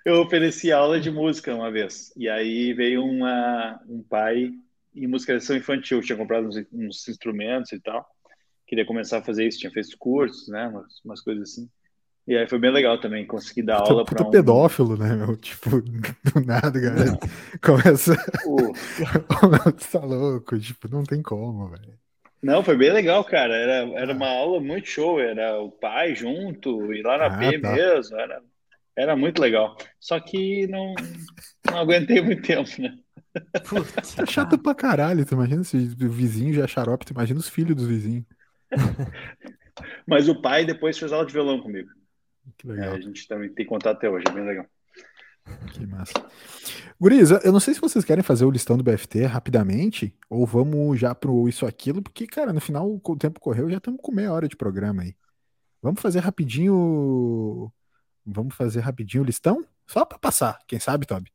Eu 0.05 0.21
ofereci 0.21 0.71
aula 0.71 0.99
de 0.99 1.11
música 1.11 1.53
uma 1.53 1.71
vez. 1.71 2.11
E 2.17 2.27
aí 2.27 2.73
veio 2.73 3.03
uma, 3.03 3.79
um 3.87 4.01
pai 4.01 4.51
em 4.95 5.07
musicalização 5.07 5.55
infantil. 5.55 6.01
Tinha 6.01 6.17
comprado 6.17 6.47
uns, 6.47 6.55
uns 6.71 7.07
instrumentos 7.07 7.71
e 7.71 7.79
tal 7.79 8.12
queria 8.73 8.85
começar 8.85 9.19
a 9.19 9.23
fazer 9.23 9.45
isso, 9.45 9.59
tinha 9.59 9.71
feito 9.71 9.95
cursos, 9.99 10.47
né, 10.47 10.67
umas, 10.67 10.99
umas 11.05 11.21
coisas 11.21 11.51
assim. 11.51 11.69
E 12.25 12.35
aí 12.35 12.47
foi 12.47 12.57
bem 12.57 12.71
legal 12.71 12.99
também, 12.99 13.27
conseguir 13.27 13.63
dar 13.63 13.81
aula 13.81 14.05
para 14.05 14.25
um... 14.25 14.31
pedófilo, 14.31 14.97
né, 14.97 15.13
meu? 15.13 15.35
Tipo, 15.35 15.81
do 15.81 16.45
nada, 16.45 16.79
galera. 16.79 17.11
Não. 17.11 17.19
Começa... 17.61 18.15
O... 18.47 18.73
tá 19.91 19.99
louco, 19.99 20.57
tipo, 20.57 20.87
não 20.89 21.03
tem 21.03 21.21
como, 21.21 21.69
velho. 21.69 21.93
Não, 22.41 22.63
foi 22.63 22.75
bem 22.75 22.91
legal, 22.91 23.23
cara. 23.23 23.53
Era, 23.53 23.99
era 23.99 24.13
uma 24.13 24.27
aula 24.27 24.59
muito 24.59 24.87
show, 24.87 25.19
era 25.19 25.59
o 25.61 25.69
pai 25.69 26.15
junto, 26.15 26.93
e 26.93 27.01
lá 27.01 27.17
na 27.17 27.25
ah, 27.27 27.37
P 27.37 27.59
tá. 27.59 27.71
mesmo, 27.73 28.17
era, 28.17 28.41
era 28.97 29.15
muito 29.15 29.41
legal. 29.41 29.77
Só 29.99 30.19
que 30.19 30.65
não, 30.67 30.95
não 31.69 31.77
aguentei 31.77 32.21
muito 32.21 32.41
tempo, 32.41 32.69
né? 32.81 32.97
Putz, 33.67 34.17
é 34.17 34.25
chato 34.25 34.57
pra 34.57 34.75
caralho, 34.75 35.25
tu 35.25 35.33
imagina 35.33 35.63
se 35.63 35.77
o 35.77 36.09
vizinho 36.09 36.53
já 36.53 36.63
é 36.63 36.67
xarope, 36.67 37.05
tu 37.05 37.13
imagina 37.13 37.39
os 37.39 37.49
filhos 37.49 37.75
dos 37.75 37.87
vizinhos. 37.87 38.25
Mas 40.07 40.27
o 40.29 40.41
pai 40.41 40.65
depois 40.65 40.97
fez 40.97 41.11
aula 41.11 41.25
de 41.25 41.33
violão 41.33 41.61
comigo. 41.61 41.89
Que 42.57 42.67
legal. 42.67 42.93
É, 42.93 42.97
a 42.97 43.01
gente 43.01 43.27
também 43.27 43.49
tem 43.49 43.65
contato 43.65 43.97
até 43.97 44.09
hoje, 44.09 44.25
é 44.27 44.31
bem 44.31 44.45
legal. 44.45 44.65
Que 45.73 45.85
massa. 45.85 46.13
Eu 47.43 47.51
não 47.51 47.59
sei 47.59 47.73
se 47.73 47.81
vocês 47.81 48.05
querem 48.05 48.23
fazer 48.23 48.45
o 48.45 48.51
listão 48.51 48.77
do 48.77 48.83
BFT 48.83 49.25
rapidamente, 49.25 50.15
ou 50.29 50.45
vamos 50.45 50.99
já 50.99 51.13
pro 51.13 51.49
isso 51.49 51.65
aquilo, 51.65 52.01
porque, 52.01 52.25
cara, 52.25 52.53
no 52.53 52.61
final 52.61 53.01
o 53.03 53.17
tempo 53.17 53.39
correu, 53.39 53.69
já 53.69 53.77
estamos 53.77 53.99
com 54.01 54.11
meia 54.11 54.31
hora 54.31 54.47
de 54.47 54.55
programa 54.55 55.01
aí. 55.01 55.15
Vamos 55.81 56.01
fazer 56.01 56.19
rapidinho. 56.19 57.71
Vamos 58.25 58.55
fazer 58.55 58.79
rapidinho 58.79 59.23
o 59.23 59.25
listão? 59.25 59.65
Só 59.85 60.05
para 60.05 60.17
passar, 60.17 60.59
quem 60.65 60.79
sabe, 60.79 61.05
Toby? 61.05 61.29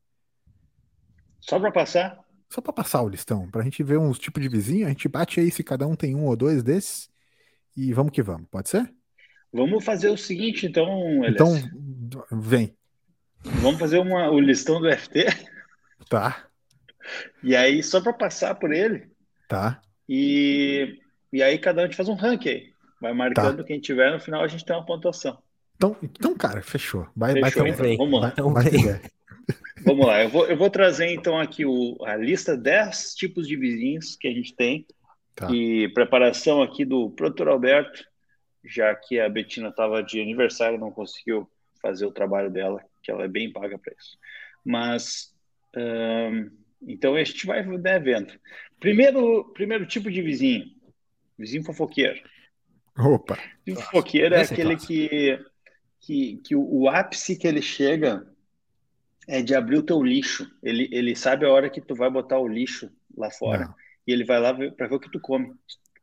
Só 1.39 1.61
para 1.61 1.71
passar? 1.71 2.19
Só 2.49 2.63
para 2.63 2.73
passar 2.73 3.03
o 3.03 3.09
listão, 3.09 3.51
pra 3.51 3.63
gente 3.63 3.83
ver 3.83 3.99
uns 3.99 4.19
tipos 4.19 4.43
de 4.43 4.49
vizinho, 4.49 4.87
a 4.87 4.89
gente 4.89 5.07
bate 5.07 5.39
aí 5.39 5.51
se 5.51 5.63
cada 5.63 5.87
um 5.87 5.95
tem 5.95 6.15
um 6.15 6.25
ou 6.25 6.35
dois 6.35 6.63
desses 6.63 7.11
e 7.79 7.93
vamos 7.93 8.13
que 8.13 8.23
vamos, 8.23 8.49
pode 8.51 8.69
ser? 8.69 8.93
Vamos 9.53 9.85
fazer 9.85 10.09
o 10.09 10.17
seguinte, 10.17 10.67
então, 10.67 11.25
Elias. 11.25 11.63
Então, 11.65 12.41
vem. 12.41 12.75
Vamos 13.41 13.79
fazer 13.79 13.99
uma, 13.99 14.29
o 14.31 14.41
listão 14.41 14.81
do 14.81 14.91
FT? 14.91 15.27
Tá. 16.09 16.49
E 17.43 17.55
aí, 17.55 17.83
só 17.83 18.01
para 18.01 18.13
passar 18.13 18.57
por 18.57 18.73
ele. 18.73 19.09
Tá. 19.49 19.81
E, 20.09 20.99
e 21.33 21.43
aí, 21.43 21.57
cada 21.59 21.87
um 21.87 21.93
faz 21.93 22.09
um 22.09 22.15
ranking 22.15 22.49
aí. 22.49 22.73
Vai 23.01 23.15
marcando 23.15 23.59
tá. 23.59 23.65
quem 23.65 23.79
tiver, 23.79 24.13
no 24.13 24.21
final 24.21 24.43
a 24.43 24.49
gente 24.49 24.65
tem 24.65 24.75
uma 24.75 24.85
pontuação. 24.85 25.39
Então, 25.77 25.97
então 26.03 26.35
cara, 26.35 26.61
fechou. 26.61 27.07
Vai, 27.15 27.33
fechou, 27.33 27.63
vai 27.63 27.93
então, 27.93 27.97
Vamos 27.97 28.21
lá. 28.21 28.35
Vai, 28.37 28.71
vai 28.71 29.01
Vamos 29.85 30.07
lá, 30.07 30.25
eu 30.25 30.29
vou, 30.29 30.47
eu 30.47 30.57
vou 30.57 30.69
trazer 30.69 31.07
então 31.13 31.39
aqui 31.39 31.65
o, 31.65 31.97
a 32.05 32.17
lista 32.17 32.57
10 32.57 33.15
tipos 33.15 33.47
de 33.47 33.57
vizinhos 33.57 34.17
que 34.17 34.27
a 34.27 34.33
gente 34.33 34.55
tem 34.55 34.85
Tá. 35.39 35.49
E 35.53 35.89
preparação 35.91 36.61
aqui 36.61 36.85
do 36.85 37.11
produtor 37.11 37.49
Alberto, 37.49 38.05
já 38.65 38.93
que 38.93 39.21
a 39.21 39.29
Betina 39.29 39.69
estava 39.69 40.03
de 40.03 40.21
aniversário, 40.21 40.81
não 40.81 40.91
conseguiu 40.91 41.49
fazer 41.81 42.07
o 42.07 42.13
trabalho 42.13 42.51
dela, 42.51 42.85
que 43.01 43.09
ela 43.09 43.23
é 43.23 43.29
bem 43.29 43.53
paga 43.53 43.79
para 43.79 43.95
isso. 43.97 44.19
Mas, 44.65 45.33
então 46.83 47.15
a 47.15 47.23
gente 47.23 47.47
vai 47.47 47.65
né, 47.65 48.01
vendo. 48.01 48.33
Primeiro, 48.81 49.45
primeiro 49.55 49.87
tipo 49.87 50.11
de 50.11 50.21
vizinho, 50.21 50.67
vizinho 51.39 51.63
fofoqueiro. 51.63 52.21
Opa! 52.99 53.39
Vizinho 53.65 53.85
fofoqueiro 53.85 54.35
é, 54.35 54.41
é 54.41 54.43
aquele 54.43 54.77
que, 54.77 55.39
que, 56.01 56.37
que 56.39 56.57
o, 56.57 56.69
o 56.69 56.89
ápice 56.89 57.37
que 57.37 57.47
ele 57.47 57.63
chega 57.63 58.27
é 59.29 59.41
de 59.41 59.55
abrir 59.55 59.77
o 59.77 59.85
teu 59.85 60.03
lixo. 60.03 60.51
Ele, 60.65 60.89
ele 60.91 61.15
sabe 61.15 61.47
a 61.47 61.53
hora 61.53 61.71
que 61.71 61.81
tu 61.81 61.95
vai 61.95 62.11
botar 62.11 62.41
o 62.41 62.49
lixo 62.49 62.91
lá 63.17 63.31
fora. 63.31 63.67
Não 63.67 63.88
e 64.09 64.13
ele 64.13 64.25
vai 64.25 64.41
lá 64.41 64.55
para 64.55 64.89
ver 64.89 64.95
o 64.95 64.99
que 64.99 65.11
tu 65.11 65.21
come. 65.21 65.53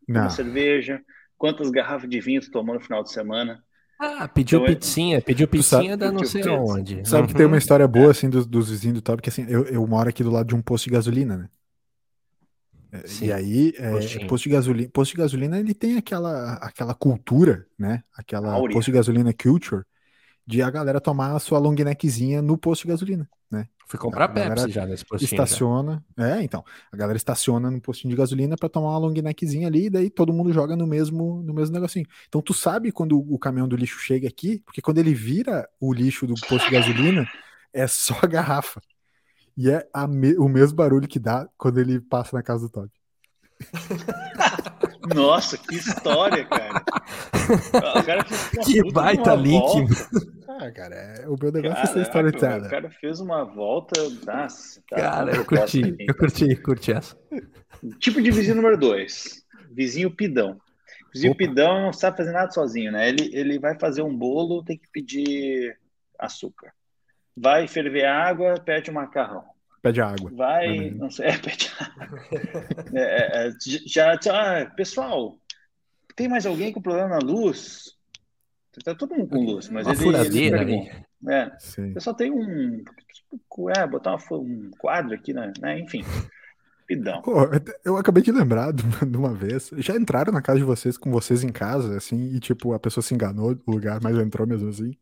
Não. 0.08 0.22
Uma 0.22 0.30
cerveja, 0.30 1.02
quantas 1.36 1.72
garrafas 1.72 2.08
de 2.08 2.22
vinho 2.22 2.40
tu 2.40 2.52
tomou 2.52 2.76
no 2.76 2.82
final 2.82 3.02
de 3.02 3.12
semana. 3.12 3.64
Ah, 4.00 4.28
pediu 4.28 4.60
então, 4.60 4.72
é 4.72 4.76
pizzinha, 4.76 5.22
pediu 5.22 5.48
pizzinha 5.48 5.98
da 5.98 6.12
não 6.12 6.24
sei 6.24 6.48
onde. 6.48 7.08
Sabe 7.08 7.24
uhum. 7.24 7.28
que 7.28 7.34
tem 7.34 7.46
uma 7.48 7.58
história 7.58 7.88
boa, 7.88 8.12
assim, 8.12 8.30
dos, 8.30 8.46
dos 8.46 8.70
vizinhos 8.70 8.96
do 8.96 9.02
Top, 9.02 9.22
que 9.22 9.30
assim, 9.30 9.46
eu, 9.50 9.66
eu 9.66 9.88
moro 9.88 10.08
aqui 10.08 10.24
do 10.24 10.30
lado 10.30 10.48
de 10.48 10.54
um 10.54 10.62
posto 10.62 10.86
de 10.86 10.92
gasolina, 10.92 11.38
né? 11.38 11.50
É, 12.92 13.08
Sim, 13.08 13.26
E 13.26 13.34
aí, 13.34 13.74
é, 13.78 14.26
posto 14.28 14.44
de 14.44 14.50
gasolina, 14.50 14.90
posto 14.94 15.12
de 15.12 15.18
gasolina 15.18 15.60
ele 15.60 15.74
tem 15.74 15.98
aquela, 15.98 16.54
aquela 16.56 16.94
cultura, 16.94 17.66
né? 17.80 18.04
Aquela 18.16 18.54
Áurea. 18.54 18.76
posto 18.76 18.88
de 18.88 18.98
gasolina 18.98 19.34
culture 19.34 19.84
de 20.46 20.62
a 20.62 20.70
galera 20.70 21.02
tomar 21.02 21.36
a 21.36 21.40
sua 21.40 21.58
long 21.58 21.74
neckzinha 21.74 22.40
no 22.40 22.56
posto 22.56 22.84
de 22.84 22.90
gasolina, 22.90 23.28
né? 23.50 23.68
Fui 23.88 24.00
comprar 24.00 24.26
A 24.26 24.28
galera 24.28 24.56
Pepsi 24.56 24.72
já 24.72 24.86
nesse 24.86 25.06
postinho. 25.06 25.30
já. 25.30 25.36
estaciona, 25.44 26.04
é, 26.18 26.42
então, 26.42 26.64
a 26.92 26.98
galera 26.98 27.18
estaciona 27.18 27.70
no 27.70 27.80
postinho 27.80 28.10
de 28.12 28.18
gasolina 28.18 28.56
pra 28.58 28.68
tomar 28.68 28.90
uma 28.90 28.98
long 28.98 29.14
neckzinha 29.14 29.68
ali 29.68 29.86
e 29.86 29.90
daí 29.90 30.10
todo 30.10 30.34
mundo 30.34 30.52
joga 30.52 30.76
no 30.76 30.88
mesmo 30.88 31.44
no 31.44 31.54
mesmo 31.54 31.74
negocinho. 31.76 32.06
Então 32.28 32.42
tu 32.42 32.54
sabe 32.54 32.92
quando 32.92 33.18
o 33.20 33.38
caminhão 33.38 33.68
do 33.68 33.76
lixo 33.76 34.00
chega 34.00 34.28
aqui, 34.28 34.60
porque 34.66 34.82
quando 34.82 34.98
ele 34.98 35.14
vira 35.14 35.70
o 35.80 35.94
lixo 35.94 36.26
do 36.26 36.34
posto 36.34 36.66
de 36.66 36.72
gasolina, 36.72 37.28
é 37.72 37.86
só 37.88 38.16
a 38.22 38.28
garrafa. 38.28 38.82
E 39.58 39.70
é 39.70 39.88
a 39.94 40.08
me- 40.08 40.36
o 40.38 40.50
mesmo 40.50 40.76
barulho 40.76 41.08
que 41.08 41.20
dá 41.20 41.48
quando 41.58 41.80
ele 41.80 42.02
passa 42.02 42.36
na 42.36 42.42
casa 42.44 42.64
do 42.68 42.70
Todd. 42.70 42.92
Nossa, 45.16 45.58
que 45.58 45.76
história, 45.76 46.44
cara. 46.46 46.84
Que 48.66 48.92
baita 48.92 49.36
link. 49.36 49.62
volta. 49.62 50.35
Ah, 50.58 50.72
cara, 50.72 50.96
é- 50.96 51.28
o 51.28 51.36
meu 51.42 51.52
negócio 51.52 51.72
é 51.72 51.82
Caraca, 51.82 51.94
ser 51.94 52.02
storyteller. 52.04 52.68
O 52.68 52.70
cara 52.70 52.90
fez 52.90 53.20
uma 53.20 53.44
volta. 53.44 54.02
Nossa, 54.26 54.82
tá, 54.90 54.96
Cara, 54.96 55.36
eu 55.36 55.46
curti, 55.46 55.84
aqui. 55.84 56.06
eu 56.08 56.16
curti, 56.16 56.56
curti 56.56 56.92
essa. 56.94 57.18
Tipo 58.00 58.22
de 58.22 58.32
vizinho 58.32 58.56
número 58.56 58.78
dois. 58.78 59.44
Vizinho 59.72 60.10
pidão. 60.16 60.58
Vizinho 61.14 61.34
Opa. 61.34 61.38
pidão 61.40 61.82
não 61.82 61.94
sabe 61.94 62.18
fazer 62.18 62.32
nada 62.32 62.52
sozinho, 62.52 62.92
né? 62.92 63.08
Ele, 63.10 63.30
ele 63.36 63.60
vai 63.60 63.78
fazer 63.78 64.02
um 64.02 64.16
bolo, 64.16 64.64
tem 64.64 64.78
que 64.78 64.88
pedir 64.92 65.78
açúcar. 66.18 66.72
Vai 67.36 67.68
ferver 67.68 68.06
água, 68.06 68.54
pede 68.60 68.90
um 68.90 68.94
macarrão. 68.94 69.44
Pede 69.82 70.00
água. 70.02 70.32
Vai, 70.34 70.90
Uhum. 70.90 70.96
não 71.00 71.12
sei, 71.12 71.28
é, 71.30 71.38
pede 71.38 71.70
água. 71.80 72.10
É, 72.94 73.02
é, 73.02 73.48
é, 73.48 73.52
já, 73.86 74.18
já, 74.22 74.62
ah, 74.62 74.66
pessoal, 74.68 75.38
tem 76.16 76.28
mais 76.30 76.46
alguém 76.46 76.72
com 76.72 76.82
problema 76.82 77.10
na 77.10 77.20
luz? 77.20 77.95
Tá 78.84 78.96
todo 78.96 79.16
mundo 79.16 79.30
com 79.30 79.46
luz, 79.46 79.70
mas 79.70 79.86
Uma 79.86 79.94
ele, 79.94 80.04
furadeira 80.04 80.62
ele. 80.62 80.92
É, 81.28 81.52
Sim. 81.60 81.94
eu 81.96 82.02
só 82.02 82.14
tenho 82.14 82.36
um, 82.36 82.84
é, 83.76 83.88
botar 83.88 84.16
uma 84.16 84.40
um 84.40 84.72
quadro 84.78 85.14
aqui, 85.14 85.34
né? 85.34 85.52
né? 85.60 85.80
Enfim, 85.80 86.04
pidão. 86.86 87.22
Pô, 87.22 87.34
eu 87.84 87.98
acabei 87.98 88.22
de 88.22 88.32
lembrar 88.32 88.72
de 88.72 88.84
uma, 88.84 89.06
de 89.06 89.18
uma 89.18 89.34
vez. 89.34 89.72
Já 89.78 89.96
entraram 89.96 90.32
na 90.32 90.42
casa 90.42 90.60
de 90.60 90.66
vocês 90.66 90.98
com 90.98 91.12
vocês 91.12 91.44
em 91.44 91.52
casa, 91.52 91.98
assim, 91.98 92.36
e 92.36 92.40
tipo, 92.40 92.74
a 92.74 92.80
pessoa 92.80 93.04
se 93.04 93.14
enganou 93.14 93.56
do 93.56 93.64
lugar, 93.68 94.00
mas 94.02 94.18
entrou 94.18 94.48
mesmo 94.48 94.70
assim? 94.70 94.96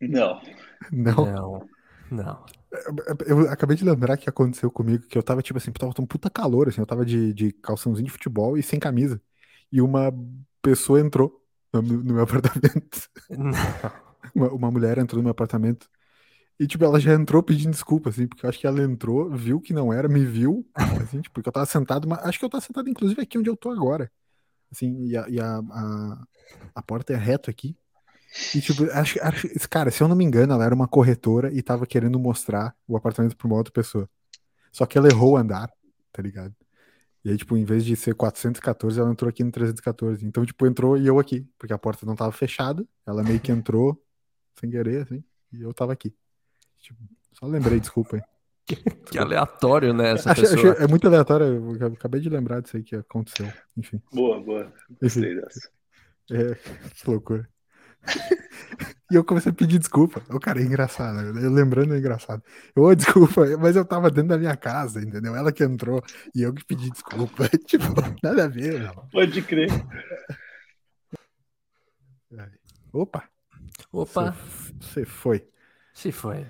Não. 0.00 0.40
Não. 0.92 1.14
Não, 1.14 1.68
não. 2.10 2.44
Eu 3.26 3.48
acabei 3.50 3.76
de 3.76 3.84
lembrar 3.84 4.16
que 4.16 4.28
aconteceu 4.28 4.70
comigo, 4.70 5.06
que 5.06 5.16
eu 5.16 5.22
tava, 5.22 5.42
tipo 5.42 5.58
assim, 5.58 5.70
tava 5.72 5.92
um 5.98 6.06
puta 6.06 6.28
calor, 6.28 6.68
assim, 6.68 6.80
eu 6.80 6.86
tava 6.86 7.04
de, 7.04 7.32
de 7.32 7.52
calçãozinho 7.52 8.06
de 8.06 8.12
futebol 8.12 8.58
e 8.58 8.62
sem 8.62 8.80
camisa. 8.80 9.20
E 9.70 9.80
uma 9.80 10.12
pessoa 10.60 11.00
entrou 11.00 11.43
no, 11.82 12.02
no 12.02 12.14
meu 12.14 12.22
apartamento. 12.24 13.08
Uma, 14.34 14.48
uma 14.48 14.70
mulher 14.70 14.98
entrou 14.98 15.18
no 15.18 15.24
meu 15.24 15.32
apartamento. 15.32 15.88
E, 16.58 16.66
tipo, 16.66 16.84
ela 16.84 17.00
já 17.00 17.12
entrou 17.14 17.42
pedindo 17.42 17.72
desculpa, 17.72 18.10
assim, 18.10 18.26
porque 18.26 18.46
eu 18.46 18.50
acho 18.50 18.58
que 18.60 18.66
ela 18.66 18.82
entrou, 18.82 19.30
viu 19.30 19.60
que 19.60 19.72
não 19.72 19.92
era, 19.92 20.08
me 20.08 20.24
viu, 20.24 20.64
assim, 20.74 21.20
tipo, 21.20 21.34
porque 21.34 21.48
eu 21.48 21.52
tava 21.52 21.66
sentado, 21.66 22.08
mas 22.08 22.20
acho 22.20 22.38
que 22.38 22.44
eu 22.44 22.50
tava 22.50 22.64
sentado, 22.64 22.88
inclusive, 22.88 23.20
aqui 23.20 23.36
onde 23.36 23.50
eu 23.50 23.56
tô 23.56 23.70
agora. 23.70 24.10
Assim, 24.70 25.04
e 25.04 25.16
a, 25.16 25.28
e 25.28 25.40
a, 25.40 25.58
a, 25.58 26.24
a 26.76 26.82
porta 26.82 27.12
é 27.12 27.16
reto 27.16 27.50
aqui. 27.50 27.76
E, 28.54 28.60
tipo, 28.60 28.84
acho, 28.92 29.20
acho, 29.22 29.48
cara, 29.68 29.90
se 29.90 30.02
eu 30.02 30.08
não 30.08 30.16
me 30.16 30.24
engano, 30.24 30.52
ela 30.52 30.64
era 30.64 30.74
uma 30.74 30.88
corretora 30.88 31.52
e 31.52 31.62
tava 31.62 31.86
querendo 31.86 32.18
mostrar 32.18 32.74
o 32.86 32.96
apartamento 32.96 33.36
pra 33.36 33.46
uma 33.46 33.56
outra 33.56 33.72
pessoa. 33.72 34.08
Só 34.72 34.86
que 34.86 34.98
ela 34.98 35.08
errou 35.08 35.32
o 35.32 35.36
andar, 35.36 35.70
tá 36.12 36.22
ligado? 36.22 36.54
E 37.24 37.30
aí, 37.30 37.36
tipo, 37.38 37.56
em 37.56 37.64
vez 37.64 37.84
de 37.84 37.96
ser 37.96 38.14
414, 38.14 39.00
ela 39.00 39.10
entrou 39.10 39.28
aqui 39.28 39.42
no 39.42 39.50
314. 39.50 40.26
Então, 40.26 40.44
tipo, 40.44 40.66
entrou 40.66 40.96
e 40.98 41.06
eu 41.06 41.18
aqui, 41.18 41.46
porque 41.58 41.72
a 41.72 41.78
porta 41.78 42.04
não 42.04 42.14
tava 42.14 42.30
fechada. 42.32 42.86
Ela 43.06 43.22
meio 43.22 43.40
que 43.40 43.50
entrou 43.50 43.98
sem 44.60 44.68
querer, 44.70 45.02
assim, 45.02 45.24
e 45.52 45.62
eu 45.62 45.72
tava 45.72 45.92
aqui. 45.92 46.14
Tipo, 46.80 46.98
só 47.32 47.46
lembrei, 47.46 47.80
desculpa 47.80 48.16
aí. 48.16 48.22
Que 49.10 49.18
aleatório, 49.18 49.92
né, 49.92 50.12
essa 50.12 50.32
Achei- 50.32 50.44
pessoa. 50.48 50.72
achei- 50.72 50.84
é 50.84 50.88
muito 50.88 51.06
aleatório, 51.06 51.76
eu 51.80 51.86
acabei 51.92 52.20
de 52.20 52.28
lembrar 52.30 52.60
disso 52.60 52.76
aí 52.78 52.82
que 52.82 52.96
aconteceu. 52.96 53.46
Enfim, 53.76 54.00
Boa, 54.12 54.40
boa. 54.42 54.72
Gostei 55.00 55.32
enfim 55.32 55.40
dessa. 55.40 55.70
é, 56.30 56.54
que 56.94 57.10
loucura. 57.10 57.48
E 59.10 59.16
eu 59.16 59.22
comecei 59.22 59.52
a 59.52 59.54
pedir 59.54 59.78
desculpa. 59.78 60.22
O 60.30 60.40
cara 60.40 60.60
é 60.60 60.64
engraçado, 60.64 61.20
eu 61.38 61.50
lembrando 61.52 61.94
é 61.94 61.98
engraçado. 61.98 62.42
Eu, 62.74 62.84
"Ô, 62.84 62.94
desculpa, 62.96 63.42
mas 63.60 63.76
eu 63.76 63.84
tava 63.84 64.10
dentro 64.10 64.30
da 64.30 64.38
minha 64.38 64.56
casa, 64.56 65.00
entendeu? 65.00 65.36
Ela 65.36 65.52
que 65.52 65.62
entrou 65.62 66.02
e 66.34 66.42
eu 66.42 66.52
que 66.52 66.64
pedi 66.64 66.90
desculpa. 66.90 67.48
Tipo, 67.66 67.84
nada 68.22 68.44
a 68.44 68.48
ver, 68.48 68.80
meu. 68.80 68.94
Pode 69.12 69.42
crer. 69.42 69.68
Opa, 72.92 73.24
Opa, 73.92 74.36
você 74.80 75.04
foi. 75.04 75.46
se 75.92 76.10
foi. 76.12 76.46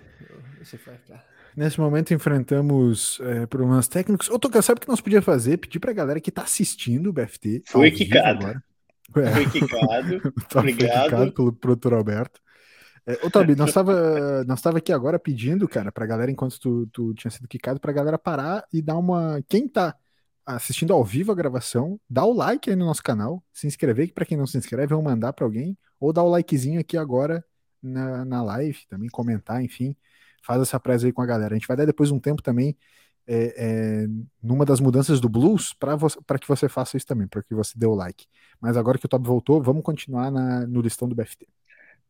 Se 0.62 0.76
foi, 0.78 0.94
cara. 1.08 1.24
Nesse 1.56 1.78
momento 1.80 2.12
enfrentamos 2.12 3.18
é, 3.22 3.46
problemas 3.46 3.86
técnicos. 3.88 4.28
Ô, 4.28 4.38
Toca, 4.38 4.60
sabe 4.60 4.78
o 4.78 4.80
que 4.80 4.88
nós 4.88 5.00
podíamos 5.00 5.24
fazer? 5.24 5.56
Pedir 5.58 5.78
pra 5.78 5.92
galera 5.92 6.20
que 6.20 6.30
tá 6.30 6.42
assistindo 6.42 7.08
o 7.08 7.12
BFT. 7.12 7.62
Foi 7.66 7.90
quicado. 7.90 8.44
agora. 8.44 8.64
É, 9.16 9.32
Foi 9.32 9.50
quicado. 9.50 10.20
tá 10.48 10.60
Obrigado. 10.60 11.04
quicado 11.04 11.32
pelo 11.32 11.52
produtor 11.52 11.94
Alberto. 11.94 12.40
É, 13.06 13.18
ô, 13.24 13.30
Tobi, 13.30 13.54
nós 13.54 13.72
tava, 13.72 14.44
nós 14.44 14.62
tava 14.62 14.78
aqui 14.78 14.92
agora 14.92 15.18
pedindo, 15.18 15.68
cara, 15.68 15.92
pra 15.92 16.06
galera, 16.06 16.30
enquanto 16.30 16.58
tu, 16.58 16.86
tu 16.86 17.14
tinha 17.14 17.30
sido 17.30 17.46
quicado, 17.46 17.78
pra 17.78 17.92
galera 17.92 18.18
parar 18.18 18.64
e 18.72 18.80
dar 18.80 18.96
uma. 18.96 19.42
Quem 19.48 19.68
tá 19.68 19.94
assistindo 20.46 20.92
ao 20.92 21.04
vivo 21.04 21.32
a 21.32 21.34
gravação, 21.34 21.98
dá 22.08 22.24
o 22.24 22.32
like 22.32 22.68
aí 22.70 22.76
no 22.76 22.86
nosso 22.86 23.02
canal, 23.02 23.42
se 23.52 23.66
inscrever, 23.66 24.08
que 24.08 24.14
pra 24.14 24.24
quem 24.26 24.36
não 24.36 24.46
se 24.46 24.56
inscreve, 24.58 24.94
vão 24.94 25.02
mandar 25.02 25.32
pra 25.32 25.44
alguém, 25.44 25.76
ou 25.98 26.12
dá 26.12 26.22
o 26.22 26.28
likezinho 26.28 26.80
aqui 26.80 26.96
agora 26.96 27.44
na, 27.82 28.24
na 28.24 28.42
live, 28.42 28.86
também 28.88 29.08
comentar, 29.08 29.62
enfim, 29.62 29.96
faz 30.42 30.60
essa 30.60 30.78
presa 30.80 31.06
aí 31.06 31.12
com 31.12 31.22
a 31.22 31.26
galera. 31.26 31.54
A 31.54 31.58
gente 31.58 31.68
vai 31.68 31.76
dar 31.76 31.86
depois 31.86 32.10
um 32.10 32.18
tempo 32.18 32.42
também 32.42 32.76
é, 33.26 34.04
é, 34.04 34.06
numa 34.42 34.64
das 34.64 34.80
mudanças 34.80 35.20
do 35.20 35.28
blues 35.28 35.72
para 35.74 36.38
que 36.38 36.48
você 36.48 36.68
faça 36.68 36.96
isso 36.96 37.06
também, 37.06 37.26
para 37.26 37.42
que 37.42 37.54
você 37.54 37.78
dê 37.78 37.86
o 37.86 37.94
like. 37.94 38.26
Mas 38.60 38.76
agora 38.76 38.98
que 38.98 39.06
o 39.06 39.08
Top 39.08 39.26
voltou, 39.26 39.62
vamos 39.62 39.82
continuar 39.82 40.30
na- 40.30 40.66
no 40.66 40.80
listão 40.80 41.08
do 41.08 41.14
BFT. 41.14 41.46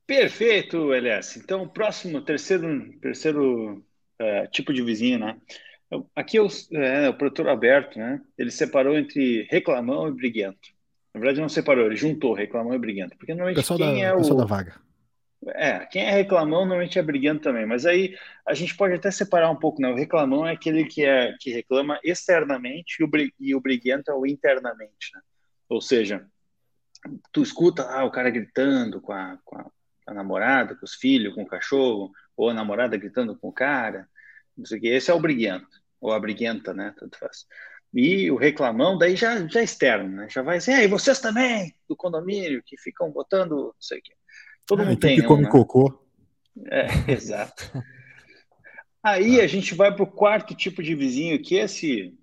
Perfeito, 0.07 0.93
LS. 0.93 1.39
Então, 1.39 1.62
o 1.62 1.69
próximo, 1.69 2.21
terceiro, 2.21 2.93
terceiro 3.01 3.83
eh, 4.19 4.47
tipo 4.49 4.73
de 4.73 4.83
vizinho, 4.83 5.19
né? 5.19 5.37
Aqui 6.15 6.37
é 6.37 6.43
o, 6.43 6.49
é, 6.73 7.09
o 7.09 7.15
produtor 7.15 7.49
Alberto, 7.49 7.99
né? 7.99 8.21
Ele 8.37 8.51
separou 8.51 8.99
entre 8.99 9.47
reclamão 9.51 10.09
e 10.09 10.12
briguento. 10.12 10.59
Na 11.15 11.21
verdade, 11.21 11.41
não 11.41 11.49
separou, 11.49 11.87
ele 11.87 11.97
juntou 11.97 12.35
reclamão 12.35 12.75
e 12.75 12.79
briguento. 12.79 13.17
Porque 13.17 13.33
normalmente 13.33 13.57
Pessoal, 13.57 13.79
da, 13.79 13.87
quem 13.93 14.05
é 14.05 14.12
pessoal 14.17 14.37
o. 14.37 14.41
da 14.41 14.45
vaga. 14.45 14.75
É, 15.49 15.87
quem 15.87 16.03
é 16.03 16.11
reclamão 16.11 16.61
normalmente 16.61 16.99
é 16.99 17.03
briguento 17.03 17.43
também, 17.43 17.67
mas 17.67 17.85
aí 17.85 18.17
a 18.47 18.55
gente 18.55 18.77
pode 18.77 18.95
até 18.95 19.11
separar 19.11 19.51
um 19.51 19.57
pouco, 19.57 19.81
né? 19.81 19.89
O 19.89 19.97
reclamão 19.97 20.47
é 20.47 20.53
aquele 20.53 20.85
que, 20.85 21.05
é, 21.05 21.35
que 21.39 21.51
reclama 21.51 21.99
externamente 22.03 22.97
e 23.01 23.05
o, 23.05 23.11
e 23.41 23.55
o 23.55 23.61
briguento 23.61 24.11
é 24.11 24.15
o 24.15 24.27
internamente, 24.27 25.11
né? 25.15 25.21
Ou 25.69 25.81
seja, 25.81 26.27
tu 27.33 27.43
escuta 27.43 27.85
lá 27.85 28.05
o 28.05 28.11
cara 28.11 28.31
gritando 28.31 29.01
com 29.01 29.13
a, 29.13 29.39
com 29.45 29.57
a, 29.59 29.67
a 30.07 30.15
namorada, 30.15 30.75
com 30.75 30.85
os 30.85 30.95
filhos, 30.95 31.35
com 31.35 31.43
o 31.43 31.47
cachorro, 31.47 32.13
ou 32.37 32.51
a 32.51 32.55
namorada 32.55 32.97
gritando 32.97 33.37
com 33.37 33.49
o 33.49 33.53
cara, 33.53 34.09
não 34.57 34.65
sei 34.65 34.79
o 34.79 34.81
quê. 34.81 34.89
Esse 34.89 35.11
é 35.11 35.15
o 35.15 35.21
briguento, 35.21 35.81
ou 36.01 36.13
a 36.13 36.21
briguenta, 36.21 36.73
né? 36.73 36.95
Tanto 36.99 37.19
faz. 37.19 37.47
E 37.93 38.31
o 38.31 38.37
reclamão, 38.37 38.99
daí 38.99 39.15
já, 39.15 39.47
já 39.47 39.61
é 39.61 39.65
externo, 39.65 40.09
né? 40.09 40.29
Já 40.29 40.43
vai 40.43 40.57
assim, 40.57 40.73
e 40.73 40.89
vocês 40.89 41.21
também, 41.21 41.75
do 41.89 41.97
condomínio, 41.97 42.63
que 42.65 42.77
ficam 42.77 43.11
botando, 43.11 43.57
não 43.57 43.75
sei 43.79 44.01
o 44.01 44.03
quê. 44.03 44.15
Todo 44.67 44.81
Ah, 44.81 44.85
mundo 44.85 44.93
e 44.93 44.97
tu 44.97 45.01
tem 45.03 45.17
que 45.17 45.27
um, 45.27 45.29
come 45.29 45.43
né? 45.43 45.51
cocô. 45.51 45.99
É, 46.71 46.87
exato. 47.12 47.71
Aí 49.03 49.41
a 49.41 49.47
gente 49.47 49.75
vai 49.75 49.95
para 49.95 50.03
o 50.03 50.07
quarto 50.11 50.55
tipo 50.55 50.83
de 50.83 50.95
vizinho, 50.95 51.41
que 51.43 51.57
esse 51.57 52.15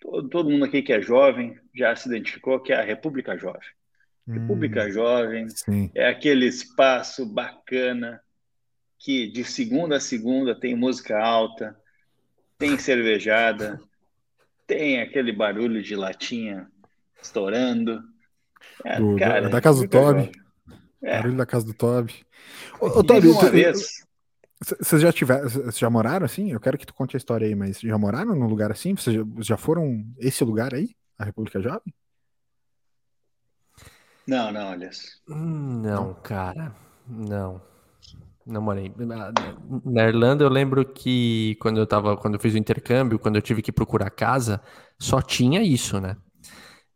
todo, 0.00 0.28
todo 0.28 0.50
mundo 0.50 0.64
aqui 0.64 0.82
que 0.82 0.92
é 0.92 1.00
jovem 1.00 1.58
já 1.74 1.94
se 1.94 2.08
identificou, 2.08 2.60
que 2.60 2.72
é 2.72 2.76
a 2.76 2.84
República 2.84 3.36
Jovem. 3.36 3.60
República 4.28 4.86
Hum, 4.86 4.92
Jovem 4.92 5.46
sim. 5.48 5.90
é 5.94 6.08
aquele 6.08 6.46
espaço 6.46 7.26
bacana 7.26 8.20
que 8.98 9.26
de 9.26 9.44
segunda 9.44 9.96
a 9.96 10.00
segunda 10.00 10.58
tem 10.58 10.74
música 10.76 11.18
alta, 11.20 11.76
tem 12.58 12.78
cervejada, 12.78 13.80
tem 14.66 15.00
aquele 15.00 15.32
barulho 15.32 15.82
de 15.82 15.96
latinha 15.96 16.68
estourando. 17.20 18.02
É, 18.84 18.98
Do- 19.00 19.18
da- 19.18 19.26
cara, 19.26 19.48
da 19.50 19.60
casa 19.60 19.86
do 19.86 19.90
República 19.92 20.30
Toby. 20.30 20.41
É. 21.02 21.18
Barulho 21.18 21.36
da 21.36 21.46
casa 21.46 21.66
do 21.66 21.74
Toby. 21.74 22.24
Ô, 22.80 22.86
ô, 22.86 23.02
Toby, 23.02 23.28
vocês 24.64 25.02
já 25.02 25.12
tiveram, 25.12 25.48
vocês 25.48 25.78
já 25.78 25.90
moraram 25.90 26.24
assim? 26.24 26.52
Eu 26.52 26.60
quero 26.60 26.78
que 26.78 26.86
tu 26.86 26.94
conte 26.94 27.16
a 27.16 27.18
história 27.18 27.46
aí, 27.46 27.54
mas 27.54 27.80
já 27.80 27.98
moraram 27.98 28.36
num 28.36 28.46
lugar 28.46 28.70
assim? 28.70 28.94
Vocês 28.94 29.16
já, 29.16 29.22
já 29.40 29.56
foram 29.56 30.04
esse 30.18 30.44
lugar 30.44 30.72
aí? 30.72 30.94
A 31.18 31.24
República 31.24 31.60
Jovem? 31.60 31.92
não, 34.26 34.52
não, 34.52 34.70
olha, 34.70 34.90
Não, 35.26 36.14
cara. 36.14 36.74
Não. 37.08 37.60
Não 38.46 38.60
morei. 38.60 38.92
Na 39.84 40.08
Irlanda 40.08 40.44
eu 40.44 40.48
lembro 40.48 40.84
que 40.84 41.56
quando 41.60 41.78
eu 41.78 41.86
tava, 41.86 42.16
quando 42.16 42.34
eu 42.34 42.40
fiz 42.40 42.54
o 42.54 42.58
intercâmbio, 42.58 43.18
quando 43.18 43.36
eu 43.36 43.42
tive 43.42 43.62
que 43.62 43.70
procurar 43.70 44.10
casa, 44.10 44.60
só 44.98 45.20
tinha 45.20 45.62
isso, 45.62 46.00
né? 46.00 46.16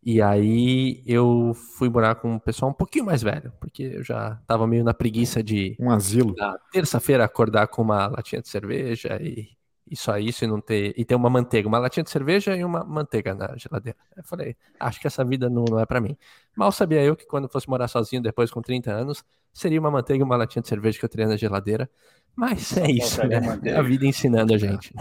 E 0.09 0.22
aí 0.22 1.02
eu 1.04 1.52
fui 1.52 1.90
morar 1.90 2.14
com 2.14 2.34
um 2.34 2.38
pessoal 2.38 2.70
um 2.70 2.74
pouquinho 2.74 3.04
mais 3.04 3.24
velho, 3.24 3.52
porque 3.59 3.82
eu 3.82 4.04
já 4.04 4.40
tava 4.46 4.64
meio 4.64 4.84
na 4.84 4.94
preguiça 4.94 5.42
de 5.42 5.76
um 5.80 5.90
asilo. 5.90 6.32
Na 6.36 6.57
terça-feira 6.70 7.24
acordar 7.24 7.66
com 7.66 7.82
uma 7.82 8.07
latinha 8.07 8.40
de 8.40 8.48
cerveja 8.48 9.18
e, 9.20 9.48
e 9.90 9.96
só 9.96 10.16
isso 10.16 10.44
e 10.44 10.46
não 10.46 10.61
ter 10.61 10.94
e 10.96 11.04
ter 11.04 11.16
uma 11.16 11.28
manteiga, 11.28 11.66
uma 11.66 11.80
latinha 11.80 12.04
de 12.04 12.11
cerveja 12.11 12.57
e 12.57 12.62
uma 12.62 12.84
manteiga 12.84 13.34
na 13.34 13.57
geladeira. 13.57 13.98
Eu 14.16 14.22
falei, 14.22 14.54
acho 14.78 15.00
que 15.00 15.09
essa 15.09 15.24
vida 15.24 15.50
não, 15.50 15.64
não 15.68 15.80
é 15.80 15.84
para 15.84 16.00
mim. 16.00 16.16
Mal 16.54 16.70
sabia 16.70 17.02
eu 17.02 17.16
que 17.16 17.26
quando 17.26 17.48
fosse 17.48 17.68
morar 17.68 17.88
sozinho 17.88 18.22
depois 18.22 18.52
com 18.52 18.62
30 18.62 18.92
anos, 18.92 19.24
seria 19.52 19.80
uma 19.80 19.90
manteiga 19.90 20.22
e 20.22 20.24
uma 20.24 20.36
latinha 20.36 20.62
de 20.62 20.68
cerveja 20.68 21.00
que 21.00 21.04
eu 21.04 21.09
teria 21.09 21.26
na 21.26 21.36
geladeira. 21.36 21.90
Mas 22.36 22.76
é 22.76 22.88
isso, 22.88 23.26
né? 23.26 23.40
É 23.64 23.74
a 23.74 23.82
vida 23.82 24.07
ensinando 24.07 24.54
a 24.54 24.59
gente. 24.59 24.94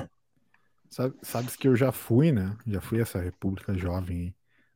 Sabe, 0.90 1.14
sabes 1.22 1.56
que 1.56 1.68
eu 1.68 1.76
já 1.76 1.92
fui, 1.92 2.32
né? 2.32 2.58
Já 2.66 2.82
fui 2.82 3.00
essa 3.00 3.20
república 3.20 3.78
jovem 3.78 4.34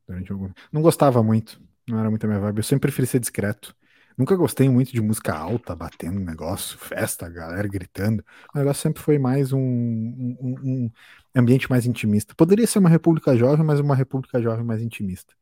durante 0.09 0.31
algum... 0.31 0.49
Não 0.71 0.81
gostava 0.81 1.21
muito, 1.21 1.61
não 1.87 1.99
era 1.99 2.09
muito 2.09 2.23
a 2.23 2.27
minha 2.27 2.39
vibe. 2.39 2.57
Eu 2.57 2.63
sempre 2.63 2.89
preferi 2.89 3.07
ser 3.07 3.19
discreto. 3.19 3.75
Nunca 4.17 4.35
gostei 4.35 4.67
muito 4.67 4.91
de 4.91 4.99
música 4.99 5.33
alta, 5.33 5.73
batendo 5.73 6.19
negócio, 6.19 6.77
festa, 6.77 7.29
galera 7.29 7.67
gritando. 7.69 8.23
O 8.53 8.57
negócio 8.57 8.81
sempre 8.81 9.01
foi 9.01 9.17
mais 9.17 9.53
um, 9.53 9.59
um, 9.59 10.55
um 10.61 10.91
ambiente 11.33 11.69
mais 11.69 11.85
intimista. 11.85 12.33
Poderia 12.35 12.67
ser 12.67 12.79
uma 12.79 12.89
república 12.89 13.37
jovem, 13.37 13.65
mas 13.65 13.79
uma 13.79 13.95
república 13.95 14.41
jovem 14.41 14.65
mais 14.65 14.81
intimista. 14.81 15.33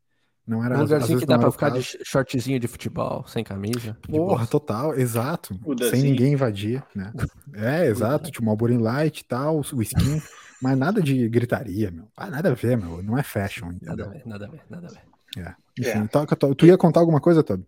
Não 0.46 0.64
era, 0.64 0.78
um 0.78 0.82
lugarzinho 0.82 1.20
que 1.20 1.26
dá 1.26 1.40
pra 1.40 1.52
ficar 1.52 1.72
de 1.72 1.82
shortzinho 1.82 2.60
de 2.60 2.68
futebol, 2.68 3.26
sem 3.28 3.44
camisa. 3.44 3.98
Porra, 4.08 4.46
total, 4.46 4.94
exato. 4.94 5.60
Sem 5.90 6.04
ninguém 6.04 6.34
invadir, 6.34 6.84
né? 6.96 7.12
É, 7.54 7.88
exato. 7.88 8.30
Tipo, 8.30 8.46
Marlboro 8.46 8.80
Light 8.80 9.22
e 9.22 9.24
tal, 9.26 9.60
o 9.60 9.82
skin. 9.82 10.22
Mas 10.62 10.78
nada 10.78 11.02
de 11.02 11.28
gritaria, 11.30 11.92
meu. 11.92 12.08
Ah, 12.16 12.30
nada 12.30 12.52
a 12.52 12.54
ver, 12.54 12.78
meu. 12.78 13.02
Não 13.04 13.18
é 13.18 13.24
fashion, 13.24 13.72
entendeu? 13.72 13.98
Nada 13.98 14.06
a 14.06 14.10
ver, 14.10 14.22
nada 14.26 14.46
a 14.46 14.50
ver, 14.50 14.62
nada 14.70 14.88
a 14.88 14.90
ver. 14.90 15.48
É. 15.48 15.56
Enfim, 15.80 16.04
é. 16.06 16.08
Toca, 16.08 16.36
tu 16.36 16.66
ia 16.66 16.78
contar 16.78 17.00
alguma 17.00 17.22
coisa, 17.22 17.44
Toby? 17.44 17.66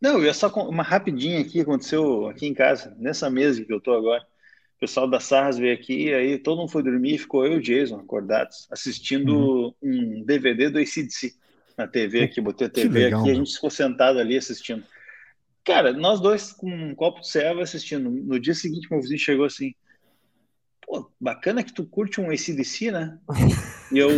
Não, 0.00 0.18
eu 0.18 0.24
ia 0.24 0.34
só 0.34 0.48
uma 0.48 0.82
rapidinha 0.82 1.40
aqui, 1.40 1.60
aconteceu 1.60 2.28
aqui 2.28 2.46
em 2.46 2.54
casa, 2.54 2.94
nessa 2.98 3.30
mesa 3.30 3.64
que 3.64 3.72
eu 3.72 3.80
tô 3.80 3.94
agora. 3.94 4.22
O 4.76 4.80
pessoal 4.80 5.08
da 5.08 5.18
Sarras 5.18 5.56
veio 5.56 5.72
aqui, 5.72 6.12
aí 6.12 6.36
todo 6.38 6.58
mundo 6.58 6.70
foi 6.70 6.82
dormir, 6.82 7.18
ficou 7.18 7.46
eu 7.46 7.54
e 7.54 7.56
o 7.56 7.62
Jason 7.62 7.96
acordados, 7.96 8.68
assistindo 8.70 9.74
uhum. 9.82 10.20
um 10.20 10.24
DVD 10.24 10.68
do 10.68 10.78
ACDC 10.78 11.34
na 11.76 11.86
TV 11.86 12.24
aqui, 12.24 12.40
botei 12.40 12.66
a 12.66 12.70
TV 12.70 13.04
legal, 13.04 13.20
aqui, 13.20 13.30
a 13.30 13.34
gente 13.34 13.54
ficou 13.54 13.70
sentado 13.70 14.18
ali 14.18 14.36
assistindo. 14.36 14.84
Cara, 15.64 15.92
nós 15.92 16.20
dois 16.20 16.52
com 16.52 16.68
um 16.68 16.94
copo 16.94 17.20
de 17.20 17.28
serva 17.28 17.62
assistindo. 17.62 18.10
No 18.10 18.38
dia 18.38 18.54
seguinte, 18.54 18.86
meu 18.90 19.00
vizinho 19.00 19.18
chegou 19.18 19.46
assim: 19.46 19.74
Pô, 20.86 21.10
bacana 21.20 21.62
que 21.62 21.72
tu 21.72 21.84
curte 21.84 22.20
um 22.20 22.30
ACDC, 22.30 22.90
né? 22.90 23.18
E 23.92 23.98
eu, 23.98 24.08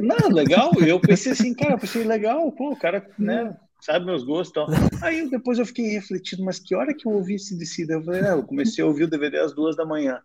não, 0.00 0.30
legal. 0.30 0.70
E 0.80 0.88
eu 0.88 0.98
pensei 0.98 1.32
assim, 1.32 1.52
cara, 1.52 1.76
pensei 1.76 2.04
legal, 2.04 2.50
pô, 2.52 2.70
o 2.70 2.76
cara, 2.76 3.06
né, 3.18 3.54
sabe 3.80 4.06
meus 4.06 4.24
gostos 4.24 4.50
e 4.50 4.54
tal. 4.54 4.68
Aí 5.02 5.28
depois 5.28 5.58
eu 5.58 5.66
fiquei 5.66 5.88
refletindo, 5.88 6.42
mas 6.42 6.58
que 6.58 6.74
hora 6.74 6.94
que 6.94 7.06
eu 7.06 7.12
ouvi 7.12 7.34
ACDC? 7.34 7.86
Eu 7.88 8.02
falei, 8.02 8.22
é, 8.22 8.32
eu 8.32 8.42
comecei 8.42 8.82
a 8.82 8.86
ouvir 8.86 9.04
o 9.04 9.10
DVD 9.10 9.38
às 9.38 9.54
duas 9.54 9.76
da 9.76 9.84
manhã. 9.84 10.20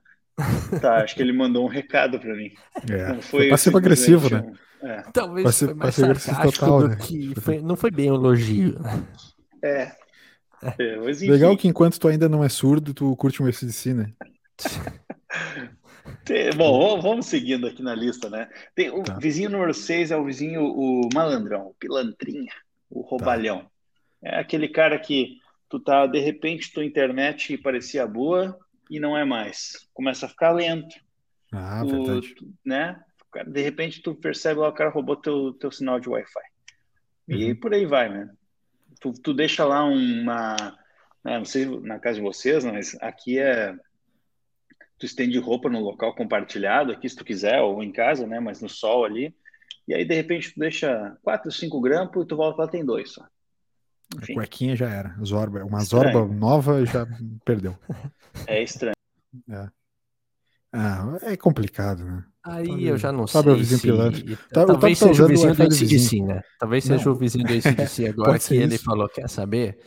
Tá, 0.80 1.04
acho 1.04 1.16
que 1.16 1.22
ele 1.22 1.34
mandou 1.34 1.66
um 1.66 1.68
recado 1.68 2.20
para 2.20 2.34
mim. 2.34 2.52
É, 2.89 3.22
foi 3.22 3.49
passivo-agressivo, 3.49 4.30
né? 4.30 4.54
É. 4.82 5.04
Talvez 5.14 5.43
Passivo, 5.43 5.72
foi 5.72 5.80
mais 5.80 5.95
sarcástico 5.95 6.66
total, 6.66 6.88
né? 6.88 6.95
que 6.95 7.39
foi, 7.39 7.62
não 7.62 7.76
foi 7.76 7.91
bem 7.91 8.08
elogio. 8.08 8.80
Né? 8.80 9.04
É. 9.64 9.91
é 10.80 10.95
Legal 11.30 11.56
que 11.56 11.68
enquanto 11.68 11.99
tu 11.99 12.08
ainda 12.08 12.28
não 12.28 12.43
é 12.43 12.49
surdo, 12.49 12.93
tu 12.93 13.16
curte 13.16 13.43
um 13.43 13.47
SDC, 13.47 13.93
né? 13.93 14.12
Tem, 16.26 16.51
bom, 16.55 16.99
vamos 16.99 17.26
seguindo 17.26 17.68
aqui 17.68 17.82
na 17.82 17.95
lista, 17.95 18.30
né? 18.30 18.49
Tem, 18.76 18.89
o 18.89 19.03
tá. 19.03 19.18
vizinho 19.18 19.49
número 19.49 19.74
6 19.74 20.12
é 20.12 20.18
o 20.18 20.26
vizinho, 20.26 20.64
o 20.64 21.09
malandrão, 21.14 21.68
o 21.68 21.74
pilantrinha, 21.74 22.53
o 22.89 23.01
roubalhão. 23.01 23.62
Tá. 23.62 23.70
É 24.24 24.39
aquele 24.39 24.68
cara 24.68 24.99
que 24.99 25.38
tu 25.70 25.80
tá, 25.80 26.05
de 26.05 26.20
repente, 26.20 26.72
tua 26.72 26.86
internet 26.86 27.57
parecia 27.57 28.05
boa 28.05 28.57
e 28.89 28.99
não 28.99 29.18
é 29.18 29.26
mais. 29.26 29.88
Começa 29.93 30.26
a 30.26 30.30
ficar 30.30 30.51
lento. 30.51 30.95
Ah, 31.51 31.82
tu, 31.84 32.03
verdade. 32.03 32.36
Tu, 32.36 32.53
né? 32.66 33.01
de 33.47 33.62
repente 33.62 34.01
tu 34.01 34.14
percebe 34.14 34.59
lá 34.59 34.70
o 34.70 34.74
cara 34.74 34.89
roubou 34.89 35.16
teu, 35.16 35.53
teu 35.53 35.72
sinal 35.72 35.99
de 35.99 36.09
Wi-Fi. 36.09 36.39
E 37.28 37.49
uhum. 37.49 37.55
por 37.55 37.74
aí 37.74 37.86
vai, 37.86 38.09
né? 38.09 38.30
Tu, 38.99 39.14
tu 39.14 39.34
deixa 39.34 39.64
lá 39.64 39.84
uma. 39.84 40.55
Né, 41.24 41.38
não 41.38 41.45
sei 41.45 41.66
na 41.82 41.99
casa 41.99 42.16
de 42.16 42.22
vocês, 42.22 42.66
mas 42.66 42.97
aqui 43.01 43.39
é. 43.39 43.74
Tu 45.02 45.08
estende 45.08 45.39
roupa 45.39 45.68
no 45.68 45.80
local 45.80 46.14
compartilhado, 46.14 46.91
aqui 46.91 47.10
se 47.10 47.16
tu 47.16 47.26
quiser, 47.26 47.60
ou 47.60 47.82
em 47.82 47.91
casa, 47.91 48.28
né? 48.28 48.39
Mas 48.39 48.62
no 48.62 48.70
sol 48.70 49.04
ali. 49.04 49.36
E 49.88 49.95
aí, 49.95 50.06
de 50.06 50.14
repente, 50.14 50.54
tu 50.54 50.60
deixa 50.60 51.18
4, 51.24 51.52
5 51.52 51.82
grampos 51.82 52.24
e 52.24 52.28
tu 52.28 52.36
volta 52.36 52.62
lá, 52.62 52.68
tem 52.68 52.86
dois 52.86 53.12
só. 53.12 53.26
Enfim. 54.16 54.34
A 54.34 54.36
cuequinha 54.36 54.76
já 54.76 54.88
era. 54.88 55.16
Zorba. 55.26 55.66
Uma 55.66 55.82
estranho. 55.82 56.14
zorba 56.14 56.32
nova 56.32 56.86
já 56.86 57.08
perdeu. 57.43 57.76
É 58.45 58.62
estranho. 58.62 58.93
É. 59.49 59.68
Ah, 60.72 61.18
é 61.24 61.36
complicado, 61.36 62.06
né? 62.06 62.24
Aí 62.43 62.86
eu 62.88 62.95
já 62.95 63.12
não 63.12 63.26
Sabe 63.26 63.45
sei. 63.45 63.54
o 63.54 63.58
vizinho 63.58 63.80
se... 63.80 63.88
pilantra. 63.88 64.38
Tá, 64.54 64.66
Talvez 64.68 64.99
tá 64.99 65.08
seja 65.08 65.26
o 65.26 65.28
vizinho 65.28 65.56
do 65.56 65.64
ACDC, 65.64 66.22
né? 66.22 66.41
Talvez 66.60 66.84
seja 66.84 67.06
não. 67.06 67.12
o 67.12 67.16
vizinho 67.16 67.45
do 67.47 67.54
ACDC 67.54 68.06
agora 68.14 68.38
que 68.38 68.56
ele 68.56 68.78
falou, 68.78 69.10
quer 69.10 69.28
saber? 69.28 69.80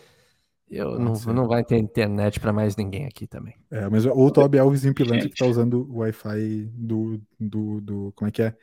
Eu 0.74 0.98
não, 0.98 1.14
não 1.32 1.46
vai 1.46 1.64
ter 1.64 1.76
internet 1.76 2.40
para 2.40 2.52
mais 2.52 2.76
ninguém 2.76 3.06
aqui 3.06 3.26
também. 3.26 3.54
É, 3.70 3.88
mas 3.88 4.04
o 4.04 4.30
Toby 4.30 4.58
é 4.58 4.68
vizinho 4.68 4.94
pilantra 4.94 5.28
que 5.28 5.36
tá 5.36 5.46
usando 5.46 5.88
o 5.88 5.98
Wi-Fi 5.98 6.68
do, 6.72 7.20
do, 7.38 7.80
do. 7.80 8.12
Como 8.16 8.28
é 8.28 8.32
que 8.32 8.42
é? 8.42 8.56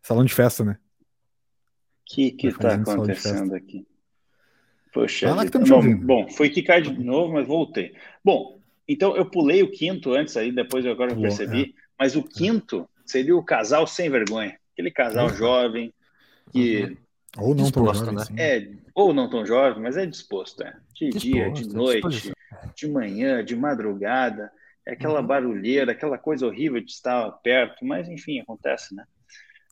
Salão 0.00 0.24
de 0.24 0.32
festa, 0.32 0.64
né? 0.64 0.78
O 0.78 2.14
que 2.14 2.30
que 2.30 2.52
tá 2.52 2.74
acontecendo 2.74 3.54
aqui? 3.54 3.84
Poxa, 4.92 5.28
Fala 5.28 5.44
que 5.44 5.58
bom, 5.58 5.96
bom, 5.98 6.28
foi 6.30 6.48
que 6.48 6.62
cai 6.62 6.80
de 6.80 6.90
novo, 7.04 7.34
mas 7.34 7.46
voltei. 7.46 7.94
Bom, 8.24 8.60
então 8.88 9.16
eu 9.16 9.26
pulei 9.26 9.62
o 9.62 9.70
quinto 9.70 10.14
antes 10.14 10.36
aí, 10.36 10.52
depois 10.52 10.84
eu 10.84 10.92
agora 10.92 11.12
eu 11.12 11.20
percebi, 11.20 11.62
é. 11.62 11.80
mas 11.98 12.16
o 12.16 12.22
quinto 12.22 12.88
seria 13.04 13.36
o 13.36 13.44
casal 13.44 13.86
sem 13.86 14.08
vergonha. 14.08 14.56
Aquele 14.72 14.90
casal 14.90 15.26
uhum. 15.26 15.34
jovem 15.34 15.94
que. 16.52 16.84
Uhum. 16.84 16.96
Ou 17.38 17.54
não 17.54 17.64
disposto, 17.64 18.04
tão 18.04 18.18
jovem, 18.18 18.34
né? 18.34 18.42
É, 18.42 18.70
ou 18.94 19.12
não 19.12 19.28
tão 19.28 19.44
jovem, 19.44 19.82
mas 19.82 19.96
é 19.96 20.06
disposto, 20.06 20.62
é. 20.62 20.74
De 20.94 21.10
disposto, 21.10 21.20
dia, 21.20 21.50
de 21.50 21.68
noite, 21.68 22.32
de 22.74 22.88
manhã, 22.88 23.44
de 23.44 23.54
madrugada. 23.54 24.50
É 24.86 24.92
aquela 24.92 25.20
uhum. 25.20 25.26
barulheira, 25.26 25.92
aquela 25.92 26.16
coisa 26.16 26.46
horrível 26.46 26.80
de 26.80 26.92
estar 26.92 27.30
perto, 27.42 27.84
mas 27.84 28.08
enfim, 28.08 28.38
acontece, 28.38 28.94
né? 28.94 29.04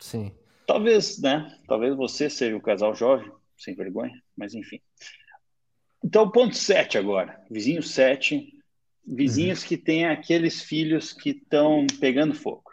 Sim. 0.01 0.33
Talvez, 0.67 1.21
né? 1.21 1.57
Talvez 1.69 1.95
você 1.97 2.29
seja 2.29 2.57
o 2.57 2.61
casal 2.61 2.95
jovem, 2.95 3.31
sem 3.57 3.75
vergonha, 3.75 4.21
mas 4.37 4.55
enfim. 4.55 4.81
Então, 6.03 6.31
ponto 6.31 6.57
7 6.57 6.99
agora. 6.99 7.41
Vizinho 7.51 7.83
7. 7.83 8.53
Vizinhos 9.07 9.63
uhum. 9.63 9.69
que 9.69 9.77
têm 9.77 10.07
aqueles 10.07 10.63
filhos 10.63 11.13
que 11.13 11.31
estão 11.31 11.87
pegando 12.01 12.35
fogo. 12.35 12.71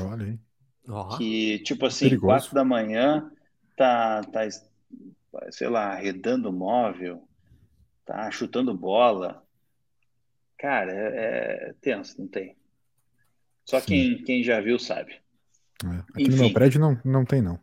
Olha 0.00 0.24
aí. 0.26 0.38
Que, 1.18 1.58
tipo 1.60 1.84
assim, 1.84 2.06
Perigoso. 2.06 2.26
quatro 2.26 2.54
da 2.54 2.64
manhã, 2.64 3.30
tá, 3.76 4.22
tá, 4.24 4.40
sei 5.50 5.68
lá, 5.68 5.92
arredando 5.92 6.52
móvel, 6.52 7.28
tá 8.04 8.30
chutando 8.30 8.74
bola. 8.74 9.44
Cara, 10.58 10.92
é, 10.92 11.68
é 11.68 11.74
tenso, 11.80 12.20
não 12.20 12.26
tem. 12.26 12.56
Só 13.64 13.80
quem, 13.80 14.22
quem 14.24 14.42
já 14.42 14.60
viu 14.60 14.78
sabe. 14.78 15.20
É. 15.84 15.88
Aqui 15.88 16.22
Enfim, 16.22 16.30
no 16.30 16.36
meu 16.36 16.52
prédio 16.52 16.80
não, 16.80 17.00
não 17.04 17.24
tem, 17.24 17.42
não. 17.42 17.60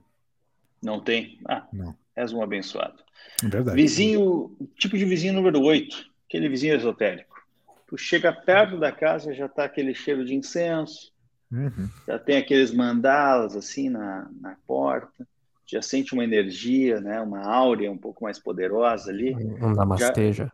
Não 0.82 0.99
tem? 1.01 1.39
Ah, 1.47 1.68
não. 1.74 1.97
és 2.16 2.32
um 2.32 2.41
abençoado. 2.41 3.01
É 3.43 3.47
verdade. 3.47 3.76
Vizinho, 3.76 4.55
tipo 4.78 4.97
de 4.97 5.05
vizinho 5.05 5.34
número 5.34 5.61
8, 5.61 6.05
aquele 6.28 6.49
vizinho 6.49 6.76
esotérico. 6.76 7.41
Tu 7.88 7.97
chega 7.97 8.32
perto 8.32 8.78
da 8.78 8.91
casa, 8.91 9.34
já 9.34 9.47
tá 9.47 9.64
aquele 9.64 9.95
cheiro 9.95 10.26
de 10.26 10.36
incenso, 10.36 11.14
Uhum. 11.53 11.88
Já 12.07 12.18
tem 12.18 12.38
aqueles 12.38 12.72
mandalas 12.72 13.55
assim 13.55 13.88
na, 13.88 14.28
na 14.41 14.57
porta, 14.66 15.28
já 15.66 15.82
sente 15.82 16.14
uma 16.14 16.24
energia, 16.24 16.99
né? 16.99 17.22
Uma 17.22 17.41
áurea 17.41 17.91
um 17.91 17.97
pouco 17.97 18.24
mais 18.24 18.39
poderosa 18.39 19.11
ali. 19.11 19.36
Um 19.36 19.74
namasteja. 19.74 20.51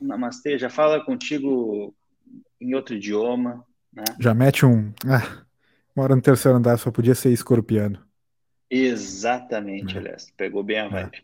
Um 0.00 0.06
namastê, 0.06 0.58
já 0.58 0.68
fala 0.68 1.04
contigo 1.04 1.94
em 2.60 2.74
outro 2.74 2.94
idioma, 2.94 3.64
né? 3.92 4.04
Já 4.20 4.34
mete 4.34 4.66
um. 4.66 4.92
Ah, 5.06 5.44
mora 5.94 6.14
no 6.14 6.22
terceiro 6.22 6.58
andar, 6.58 6.78
só 6.78 6.90
podia 6.90 7.14
ser 7.14 7.32
escorpiano. 7.32 7.98
Exatamente, 8.68 9.96
é. 9.96 10.00
aliás, 10.00 10.32
pegou 10.36 10.62
bem 10.62 10.80
a 10.80 10.88
vibe. 10.88 11.22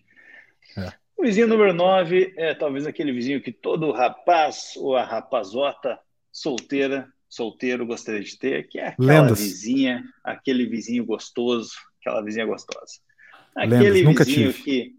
É. 0.77 0.81
É. 0.81 0.93
O 1.17 1.23
vizinho 1.23 1.47
número 1.47 1.73
9 1.73 2.35
é 2.37 2.55
talvez 2.55 2.87
aquele 2.87 3.13
vizinho 3.13 3.43
que 3.43 3.53
todo 3.53 3.93
rapaz 3.93 4.75
ou 4.77 4.97
a 4.97 5.05
rapazota 5.05 5.99
solteira 6.31 7.13
solteiro 7.33 7.87
gostaria 7.87 8.21
de 8.21 8.39
ter, 8.39 8.69
que 8.69 8.79
é 8.79 8.89
aquela 8.89 9.23
Lendas. 9.23 9.41
vizinha, 9.41 10.05
aquele 10.23 10.67
vizinho 10.67 11.05
gostoso, 11.07 11.73
aquela 11.99 12.23
vizinha 12.23 12.45
gostosa. 12.45 13.01
Aquele 13.57 13.91
Lendas, 13.91 14.27
vizinho 14.27 14.53
que. 14.55 14.95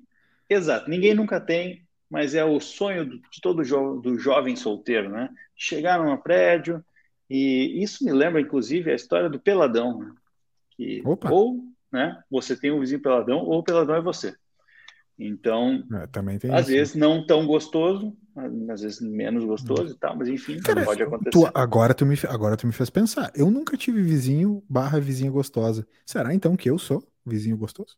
Exato, 0.49 0.89
ninguém 0.89 1.13
nunca 1.13 1.39
tem, 1.39 1.85
mas 2.09 2.35
é 2.35 2.43
o 2.45 2.59
sonho 2.59 3.05
de 3.05 3.41
todo 3.41 3.63
jo 3.63 3.99
do 4.01 4.19
jovem 4.19 4.55
solteiro, 4.55 5.09
né? 5.09 5.29
Chegar 5.55 6.03
num 6.03 6.15
prédio, 6.17 6.83
e 7.29 7.81
isso 7.81 8.03
me 8.03 8.11
lembra, 8.11 8.41
inclusive, 8.41 8.91
a 8.91 8.95
história 8.95 9.29
do 9.29 9.39
peladão, 9.39 9.99
né? 9.99 10.11
que 10.75 11.01
Opa. 11.05 11.31
ou 11.31 11.63
né, 11.91 12.21
você 12.29 12.55
tem 12.55 12.71
um 12.71 12.79
vizinho 12.79 13.01
peladão, 13.01 13.39
ou 13.39 13.59
o 13.59 13.63
peladão 13.63 13.95
é 13.95 14.01
você. 14.01 14.35
Então, 15.17 15.83
é, 15.93 16.53
às 16.55 16.61
isso. 16.61 16.71
vezes 16.71 16.95
não 16.95 17.25
tão 17.25 17.45
gostoso, 17.45 18.15
às 18.69 18.81
vezes 18.81 18.99
menos 18.99 19.45
gostoso 19.45 19.93
e 19.93 19.97
tal, 19.97 20.17
mas 20.17 20.27
enfim, 20.27 20.59
Cara, 20.59 20.83
pode 20.83 21.03
acontecer. 21.03 21.31
Tu, 21.31 21.51
agora, 21.53 21.93
tu 21.93 22.05
me, 22.05 22.15
agora 22.27 22.57
tu 22.57 22.65
me 22.65 22.73
fez 22.73 22.89
pensar. 22.89 23.31
Eu 23.35 23.51
nunca 23.51 23.77
tive 23.77 24.01
vizinho 24.01 24.63
barra 24.67 24.99
vizinha 24.99 25.29
gostosa. 25.29 25.87
Será 26.03 26.33
então 26.33 26.55
que 26.55 26.69
eu 26.69 26.79
sou 26.79 27.07
vizinho 27.23 27.55
gostoso? 27.55 27.95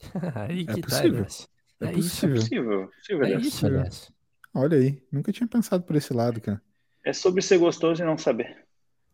Aí 0.34 0.62
é 0.62 0.64
que 0.64 0.80
tá, 0.80 0.88
possível. 0.88 1.24
Tá, 1.24 1.86
é, 1.86 1.88
é 1.88 1.92
possível. 1.92 2.36
possível. 2.36 2.88
possível, 2.88 3.24
é 3.24 3.34
isso, 3.34 3.66
aliás. 3.66 4.12
Olha 4.54 4.78
aí, 4.78 5.02
nunca 5.12 5.30
tinha 5.32 5.46
pensado 5.46 5.84
por 5.84 5.96
esse 5.96 6.14
lado, 6.14 6.40
cara. 6.40 6.62
É 7.04 7.12
sobre 7.12 7.42
ser 7.42 7.58
gostoso 7.58 8.02
e 8.02 8.06
não 8.06 8.16
saber. 8.16 8.64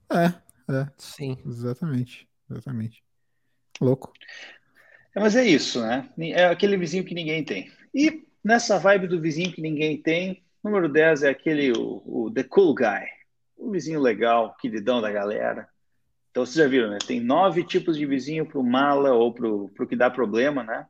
É, 0.09 0.27
é. 0.73 0.89
Sim. 0.97 1.37
Exatamente, 1.45 2.29
exatamente. 2.49 3.03
Louco. 3.81 4.13
É, 5.17 5.21
mas 5.21 5.35
é 5.35 5.45
isso, 5.45 5.81
né? 5.83 6.09
É 6.17 6.47
aquele 6.47 6.77
vizinho 6.77 7.05
que 7.05 7.15
ninguém 7.15 7.45
tem. 7.45 7.73
E 7.93 8.25
nessa 8.43 8.79
vibe 8.79 9.09
do 9.09 9.21
vizinho 9.21 9.53
que 9.53 9.61
ninguém 9.61 10.01
tem, 10.01 10.45
número 10.63 10.89
10 10.89 11.25
é 11.25 11.31
aquele, 11.31 11.73
o, 11.73 12.03
o 12.07 12.31
The 12.33 12.45
Cool 12.45 12.75
Guy. 12.75 13.05
O 13.57 13.71
vizinho 13.73 14.01
legal, 14.01 14.57
queridão 14.61 15.01
da 15.01 15.11
galera. 15.11 15.69
Então 16.33 16.47
vocês 16.47 16.57
já 16.57 16.67
viram, 16.67 16.89
né? 16.89 16.99
Tem 17.07 17.21
nove 17.21 17.63
tipos 17.63 17.99
de 17.99 18.07
vizinho 18.07 18.47
para 18.47 18.59
o 18.59 18.65
mala 18.65 19.13
ou 19.13 19.35
para 19.35 19.47
o 19.47 19.87
que 19.87 19.95
dá 19.95 20.11
problema, 20.11 20.65
né? 20.65 20.87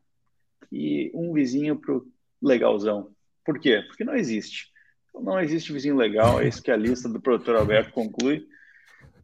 E 0.71 1.11
um 1.13 1.33
vizinho 1.33 1.77
para 1.77 1.97
o 1.97 2.07
legalzão. 2.41 3.11
Por 3.45 3.59
quê? 3.59 3.83
Porque 3.89 4.05
não 4.05 4.15
existe. 4.15 4.69
Então, 5.11 5.21
não 5.21 5.41
existe 5.41 5.73
vizinho 5.73 5.97
legal, 5.97 6.41
é 6.41 6.47
isso 6.47 6.63
que 6.63 6.71
a 6.71 6.77
lista 6.77 7.09
do 7.09 7.21
produtor 7.21 7.57
Alberto 7.57 7.93
conclui. 7.93 8.47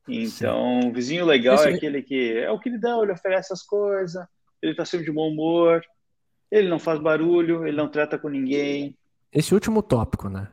Então, 0.08 0.82
Sim. 0.82 0.92
vizinho 0.92 1.24
legal 1.24 1.54
Esse... 1.54 1.68
é 1.68 1.74
aquele 1.74 2.02
que 2.02 2.32
é 2.36 2.50
o 2.50 2.58
queridão, 2.58 3.04
ele 3.04 3.12
oferece 3.12 3.52
as 3.52 3.62
coisas, 3.62 4.26
ele 4.60 4.72
está 4.72 4.84
sempre 4.84 5.06
de 5.06 5.12
bom 5.12 5.30
humor, 5.30 5.80
ele 6.50 6.68
não 6.68 6.80
faz 6.80 6.98
barulho, 6.98 7.64
ele 7.64 7.76
não 7.76 7.88
trata 7.88 8.18
com 8.18 8.28
ninguém. 8.28 8.98
Esse 9.32 9.54
último 9.54 9.84
tópico, 9.84 10.28
né? 10.28 10.48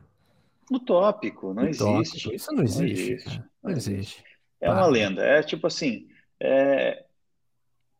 Utópico, 0.70 1.52
não 1.52 1.66
existe. 1.66 2.34
Isso 2.34 2.52
não 2.52 2.62
existe. 2.62 2.80
Não 2.80 2.92
existe. 2.92 3.42
Não 3.64 3.70
existe. 3.72 4.35
É 4.60 4.70
uma 4.70 4.86
lenda. 4.86 5.22
É 5.22 5.42
tipo 5.42 5.66
assim: 5.66 6.08
é... 6.40 7.04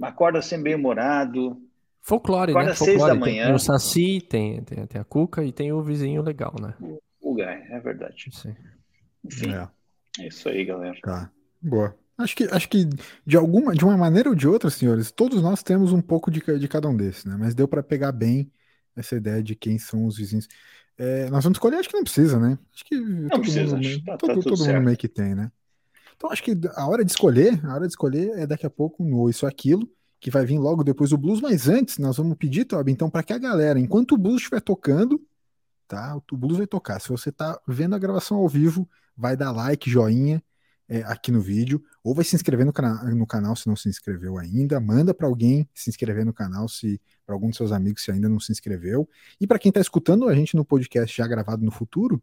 acorda 0.01 0.43
sempre 0.43 0.65
bem-humorado. 0.65 1.61
Folclore, 2.03 2.53
acorda 2.53 2.71
né? 2.71 2.77
Seis 2.77 3.05
da 3.05 3.15
manhã. 3.15 3.47
Tem, 3.47 3.55
o 3.55 3.59
Saci, 3.59 4.21
tem, 4.21 4.63
tem, 4.63 4.87
tem, 4.87 5.01
a 5.01 5.05
Cuca 5.05 5.45
e 5.45 5.53
tem 5.53 5.73
o 5.73 5.83
vizinho 5.83 6.23
legal, 6.23 6.55
né? 6.61 6.75
O, 6.81 7.01
o 7.21 7.35
Guy, 7.35 7.45
é 7.45 7.81
verdade. 7.81 8.29
Sim. 8.33 8.55
Enfim, 9.25 9.53
é. 9.53 9.69
é 10.21 10.29
isso 10.29 10.49
aí, 10.49 10.65
galera. 10.65 10.97
Tá. 11.03 11.31
Boa. 11.61 11.97
Acho 12.19 12.35
que, 12.35 12.45
acho 12.45 12.69
que 12.69 12.89
de 13.27 13.37
alguma, 13.37 13.75
de 13.75 13.85
uma 13.85 13.97
maneira 13.97 14.31
ou 14.31 14.35
de 14.35 14.49
outra, 14.49 14.71
senhores, 14.71 15.11
todos 15.11 15.43
nós 15.43 15.63
temos 15.63 15.93
um 15.93 16.01
pouco 16.01 16.31
de, 16.31 16.41
de 16.59 16.69
cada 16.69 16.89
um 16.89 16.97
desses, 16.97 17.25
né? 17.27 17.37
Mas 17.39 17.55
deu 17.55 17.69
para 17.69 17.83
pegar 17.83 18.13
bem 18.13 18.51
essa 18.97 19.17
ideia 19.17 19.43
de 19.43 19.55
quem 19.55 19.79
são 19.79 20.07
os 20.07 20.17
vizinhos. 20.17 20.49
É, 20.97 21.29
nós 21.29 21.45
vamos 21.45 21.57
escolher, 21.57 21.77
acho 21.77 21.91
que 21.91 21.97
não 21.97 22.05
precisa, 22.05 22.41
né? 22.41 22.59
Acho 22.73 22.85
que 22.87 22.99
não 22.99 23.29
todo, 23.29 23.41
precisa, 23.43 23.77
mundo, 23.77 24.05
tá, 24.05 24.17
todo, 24.17 24.43
tá 24.43 24.49
todo 24.49 24.65
mundo 24.65 24.81
meio 24.81 24.97
que 24.97 25.09
tem, 25.09 25.35
né? 25.35 25.53
Então 26.17 26.31
acho 26.31 26.43
que 26.43 26.53
a 26.75 26.87
hora 26.87 27.05
de 27.05 27.11
escolher, 27.11 27.65
a 27.65 27.75
hora 27.75 27.87
de 27.87 27.93
escolher 27.93 28.39
é 28.39 28.47
daqui 28.47 28.67
a 28.67 28.71
pouco 28.71 29.05
no 29.05 29.29
Isso 29.29 29.47
Aquilo, 29.47 29.89
que 30.19 30.31
vai 30.31 30.45
vir 30.45 30.59
logo 30.59 30.83
depois 30.83 31.11
do 31.11 31.19
blues, 31.19 31.41
mas 31.41 31.69
antes 31.69 31.99
nós 31.99 32.17
vamos 32.17 32.37
pedir, 32.37 32.65
Toby, 32.65 32.91
então, 32.91 33.11
para 33.11 33.23
que 33.23 33.33
a 33.33 33.39
galera, 33.39 33.79
enquanto 33.79 34.13
o 34.13 34.19
blues 34.19 34.37
estiver 34.37 34.61
tocando, 34.61 35.21
tá? 35.87 36.17
O 36.33 36.37
blues 36.37 36.57
vai 36.57 36.67
tocar. 36.67 37.01
Se 37.01 37.09
você 37.09 37.31
tá 37.31 37.61
vendo 37.67 37.95
a 37.95 37.99
gravação 37.99 38.39
ao 38.39 38.49
vivo, 38.49 38.89
vai 39.17 39.37
dar 39.37 39.53
like, 39.53 39.91
joinha, 39.91 40.43
é, 40.89 41.03
aqui 41.03 41.33
no 41.33 41.41
vídeo, 41.41 41.83
ou 42.03 42.15
vai 42.15 42.25
se 42.25 42.37
inscrever 42.37 42.65
no, 42.65 42.73
cana 42.73 43.03
no 43.15 43.27
canal 43.27 43.57
se 43.57 43.67
não 43.67 43.77
se 43.77 43.89
inscreveu 43.89 44.39
ainda, 44.39 44.79
manda 44.81 45.13
para 45.13 45.27
alguém 45.27 45.69
se 45.75 45.91
inscrever 45.91 46.25
no 46.25 46.33
canal 46.33 46.69
se 46.69 47.01
para 47.25 47.35
algum 47.35 47.49
dos 47.49 47.57
seus 47.57 47.73
amigos 47.73 48.05
se 48.05 48.13
ainda 48.13 48.29
não 48.29 48.39
se 48.39 48.53
inscreveu. 48.53 49.09
E 49.41 49.47
para 49.47 49.59
quem 49.59 49.71
está 49.71 49.81
escutando 49.81 50.29
a 50.29 50.35
gente 50.35 50.55
no 50.55 50.65
podcast 50.65 51.17
já 51.17 51.27
gravado 51.27 51.65
no 51.65 51.73
futuro, 51.73 52.23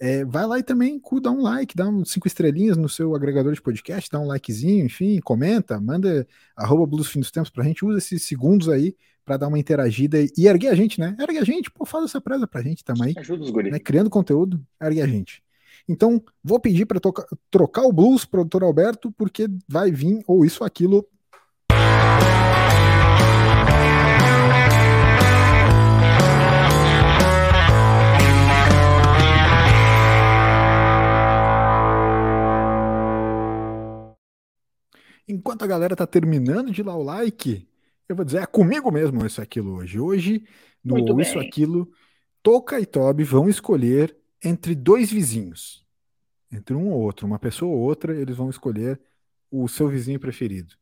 é, 0.00 0.24
vai 0.24 0.46
lá 0.46 0.58
e 0.58 0.62
também 0.62 1.00
dá 1.22 1.30
um 1.30 1.42
like, 1.42 1.76
dá 1.76 1.88
um 1.88 2.04
cinco 2.04 2.26
estrelinhas 2.26 2.76
no 2.76 2.88
seu 2.88 3.14
agregador 3.14 3.52
de 3.52 3.62
podcast, 3.62 4.10
dá 4.10 4.20
um 4.20 4.26
likezinho, 4.26 4.84
enfim, 4.84 5.20
comenta, 5.20 5.80
manda 5.80 6.26
arroba 6.56 6.86
Blues 6.86 7.08
Fim 7.08 7.20
dos 7.20 7.30
Tempos 7.30 7.50
pra 7.50 7.64
gente, 7.64 7.84
usa 7.84 7.98
esses 7.98 8.22
segundos 8.22 8.68
aí 8.68 8.96
para 9.24 9.38
dar 9.38 9.48
uma 9.48 9.58
interagida 9.58 10.18
e 10.36 10.46
erguer 10.46 10.68
a 10.68 10.74
gente, 10.74 11.00
né? 11.00 11.16
Ergue 11.18 11.38
a 11.38 11.44
gente, 11.44 11.70
pô, 11.70 11.86
faz 11.86 12.04
essa 12.04 12.20
presa 12.20 12.46
pra 12.46 12.60
gente 12.60 12.84
também. 12.84 13.14
Ajuda 13.16 13.42
os 13.42 13.50
guri. 13.50 13.70
Né? 13.70 13.78
Criando 13.78 14.10
conteúdo, 14.10 14.60
ergue 14.80 15.00
a 15.00 15.06
gente. 15.06 15.42
Então, 15.88 16.22
vou 16.42 16.58
pedir 16.58 16.86
para 16.86 17.00
trocar 17.50 17.82
o 17.82 17.92
blues, 17.92 18.24
produtor 18.24 18.62
Alberto, 18.62 19.12
porque 19.12 19.48
vai 19.68 19.90
vir 19.90 20.22
ou 20.26 20.44
isso 20.44 20.62
ou 20.62 20.66
aquilo. 20.66 21.06
Enquanto 35.26 35.62
a 35.62 35.66
galera 35.66 35.96
tá 35.96 36.06
terminando 36.06 36.70
de 36.70 36.82
dar 36.82 36.94
o 36.94 37.02
like, 37.02 37.68
eu 38.08 38.14
vou 38.16 38.24
dizer, 38.24 38.42
é 38.42 38.46
comigo 38.46 38.90
mesmo 38.90 39.24
isso 39.24 39.40
aquilo 39.40 39.76
hoje. 39.76 39.98
Hoje, 39.98 40.44
no 40.82 41.20
Isso 41.20 41.38
Aquilo, 41.38 41.90
Toca 42.42 42.78
e 42.78 42.84
Toby 42.84 43.24
vão 43.24 43.48
escolher 43.48 44.14
entre 44.44 44.74
dois 44.74 45.10
vizinhos, 45.10 45.86
entre 46.52 46.74
um 46.74 46.90
ou 46.90 47.00
outro, 47.00 47.26
uma 47.26 47.38
pessoa 47.38 47.74
ou 47.74 47.80
outra, 47.80 48.14
eles 48.14 48.36
vão 48.36 48.50
escolher 48.50 49.00
o 49.50 49.66
seu 49.66 49.88
vizinho 49.88 50.20
preferido. 50.20 50.74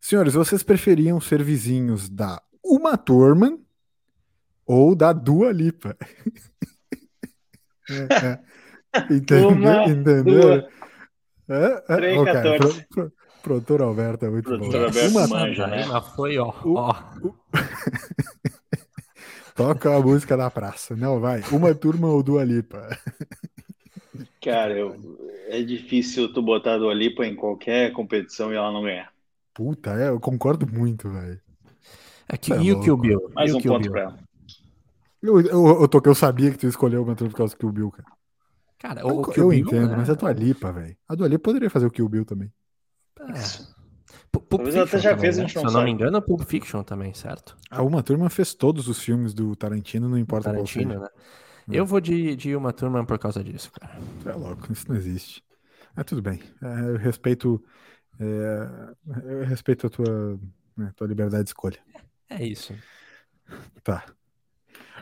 Senhores, 0.00 0.34
vocês 0.34 0.62
preferiam 0.62 1.20
ser 1.20 1.42
vizinhos 1.42 2.08
da 2.08 2.40
Uma 2.62 2.96
Thurman 2.96 3.58
ou 4.64 4.94
da 4.94 5.12
Dua 5.12 5.50
Lipa? 5.50 5.96
é, 7.90 8.14
é. 8.26 8.54
Entendeu? 9.10 9.48
Uma, 9.48 9.88
Entendeu? 9.88 10.52
É, 11.48 11.84
é, 11.88 11.96
3, 11.96 12.18
okay. 12.18 12.58
Pro, 12.58 12.86
pro, 12.88 13.12
produtor 13.44 13.82
Alberto 13.82 14.24
é 14.24 14.30
muito 14.30 14.44
produtor 14.44 14.72
bom. 14.72 14.86
Alberto 14.86 15.10
uma, 15.10 15.28
manja, 15.28 15.66
né? 15.66 15.84
foi, 16.16 16.38
ó. 16.38 16.52
ó. 16.64 16.94
Toca 19.54 19.94
a 19.94 20.00
música 20.00 20.36
da 20.36 20.50
praça. 20.50 20.96
Não, 20.96 21.20
vai. 21.20 21.42
Uma 21.52 21.74
turma 21.74 22.08
ou 22.08 22.22
Dua 22.22 22.42
Lipa? 22.42 22.88
Cara, 24.42 24.76
eu, 24.76 24.96
é 25.48 25.62
difícil 25.62 26.32
tu 26.32 26.42
botar 26.42 26.74
a 26.74 26.78
Dua 26.78 26.92
Lipa 26.92 27.24
em 27.24 27.36
qualquer 27.36 27.92
competição 27.92 28.52
e 28.52 28.56
ela 28.56 28.72
não 28.72 28.82
ganhar. 28.82 29.12
Puta, 29.52 29.92
é, 29.92 30.08
eu 30.08 30.18
concordo 30.18 30.66
muito, 30.66 31.08
velho. 31.08 31.40
É 32.28 32.36
que, 32.36 32.52
é 32.52 32.60
e 32.60 32.72
o 32.72 32.80
Kill 32.80 32.96
Bill? 32.96 33.30
Mais 33.32 33.54
um 33.54 33.60
ponto 33.60 33.82
Bill? 33.82 33.92
pra 33.92 34.02
ela. 34.02 34.18
Eu, 35.22 35.40
eu, 35.40 35.82
eu, 35.82 35.88
tô, 35.88 36.02
eu 36.04 36.14
sabia 36.14 36.50
que 36.50 36.58
tu 36.58 36.66
escolheu 36.66 37.02
o 37.02 37.14
turma 37.14 37.30
por 37.30 37.36
causa 37.36 37.54
do 37.54 37.58
Kill 37.58 37.72
Bill, 37.72 37.90
cara. 37.90 38.08
Cara, 38.78 39.00
eu, 39.02 39.06
o 39.06 39.32
eu 39.34 39.48
Bill, 39.48 39.52
entendo, 39.52 39.90
né? 39.90 39.96
mas 39.98 40.10
a 40.10 40.14
Dua 40.14 40.32
Lipa, 40.32 40.72
velho. 40.72 40.96
A 41.08 41.14
Dua 41.14 41.28
Lipa 41.28 41.44
poderia 41.44 41.70
fazer 41.70 41.86
o 41.86 41.90
Kill 41.90 42.08
Bill 42.08 42.24
também. 42.24 42.50
É. 43.28 43.74
Pulp 44.32 44.48
Talvez 44.50 44.76
até 44.76 44.98
já 44.98 45.10
também, 45.10 45.20
fez, 45.20 45.36
né? 45.36 45.42
não 45.42 45.48
Se 45.48 45.64
eu 45.64 45.70
sabe. 45.70 45.74
não 45.74 45.84
me 45.84 45.90
engano, 45.90 46.16
é 46.16 46.20
Pulp 46.20 46.42
Fiction 46.42 46.82
também, 46.82 47.14
certo? 47.14 47.56
A 47.70 47.82
Uma 47.82 48.02
Turma 48.02 48.28
fez 48.28 48.52
todos 48.54 48.88
os 48.88 48.98
filmes 49.00 49.32
do 49.32 49.54
Tarantino, 49.54 50.08
não 50.08 50.18
importa 50.18 50.50
Tarantino, 50.50 50.94
qual 50.94 51.00
né? 51.02 51.08
É. 51.70 51.78
Eu 51.78 51.86
vou 51.86 52.00
de, 52.00 52.34
de 52.36 52.54
Uma 52.56 52.72
Turma 52.72 53.04
por 53.06 53.18
causa 53.18 53.42
disso, 53.42 53.70
cara. 53.72 53.96
É 54.26 54.32
louco, 54.32 54.72
isso 54.72 54.88
não 54.88 54.96
existe. 54.96 55.42
Mas 55.94 56.04
tudo 56.06 56.20
bem. 56.20 56.40
É, 56.62 56.90
eu 56.90 56.96
respeito. 56.96 57.62
é, 58.20 58.94
eu 59.24 59.44
respeito 59.44 59.86
a 59.86 59.90
tua, 59.90 60.40
né, 60.76 60.92
tua 60.96 61.06
liberdade 61.06 61.44
de 61.44 61.50
escolha. 61.50 61.78
É 62.28 62.44
isso. 62.44 62.74
Tá. 63.82 64.04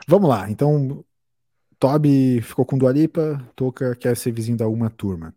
Vamos 0.07 0.29
lá. 0.29 0.51
Então, 0.51 1.05
Toby 1.79 2.41
ficou 2.43 2.64
com 2.66 2.79
Dua 2.79 2.93
Lipa, 2.93 3.43
Toca 3.57 3.95
quer 3.97 4.16
ser 4.16 4.33
vizinho 4.33 4.57
da 4.57 4.68
Uma 4.68 4.91
Turma. 4.91 5.35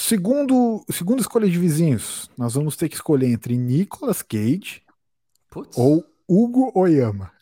Segundo, 0.00 0.84
segunda 0.90 1.22
escolha 1.22 1.48
de 1.48 1.58
vizinhos, 1.58 2.30
nós 2.36 2.52
vamos 2.52 2.76
ter 2.76 2.86
que 2.86 2.96
escolher 2.96 3.28
entre 3.30 3.56
Nicolas 3.56 4.20
Cage 4.20 4.82
Putz. 5.50 5.74
ou 5.78 6.04
Hugo 6.28 6.70
Oyama. 6.78 7.32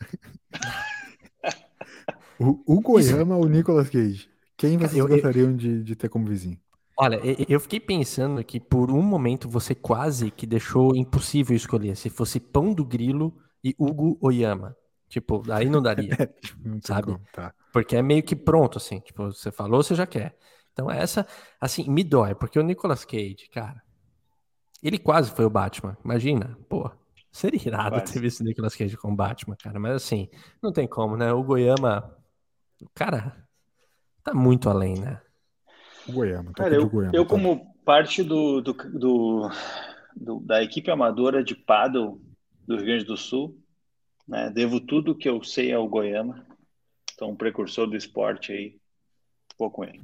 o 2.39 2.61
Hugo 2.65 2.97
Isso- 2.97 3.13
Oyama 3.13 3.35
ou 3.35 3.45
Nicolas 3.49 3.89
Cage? 3.89 4.29
Quem 4.55 4.77
vocês 4.77 4.93
Eu- 4.95 5.03
eu- 5.09 5.15
gostariam 5.15 5.53
de, 5.53 5.83
de 5.83 5.95
ter 5.97 6.07
como 6.07 6.25
vizinho? 6.27 6.57
Olha, 6.97 7.19
eu 7.49 7.59
fiquei 7.59 7.77
pensando 7.81 8.41
que 8.41 8.57
por 8.57 8.89
um 8.89 9.01
momento 9.01 9.49
você 9.49 9.75
quase 9.75 10.31
que 10.31 10.47
deixou 10.47 10.95
impossível 10.95 11.57
escolher 11.57 11.97
se 11.97 12.09
fosse 12.09 12.39
Pão 12.39 12.73
do 12.73 12.85
Grilo 12.85 13.35
e 13.61 13.75
Hugo 13.77 14.17
Oyama. 14.21 14.77
Tipo, 15.09 15.43
aí 15.51 15.69
não 15.69 15.81
daria. 15.81 16.15
Não 16.63 16.79
tem 16.79 16.81
Sabe? 16.83 17.07
como, 17.07 17.21
tá. 17.33 17.53
Porque 17.73 17.97
é 17.97 18.01
meio 18.01 18.23
que 18.23 18.33
pronto, 18.35 18.77
assim. 18.77 19.01
Tipo, 19.01 19.25
você 19.25 19.51
falou, 19.51 19.83
você 19.83 19.93
já 19.93 20.07
quer. 20.07 20.37
Então 20.75 20.91
essa, 20.91 21.25
assim, 21.59 21.89
me 21.89 22.03
dói, 22.03 22.35
porque 22.35 22.59
o 22.59 22.63
Nicolas 22.63 23.05
Cage, 23.05 23.47
cara, 23.49 23.81
ele 24.83 24.99
quase 24.99 25.31
foi 25.31 25.45
o 25.45 25.49
Batman. 25.49 25.97
Imagina, 26.03 26.57
pô. 26.67 26.91
Seria 27.31 27.61
irado 27.65 27.97
Quase. 27.97 28.13
ter 28.13 28.19
visto 28.19 28.41
o 28.41 28.43
Nicolas 28.43 28.75
Cage 28.75 28.95
com 28.97 29.11
o 29.11 29.15
Batman, 29.15 29.55
cara. 29.57 29.79
Mas 29.79 29.95
assim, 29.95 30.29
não 30.61 30.71
tem 30.71 30.87
como, 30.87 31.17
né? 31.17 31.33
O 31.33 31.43
Goiama 31.43 32.13
O 32.81 32.89
cara 32.93 33.45
tá 34.23 34.33
muito 34.33 34.69
além, 34.69 34.99
né? 34.99 35.21
O 36.07 36.11
Goiama. 36.13 36.45
toca 36.47 36.63
Cara, 36.63 36.75
eu, 36.75 36.89
Goiama, 36.89 37.15
eu 37.15 37.25
tá? 37.25 37.29
como 37.29 37.73
parte 37.85 38.21
do, 38.21 38.61
do, 38.61 38.73
do- 38.73 39.49
do- 40.15 40.39
da 40.41 40.61
equipe 40.61 40.91
amadora 40.91 41.43
de 41.43 41.55
paddle 41.55 42.21
do 42.67 42.75
Rio 42.77 42.85
Grande 42.85 43.05
do 43.05 43.17
Sul, 43.17 43.57
né, 44.27 44.49
devo 44.49 44.79
tudo 44.79 45.15
que 45.15 45.27
eu 45.29 45.41
sei 45.43 45.73
ao 45.73 45.87
Goiama. 45.87 46.45
Então, 47.13 47.29
um 47.31 47.35
precursor 47.35 47.87
do 47.87 47.95
esporte 47.95 48.51
aí, 48.51 48.77
vou 49.57 49.71
com 49.71 49.83
ele. 49.83 50.01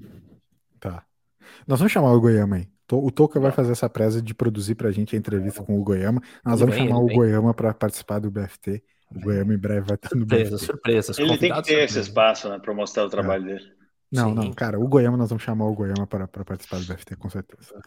Tá. 1.59 1.63
Nós 1.67 1.79
vamos 1.79 1.91
chamar 1.91 2.11
o 2.13 2.19
Goiama 2.21 2.57
aí. 2.57 2.67
O 2.91 3.09
Toca 3.09 3.39
vai 3.39 3.51
fazer 3.51 3.71
essa 3.71 3.89
presa 3.89 4.21
de 4.21 4.33
produzir 4.33 4.75
pra 4.75 4.91
gente 4.91 5.15
a 5.15 5.19
entrevista 5.19 5.63
com 5.63 5.79
o 5.79 5.83
Goiama. 5.83 6.21
Nós 6.43 6.59
vamos 6.59 6.75
vem, 6.75 6.87
chamar 6.87 6.99
o. 6.99 7.07
Goiama 7.07 7.53
pra 7.53 7.73
participar 7.73 8.19
do 8.19 8.29
BFT. 8.29 8.83
O 9.15 9.19
Goiama 9.19 9.53
em 9.53 9.57
breve 9.57 9.87
vai 9.87 9.95
estar 9.95 10.09
no 10.13 10.21
Surpresa, 10.21 10.51
BFT. 10.51 10.65
surpresas. 10.65 11.19
Ele 11.19 11.37
tem 11.37 11.53
que 11.53 11.61
ter 11.63 11.73
esse 11.83 11.93
surpresa. 11.93 11.99
espaço, 11.99 12.49
né, 12.49 12.59
para 12.59 12.73
mostrar 12.73 13.05
o 13.05 13.09
trabalho 13.09 13.45
dele. 13.45 13.63
Não, 14.11 14.29
Sim. 14.29 14.35
não, 14.35 14.53
cara, 14.53 14.77
o 14.77 14.87
Goiama, 14.87 15.15
nós 15.15 15.29
vamos 15.29 15.43
chamar 15.43 15.65
o 15.65 15.73
Goiama 15.73 16.05
para 16.05 16.27
para 16.27 16.43
participar 16.43 16.79
do 16.79 16.85
BFT, 16.85 17.15
com 17.15 17.29
certeza. 17.29 17.81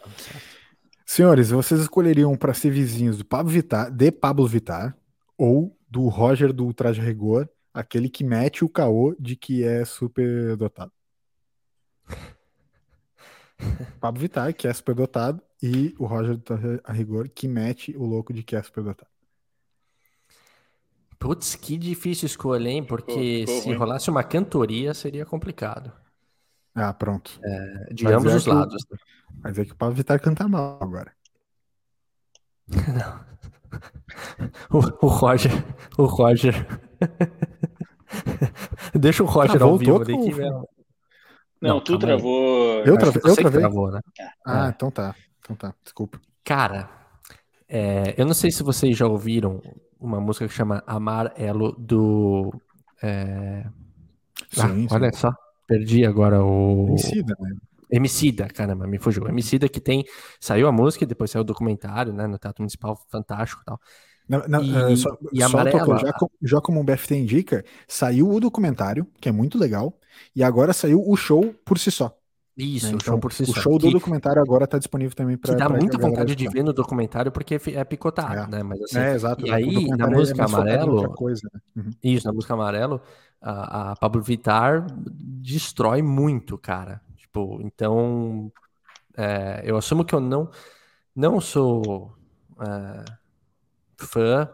Senhores, 1.04 1.50
vocês 1.50 1.80
escolheriam 1.80 2.34
para 2.34 2.54
ser 2.54 2.70
vizinhos 2.70 3.18
do 3.18 3.26
Pablo 3.26 3.52
Vittar, 3.52 3.90
de 3.90 4.10
Pablo 4.10 4.46
Vittar, 4.46 4.96
ou 5.36 5.76
do 5.88 6.08
Roger 6.08 6.50
do 6.50 6.72
Traje 6.72 7.02
Rigor, 7.02 7.46
aquele 7.74 8.08
que 8.08 8.24
mete 8.24 8.64
o 8.64 8.68
caô 8.70 9.14
de 9.20 9.36
que 9.36 9.62
é 9.62 9.84
super 9.84 10.56
dotado. 10.56 10.92
Pablo 14.00 14.20
Vittar, 14.20 14.52
que 14.55 14.66
é 14.68 14.72
super 14.72 14.94
dotado, 14.94 15.40
e 15.62 15.94
o 15.98 16.07
Roger 16.07 16.38
a 16.84 16.92
Rigor, 16.92 17.28
que 17.28 17.46
mete 17.48 17.96
o 17.96 18.05
louco 18.05 18.32
de 18.32 18.42
que 18.42 18.55
é 18.57 18.62
super 18.62 18.82
dotado. 18.84 19.11
Putz, 21.18 21.55
que 21.55 21.78
difícil 21.78 22.26
escolher, 22.26 22.68
hein? 22.68 22.84
Porque 22.84 23.12
Ficou- 23.12 23.46
ficou 23.46 23.61
se 23.62 23.68
ruim. 23.68 23.76
rolasse 23.78 24.11
uma 24.11 24.22
cantoria 24.22 24.92
seria 24.92 25.24
complicado. 25.24 25.90
Ah, 26.74 26.92
pronto. 26.92 27.40
De 27.92 28.05
Mas 28.05 28.12
ambos 28.14 28.32
é 28.32 28.36
os 28.36 28.44
que 28.44 28.50
lados. 28.50 28.84
Vai 29.40 29.52
dizer 29.52 29.64
que 29.66 29.72
o 29.72 29.76
Pablo 29.76 29.94
Vittar 29.94 30.20
canta 30.20 30.46
mal 30.48 30.78
agora. 30.82 31.12
O, 34.70 34.78
o 35.07 35.09
Roger. 35.09 35.50
O 35.98 36.05
Roger. 36.05 36.55
Deixa 38.94 39.24
o 39.24 39.26
Roger 39.26 39.57
Travou 39.57 39.70
ao 39.70 39.74
o 39.74 39.78
vivo 39.78 40.68
Não, 41.64 41.74
Não, 41.76 41.80
tu 41.80 41.98
travou. 41.98 42.80
Eu 42.84 42.94
você 42.96 43.18
Eu 43.18 43.34
travei? 43.36 43.60
travou, 43.60 43.90
né? 43.90 44.00
Ah, 44.46 44.66
É. 44.66 44.68
então 44.68 44.90
tá. 44.90 45.14
Então 45.40 45.56
tá, 45.56 45.74
desculpa. 45.82 46.20
Cara, 46.44 46.88
é, 47.68 48.14
eu 48.18 48.26
não 48.26 48.34
sei 48.34 48.50
se 48.50 48.62
vocês 48.62 48.96
já 48.96 49.06
ouviram 49.06 49.62
uma 49.98 50.20
música 50.20 50.46
que 50.46 50.52
chama 50.54 50.82
Amarelo 50.86 51.72
do. 51.78 52.52
é, 53.02 53.64
ah, 54.58 54.68
Sim, 54.68 54.88
sim. 54.88 54.94
olha 54.94 55.10
só, 55.12 55.32
perdi 55.66 56.04
agora 56.04 56.42
o. 56.44 56.88
Emicida, 56.90 57.34
né? 57.40 57.56
Emicida, 57.90 58.48
caramba, 58.48 58.86
me 58.86 58.98
fugiu. 58.98 59.26
Emicida 59.28 59.68
que 59.68 59.80
tem. 59.80 60.04
Saiu 60.40 60.66
a 60.68 60.72
música, 60.72 61.06
depois 61.06 61.30
saiu 61.30 61.42
o 61.42 61.44
documentário, 61.44 62.12
né? 62.12 62.26
No 62.26 62.38
Teatro 62.38 62.62
Municipal, 62.62 62.98
fantástico 63.08 63.62
e 63.62 63.64
tal. 63.64 63.80
Não, 64.29 64.41
não, 64.49 64.61
E- 64.61 64.93
eh, 64.93 64.97
só, 64.97 65.11
e 65.33 65.43
só 65.43 65.64
toca- 65.66 65.95
já, 65.97 66.12
já 66.43 66.61
como 66.61 66.81
o 66.81 66.85
BFT 66.85 67.14
indica, 67.16 67.64
saiu 67.87 68.31
o 68.31 68.41
documentário, 68.41 69.07
que 69.20 69.29
é 69.29 69.33
muito 69.33 69.59
legal, 69.59 69.99
e 70.35 70.43
agora 70.43 70.72
saiu 70.72 71.03
o 71.07 71.16
show 71.16 71.53
por 71.64 71.79
si 71.79 71.91
só. 71.91 72.16
Isso, 72.57 72.95
né? 72.95 72.97
o 72.97 73.01
Então, 73.01 73.16
show 73.16 73.18
por 73.18 73.33
si 73.33 73.47
o 73.47 73.53
só. 73.53 73.62
show 73.62 73.79
do 73.79 73.91
que, 73.91 73.91
documentário 73.91 74.41
agora 74.43 74.66
tá 74.66 74.79
disponível 74.79 75.14
também 75.16 75.37
para 75.37 75.55
dá 75.55 75.68
muita 75.68 75.99
vontade 75.99 76.35
de 76.35 76.49
ver 76.49 76.62
no 76.62 76.72
documentário 76.72 77.31
porque 77.33 77.59
é 77.75 77.85
picotado, 77.85 78.43
É. 78.43 78.49
né? 78.49 78.62
Mas 78.62 78.81
assim, 78.83 79.07
É, 79.09 79.12
exato. 79.14 79.47
E 79.47 79.51
o 79.51 79.55
aí, 79.55 79.93
na 79.97 80.07
é 80.07 80.11
música 80.11 80.43
em 80.43 80.45
Amarelo, 80.45 81.09
coisa, 81.14 81.49
né? 81.53 81.61
Uhum. 81.77 81.91
Isso, 82.03 82.27
na 82.27 82.33
música 82.33 82.55
Amarelo, 82.55 83.01
a, 83.41 83.93
a 83.93 83.97
Pablo 83.97 84.22
Vittar 84.22 84.87
destrói 85.07 86.03
muito, 86.03 86.59
cara. 86.59 87.01
Tipo, 87.16 87.61
então, 87.62 88.53
é, 89.16 89.62
eu 89.64 89.77
assumo 89.77 90.05
que 90.05 90.14
eu 90.14 90.20
não, 90.20 90.51
não 91.16 91.41
sou 91.41 92.16
é, 92.61 93.05
fã, 94.05 94.48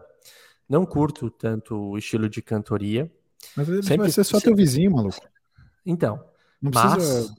não 0.68 0.86
curto 0.86 1.30
tanto 1.30 1.76
o 1.76 1.98
estilo 1.98 2.28
de 2.28 2.40
cantoria. 2.40 3.10
Mas 3.56 3.68
ele 3.68 3.82
Sempre- 3.82 3.98
vai 3.98 4.10
ser 4.10 4.24
só 4.24 4.40
teu 4.40 4.54
vizinho, 4.54 4.90
maluco. 4.92 5.20
Então, 5.84 6.22
Não 6.60 6.70
mas... 6.74 6.94
precisa. 6.94 7.34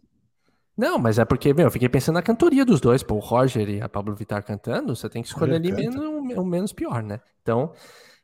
Não, 0.77 0.97
mas 0.97 1.19
é 1.19 1.25
porque, 1.25 1.53
meu, 1.53 1.65
eu 1.67 1.71
fiquei 1.71 1.89
pensando 1.89 2.15
na 2.15 2.21
cantoria 2.23 2.65
dos 2.65 2.81
dois, 2.81 3.03
pô, 3.03 3.15
o 3.15 3.19
Roger 3.19 3.69
e 3.69 3.81
a 3.81 3.89
Pablo 3.89 4.15
Vittar 4.15 4.43
cantando, 4.43 4.95
você 4.95 5.07
tem 5.09 5.21
que 5.21 5.27
escolher 5.27 5.55
ali 5.55 5.69
canta. 5.69 5.81
menos, 5.81 6.37
o 6.37 6.45
menos 6.45 6.73
pior, 6.73 7.03
né? 7.03 7.19
Então, 7.41 7.73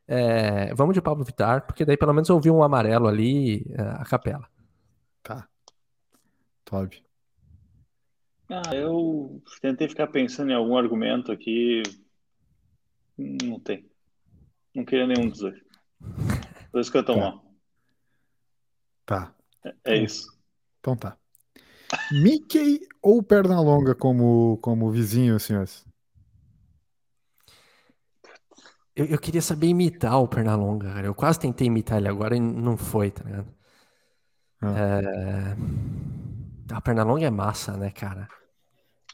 é, 0.08 0.74
vamos 0.74 0.96
de 0.96 1.02
Pablo 1.02 1.24
Vittar, 1.24 1.68
porque 1.68 1.86
daí 1.86 1.98
pelo 1.98 2.14
menos 2.14 2.30
eu 2.30 2.36
ouvi 2.36 2.50
um 2.50 2.64
amarelo 2.64 3.08
ali, 3.08 3.64
é, 3.72 3.82
a 3.82 4.06
capela. 4.06 4.48
Tá. 5.22 5.48
Top. 6.66 7.04
Ah, 8.50 8.74
eu 8.74 9.42
tentei 9.62 9.88
ficar 9.90 10.08
pensando 10.08 10.50
em 10.52 10.56
algum 10.56 10.78
argumento 10.78 11.32
aqui. 11.32 11.84
Não 13.18 13.60
tem. 13.60 13.90
Não 14.76 14.86
queria 14.86 15.08
nenhum 15.08 15.30
dos 15.30 15.40
dois. 15.40 15.60
Por 16.72 16.82
isso 16.82 16.92
que 16.92 16.98
eu 16.98 17.04
tô 17.06 17.14
Tá. 17.16 17.20
mal. 17.20 17.46
Tá. 19.06 19.36
É 19.84 19.98
isso. 19.98 20.38
Então 20.80 20.96
tá. 20.96 21.18
Mickey 22.12 22.82
ou 23.02 23.24
Pernalonga 23.24 23.96
como, 23.96 24.58
como 24.62 24.92
vizinho, 24.92 25.40
senhores? 25.40 25.86
Eu, 28.96 29.06
eu 29.06 29.20
queria 29.20 29.42
saber 29.42 29.68
imitar 29.68 30.20
o 30.22 30.28
Pernalonga, 30.28 30.92
cara. 30.94 31.08
Eu 31.08 31.16
quase 31.16 31.40
tentei 31.40 31.68
imitar 31.68 31.98
ele 32.00 32.08
agora 32.08 32.36
e 32.36 32.40
não 32.40 32.76
foi, 32.76 33.12
tá 33.12 33.24
ligado? 33.24 33.54
Ah. 34.62 34.74
É... 34.78 35.56
A 36.74 36.82
Pernalonga 36.82 37.26
é 37.26 37.30
massa, 37.30 37.78
né, 37.78 37.92
cara? 37.92 38.28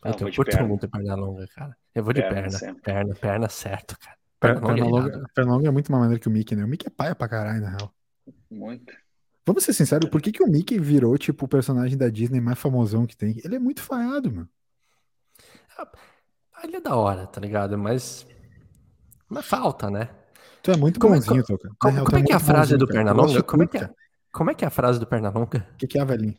Ah, 0.01 0.10
eu 0.10 0.30
de 0.30 0.36
curto 0.36 0.51
perna. 0.51 0.68
muito 0.68 0.89
Pernalonga, 0.89 1.45
cara. 1.47 1.78
Eu 1.96 2.04
vou 2.04 2.14
de 2.14 2.22
Perna 2.22 2.50
perna. 2.60 2.80
Perna, 2.82 3.16
perna 3.16 3.50
certo, 3.50 3.98
cara. 4.00 4.18
Per- 4.39 4.60
Pernalonga 4.62 4.82
é 4.82 5.10
irado. 5.12 5.26
Pernalonga 5.36 5.68
é 5.68 5.72
muito 5.72 5.91
mais 5.91 6.02
maneiro 6.02 6.22
que 6.22 6.28
o 6.28 6.32
Mickey, 6.32 6.56
né? 6.56 6.64
O 6.64 6.68
Mickey 6.68 6.88
é 6.88 6.89
paia 6.89 7.16
pra 7.16 7.28
caralho, 7.28 7.62
na 7.62 7.70
real. 7.70 7.94
Muito. 8.50 8.94
Vamos 9.46 9.64
ser 9.64 9.74
sinceros, 9.74 10.10
por 10.10 10.22
que, 10.22 10.32
que 10.32 10.41
o 10.44 10.48
Mickey 10.48 10.80
virou, 10.80 11.18
tipo, 11.18 11.46
o 11.46 11.48
personagem 11.48 11.98
da 11.98 12.10
Disney 12.10 12.39
mais 12.39 12.58
famosão 12.58 13.06
que 13.06 13.16
tem? 13.16 13.39
Ele 13.44 13.56
é 13.56 13.60
muito 13.60 13.82
falhado, 13.82 14.32
mano. 14.32 14.50
Ele 16.64 16.78
é 16.78 16.82
da 16.82 16.96
hora, 16.96 17.28
tá 17.28 17.41
ligado? 17.41 17.78
Mas. 17.78 18.26
Mas 19.28 19.46
falta, 19.46 19.89
né? 19.89 20.10
Tu 20.62 20.72
é 20.72 20.78
muito 20.78 21.00
Como 21.00 21.14
é- 21.16 21.18
bonzinho, 21.20 21.44
Toca. 21.44 21.70
Como, 21.78 21.94
real, 21.94 22.06
tu 22.06 22.12
como 22.12 22.24
é 22.24 22.26
que 22.26 22.32
é 22.32 22.36
a 22.36 22.39
frase 22.39 22.78
do 22.78 22.88
Pernalonga? 22.88 23.44
Como 23.44 23.64
é 23.64 23.68
que 23.68 23.78
é, 23.78 23.89
como 24.32 24.52
é 24.52 24.56
que 24.56 24.64
é 24.64 24.68
a 24.68 24.72
frase 24.72 25.00
do 25.00 25.06
Pernalonga? 25.06 25.68
O 25.74 25.78
que, 25.78 25.88
que 25.88 25.98
é 25.98 26.02
a 26.02 26.06
velhinha? 26.06 26.38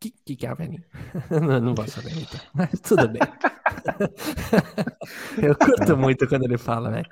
Que, 0.00 0.10
que, 0.24 0.36
que 0.36 0.46
é 0.46 0.50
a 0.50 0.54
velhinha? 0.54 0.84
não, 1.30 1.60
não 1.60 1.74
vou 1.74 1.86
saber 1.88 2.12
imitar, 2.12 2.46
mas 2.54 2.78
tudo 2.80 3.08
bem. 3.08 3.20
Eu 5.42 5.56
curto 5.56 5.96
muito 5.96 6.28
quando 6.28 6.44
ele 6.44 6.58
fala, 6.58 6.90
né? 6.90 7.02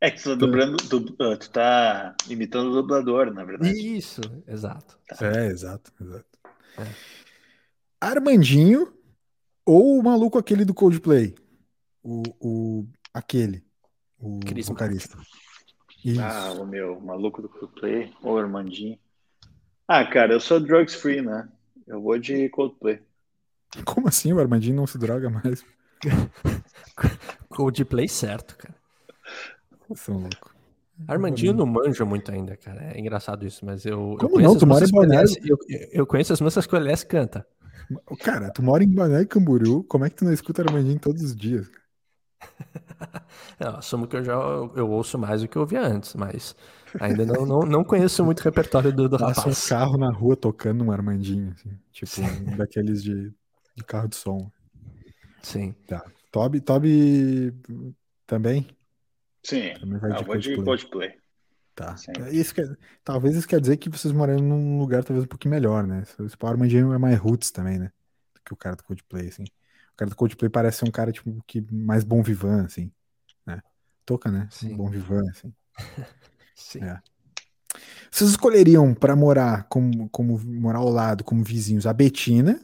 É 0.00 0.10
que 0.10 0.22
tu 0.22 0.30
tá 0.30 0.34
dublando, 0.34 0.76
du- 0.76 1.16
ah, 1.20 1.36
tu 1.36 1.50
tá 1.50 2.14
imitando 2.28 2.70
o 2.70 2.82
dublador, 2.82 3.32
na 3.32 3.44
verdade. 3.44 3.72
Isso, 3.74 4.20
exato. 4.46 4.98
É, 5.20 5.46
exato, 5.46 5.90
exato. 5.98 6.26
É. 6.78 6.86
Armandinho 8.00 8.92
ou 9.64 9.98
o 9.98 10.02
maluco 10.02 10.36
aquele 10.36 10.64
do 10.64 10.74
Coldplay? 10.74 11.34
O, 12.02 12.22
o 12.38 12.86
aquele, 13.14 13.64
o 14.18 14.40
Chris 14.40 14.68
vocalista. 14.68 15.16
Isso. 16.04 16.20
Ah, 16.20 16.52
o 16.52 16.66
meu 16.66 17.00
maluco 17.00 17.40
do 17.40 17.48
Coldplay, 17.48 18.12
o 18.22 18.36
Armandinho. 18.36 18.98
Ah, 19.88 20.04
cara, 20.04 20.32
eu 20.32 20.40
sou 20.40 20.60
drugs 20.60 20.94
free, 20.94 21.20
né? 21.20 21.48
Eu 21.86 22.00
vou 22.00 22.18
de 22.18 22.48
Coldplay. 22.48 23.00
Como 23.84 24.08
assim 24.08 24.32
o 24.32 24.40
Armandinho 24.40 24.76
não 24.76 24.86
se 24.86 24.98
droga 24.98 25.28
mais? 25.28 25.64
Coldplay 27.48 28.08
certo, 28.08 28.56
cara. 28.56 28.74
São 29.94 30.18
louco. 30.18 30.54
Armandinho 31.08 31.52
não 31.52 31.66
manja 31.66 32.04
muito 32.04 32.30
ainda, 32.30 32.56
cara. 32.56 32.92
É 32.94 32.98
engraçado 32.98 33.44
isso, 33.46 33.64
mas 33.64 33.84
eu, 33.84 34.12
eu 34.12 34.16
Como 34.16 34.30
conheço 34.30 34.52
não? 34.52 34.56
as 34.56 34.60
Tu 34.60 34.66
mora 34.66 34.80
músicas 34.80 34.90
em 34.90 34.92
Balneário? 34.92 35.30
Eu, 35.44 35.58
eu 35.92 36.06
conheço 36.06 36.32
as 36.32 36.40
músicas 36.40 36.66
que 36.66 36.74
o 36.74 36.78
LS 36.78 37.06
canta. 37.06 37.46
Cara, 38.20 38.50
tu 38.50 38.62
mora 38.62 38.82
em 38.82 38.88
Balneário 38.88 39.28
Camboriú, 39.28 39.84
como 39.84 40.04
é 40.04 40.10
que 40.10 40.16
tu 40.16 40.24
não 40.24 40.32
escuta 40.32 40.62
Armandinho 40.62 40.98
todos 40.98 41.22
os 41.22 41.36
dias? 41.36 41.70
Eu 43.60 43.76
assumo 43.76 44.06
que 44.06 44.16
eu 44.16 44.24
já 44.24 44.32
eu 44.32 44.90
ouço 44.90 45.18
mais 45.18 45.42
do 45.42 45.48
que 45.48 45.56
eu 45.56 45.62
ouvia 45.62 45.82
antes, 45.82 46.14
mas 46.14 46.54
ainda 47.00 47.24
não, 47.26 47.46
não, 47.46 47.60
não 47.60 47.84
conheço 47.84 48.24
muito 48.24 48.40
o 48.40 48.44
repertório 48.44 48.92
do, 48.92 49.08
do 49.08 49.18
Passa 49.18 49.40
um 49.40 49.44
rapaz. 49.44 49.68
carro 49.68 49.98
na 49.98 50.10
rua 50.10 50.36
tocando 50.36 50.84
um 50.84 50.90
Armandinho, 50.92 51.52
assim, 51.52 51.78
tipo 51.92 52.20
um 52.20 52.56
daqueles 52.56 53.02
de, 53.02 53.32
de 53.76 53.84
carro 53.84 54.08
de 54.08 54.16
som. 54.16 54.50
Sim. 55.42 55.74
Toby, 56.30 56.60
Toby 56.60 57.54
também? 58.26 58.66
Sim, 59.42 59.74
Também 59.78 59.98
vai 59.98 60.10
ah, 60.12 60.16
de 60.16 60.24
vou 60.24 60.36
de 60.36 60.54
Coldplay. 60.56 60.64
Coldplay. 60.64 61.24
Tá. 61.74 61.96
Sim. 61.96 62.12
Isso 62.30 62.54
quer- 62.54 62.76
talvez 63.02 63.36
isso 63.36 63.48
quer 63.48 63.60
dizer 63.60 63.76
que 63.76 63.90
vocês 63.90 64.12
moram 64.12 64.36
num 64.36 64.78
lugar 64.78 65.04
talvez 65.04 65.24
um 65.24 65.28
pouquinho 65.28 65.52
melhor, 65.54 65.86
né? 65.86 66.02
Esse 66.02 66.36
o 66.40 66.46
Armandinho 66.46 66.92
é 66.92 66.98
mais 66.98 67.18
roots 67.18 67.50
também, 67.50 67.78
né? 67.78 67.92
Do 68.34 68.40
que 68.44 68.52
o 68.54 68.56
cara 68.56 68.76
do 68.76 68.84
Coldplay, 68.84 69.28
assim. 69.28 69.44
O 69.92 69.96
cara 69.96 70.08
do 70.08 70.16
Coldplay 70.16 70.48
parece 70.48 70.78
ser 70.78 70.88
um 70.88 70.90
cara, 70.90 71.12
tipo, 71.12 71.42
que 71.46 71.60
mais 71.72 72.04
bom 72.04 72.22
vivan, 72.22 72.64
assim, 72.64 72.90
né? 73.46 73.60
Toca, 74.06 74.30
né? 74.30 74.48
Sim. 74.50 74.76
Bom 74.76 74.88
vivan, 74.88 75.22
assim. 75.30 75.52
Sim. 76.54 76.82
É. 76.84 77.00
Vocês 78.10 78.30
escolheriam 78.30 78.94
para 78.94 79.16
morar 79.16 79.64
como, 79.64 80.08
como 80.10 80.38
morar 80.38 80.78
ao 80.78 80.88
lado, 80.88 81.24
como 81.24 81.42
vizinhos, 81.42 81.86
a 81.86 81.92
Betina 81.92 82.60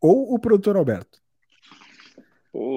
ou 0.00 0.32
o 0.34 0.38
produtor 0.38 0.76
Alberto? 0.76 1.20
Pô, 2.52 2.76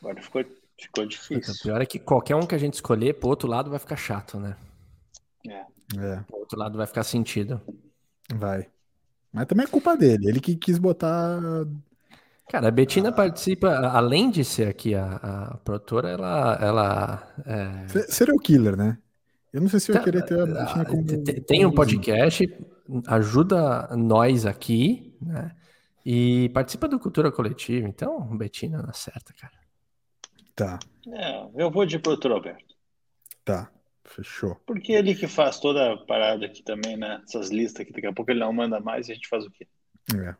agora 0.00 0.22
ficou, 0.22 0.44
ficou 0.80 1.04
O 1.04 1.08
difícil. 1.08 1.54
pior 1.62 1.80
é 1.82 1.86
que 1.86 1.98
qualquer 1.98 2.36
um 2.36 2.46
que 2.46 2.54
a 2.54 2.58
gente 2.58 2.74
escolher, 2.74 3.14
pro 3.14 3.28
outro 3.28 3.48
lado 3.48 3.68
vai 3.70 3.78
ficar 3.78 3.96
chato, 3.96 4.38
né? 4.38 4.56
É. 5.48 5.64
É, 5.96 6.20
Pro 6.26 6.38
outro 6.38 6.58
lado 6.58 6.76
vai 6.78 6.86
ficar 6.86 7.04
sentido. 7.04 7.60
vai. 8.34 8.68
Mas 9.32 9.46
também 9.46 9.64
é 9.64 9.68
culpa 9.68 9.96
dele. 9.96 10.28
Ele 10.28 10.40
que 10.40 10.56
quis 10.56 10.78
botar. 10.78 11.40
Cara, 12.48 12.68
a 12.68 12.70
Betina 12.70 13.10
participa, 13.10 13.74
além 13.88 14.30
de 14.30 14.44
ser 14.44 14.68
aqui 14.68 14.94
a, 14.94 15.16
a 15.16 15.56
produtora, 15.58 16.08
ela. 16.10 16.58
ela 16.60 17.34
é, 17.44 17.88
Serial 18.08 18.38
killer, 18.38 18.76
né? 18.76 18.98
Eu 19.52 19.60
não 19.60 19.68
sei 19.68 19.80
se 19.80 19.90
eu 19.90 19.94
ia 19.94 20.00
Tá, 20.00 20.04
querer 20.04 20.22
ter 20.24 20.38
a 20.40 20.46
Betina 20.46 20.82
ah, 20.82 20.84
como. 20.84 21.04
te- 21.04 21.22
te- 21.22 21.40
Tem 21.40 21.60
um 21.64 21.70
como 21.70 21.76
podcast, 21.76 22.56
ajuda 23.08 23.88
nós 23.96 24.46
aqui, 24.46 25.16
né? 25.20 25.50
E 26.04 26.48
participa 26.50 26.86
do 26.86 27.00
Cultura 27.00 27.32
Coletiva. 27.32 27.88
Então, 27.88 28.24
Betina 28.36 28.80
na 28.80 28.92
certa, 28.92 29.32
cara. 29.34 29.54
Tá, 30.54 30.78
É, 31.12 31.46
eu 31.56 31.70
vou 31.70 31.84
de 31.84 31.98
produtor 31.98 32.32
Alberto. 32.32 32.74
tá. 33.44 33.70
Fechou. 34.08 34.54
Porque 34.64 34.92
ele 34.92 35.16
que 35.16 35.26
faz 35.26 35.58
toda 35.58 35.92
a 35.94 35.96
parada 35.96 36.46
aqui 36.46 36.62
também, 36.62 36.96
né? 36.96 37.20
Essas 37.26 37.50
listas 37.50 37.80
aqui, 37.82 37.92
daqui 37.92 38.06
a 38.06 38.12
pouco 38.12 38.30
ele 38.30 38.38
não 38.38 38.52
manda 38.52 38.78
mais 38.78 39.08
e 39.08 39.12
a 39.12 39.14
gente 39.16 39.26
faz 39.28 39.44
o 39.44 39.50
quê? 39.50 39.66
É. 40.14 40.32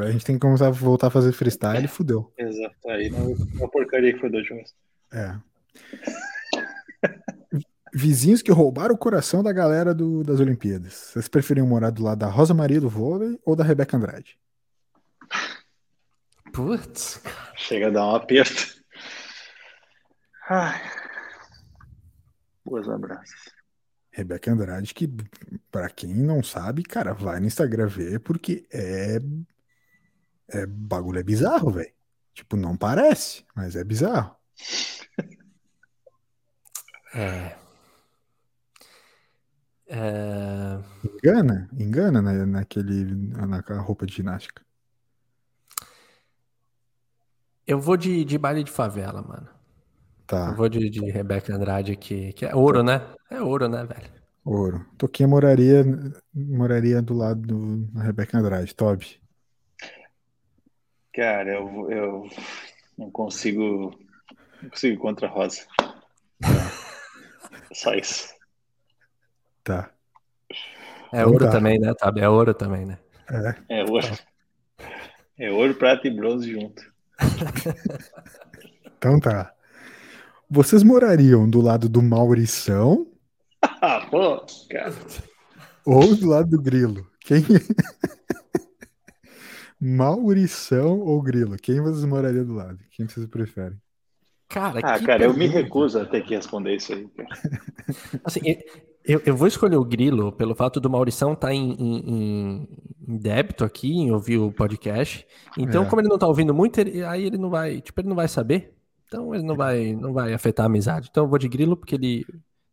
A 0.00 0.10
gente 0.10 0.24
tem 0.24 0.34
que 0.36 0.40
começar 0.40 0.66
a 0.66 0.70
voltar 0.70 1.06
a 1.06 1.10
fazer 1.10 1.32
freestyle 1.32 1.84
e 1.84 1.88
fudeu. 1.88 2.32
Exato. 2.36 2.74
Aí 2.88 3.08
não 3.08 3.32
uma 3.32 3.68
porcaria 3.70 4.12
que 4.12 4.18
foi 4.20 4.28
do 4.30 4.36
último 4.38 4.56
vez. 4.56 4.74
É. 5.12 5.36
Vizinhos 7.92 8.40
que 8.42 8.52
roubaram 8.52 8.94
o 8.94 8.98
coração 8.98 9.42
da 9.42 9.52
galera 9.52 9.92
do- 9.94 10.22
das 10.22 10.38
Olimpíadas. 10.38 10.92
Vocês 10.94 11.28
preferiam 11.28 11.66
morar 11.66 11.90
do 11.90 12.02
lado 12.02 12.18
da 12.18 12.28
Rosa 12.28 12.54
Maria 12.54 12.80
do 12.80 12.88
vôlei 12.88 13.38
ou 13.44 13.56
da 13.56 13.64
Rebeca 13.64 13.96
Andrade? 13.96 14.38
Putz, 16.52 17.20
Chega 17.56 17.88
a 17.88 17.90
dar 17.90 18.06
um 18.06 18.14
aperto. 18.14 18.74
Ai. 20.48 20.80
Boas 22.64 22.88
abraços. 22.88 23.50
Rebeca 24.12 24.50
Andrade, 24.52 24.92
que, 24.94 25.08
pra 25.70 25.88
quem 25.88 26.12
não 26.14 26.42
sabe, 26.42 26.82
cara, 26.82 27.12
vai 27.12 27.38
no 27.40 27.46
Instagram 27.46 27.86
ver, 27.86 28.20
porque 28.20 28.66
é. 28.72 29.18
É 30.52 30.66
bagulho 30.66 31.18
é 31.18 31.22
bizarro, 31.22 31.70
velho. 31.70 31.92
Tipo, 32.34 32.56
não 32.56 32.76
parece, 32.76 33.44
mas 33.54 33.76
é 33.76 33.84
bizarro. 33.84 34.34
é. 37.14 37.56
É, 39.92 40.78
Engana, 41.04 41.68
engana 41.72 42.22
na, 42.22 42.46
naquele, 42.46 43.04
naquela 43.46 43.80
roupa 43.80 44.06
de 44.06 44.14
ginástica. 44.14 44.62
Eu 47.66 47.80
vou 47.80 47.96
de, 47.96 48.24
de 48.24 48.38
baile 48.38 48.62
de 48.64 48.70
favela, 48.70 49.22
mano. 49.22 49.48
Eu 49.48 50.26
Tá, 50.26 50.52
vou 50.54 50.68
de, 50.68 50.88
de 50.88 51.00
Rebeca 51.10 51.52
Andrade 51.54 51.90
aqui, 51.92 52.32
que 52.32 52.46
é 52.46 52.54
ouro, 52.54 52.82
né? 52.84 53.00
É 53.30 53.40
ouro, 53.42 53.68
né, 53.68 53.84
velho? 53.84 54.10
ouro. 54.44 54.84
Toquinha 54.96 55.28
moraria, 55.28 55.84
moraria 56.34 57.02
do 57.02 57.14
lado 57.14 57.40
do, 57.40 57.76
da 57.92 58.02
Rebeca 58.02 58.38
Andrade, 58.38 58.74
Toby. 58.74 59.19
Cara, 61.12 61.50
eu, 61.54 61.90
eu 61.90 62.28
não 62.96 63.10
consigo. 63.10 63.98
Não 64.62 64.70
consigo 64.70 64.94
ir 64.94 64.98
contra 64.98 65.26
a 65.26 65.30
Rosa. 65.30 65.62
Só 67.72 67.94
isso. 67.94 68.28
Tá. 69.64 69.90
É 71.12 71.20
Então 71.20 71.32
ouro 71.32 71.44
tá. 71.46 71.50
também, 71.50 71.78
né, 71.78 71.92
Tabi? 71.94 72.20
É 72.20 72.28
ouro 72.28 72.54
também, 72.54 72.86
né? 72.86 72.98
É, 73.68 73.80
É 73.80 73.84
ouro. 73.84 74.06
É 75.38 75.50
ouro, 75.50 75.74
prata 75.74 76.06
e 76.06 76.10
bronze 76.10 76.50
junto. 76.50 76.82
então 78.98 79.18
tá. 79.18 79.52
Vocês 80.48 80.82
morariam 80.82 81.48
do 81.48 81.60
lado 81.60 81.88
do 81.88 82.02
Maurição 82.02 83.06
Ah, 83.62 84.06
pô, 84.10 84.44
cara. 84.68 84.94
ou 85.84 86.14
do 86.16 86.28
lado 86.28 86.50
do 86.50 86.60
Grilo? 86.62 87.06
Quem? 87.20 87.42
Maurição 89.80 91.00
ou 91.00 91.20
Grilo? 91.22 91.56
Quem 91.56 91.80
vocês 91.80 92.04
morariam 92.04 92.44
do 92.44 92.54
lado? 92.54 92.78
Quem 92.90 93.06
vocês 93.08 93.26
preferem? 93.26 93.78
Cara, 94.48 94.80
Ah, 94.82 94.98
cara, 95.00 95.24
eu 95.24 95.32
me 95.32 95.38
pergunta. 95.40 95.58
recuso 95.62 95.98
a 96.00 96.04
ter 96.04 96.22
que 96.24 96.34
responder 96.34 96.74
isso 96.76 96.92
aí, 96.92 97.06
cara. 97.08 97.28
Assim, 98.24 98.40
eu, 99.04 99.22
eu, 99.24 99.36
vou 99.36 99.46
escolher 99.46 99.76
o 99.76 99.84
Grilo 99.84 100.32
pelo 100.32 100.54
fato 100.54 100.80
do 100.80 100.90
Maurição 100.90 101.32
estar 101.34 101.54
em, 101.54 101.72
em- 101.72 101.98
em- 102.10 102.68
em 103.08 103.16
débito 103.18 103.64
aqui, 103.64 103.92
em 103.92 104.10
ouvir 104.10 104.38
o 104.38 104.52
podcast. 104.52 105.24
Então, 105.56 105.84
É. 105.84 105.86
como 105.88 106.00
ele 106.02 106.08
não 106.08 106.18
tá 106.18 106.26
ouvindo 106.26 106.52
muito, 106.52 106.78
ele- 106.80 107.02
aí 107.04 107.24
ele 107.24 107.38
não 107.38 107.48
vai, 107.48 107.80
tipo, 107.80 108.00
ele 108.00 108.08
não 108.08 108.16
vai 108.16 108.26
saber. 108.28 108.74
Então, 109.06 109.34
ele 109.34 109.44
não 109.44 109.56
vai, 109.56 109.94
não 109.94 110.12
vai 110.12 110.32
afetar 110.32 110.64
a 110.64 110.68
amizade. 110.68 111.08
Então, 111.10 111.24
eu 111.24 111.28
vou 111.30 111.38
de 111.38 111.48
Grilo 111.48 111.76
porque 111.76 111.94
ele 111.94 112.26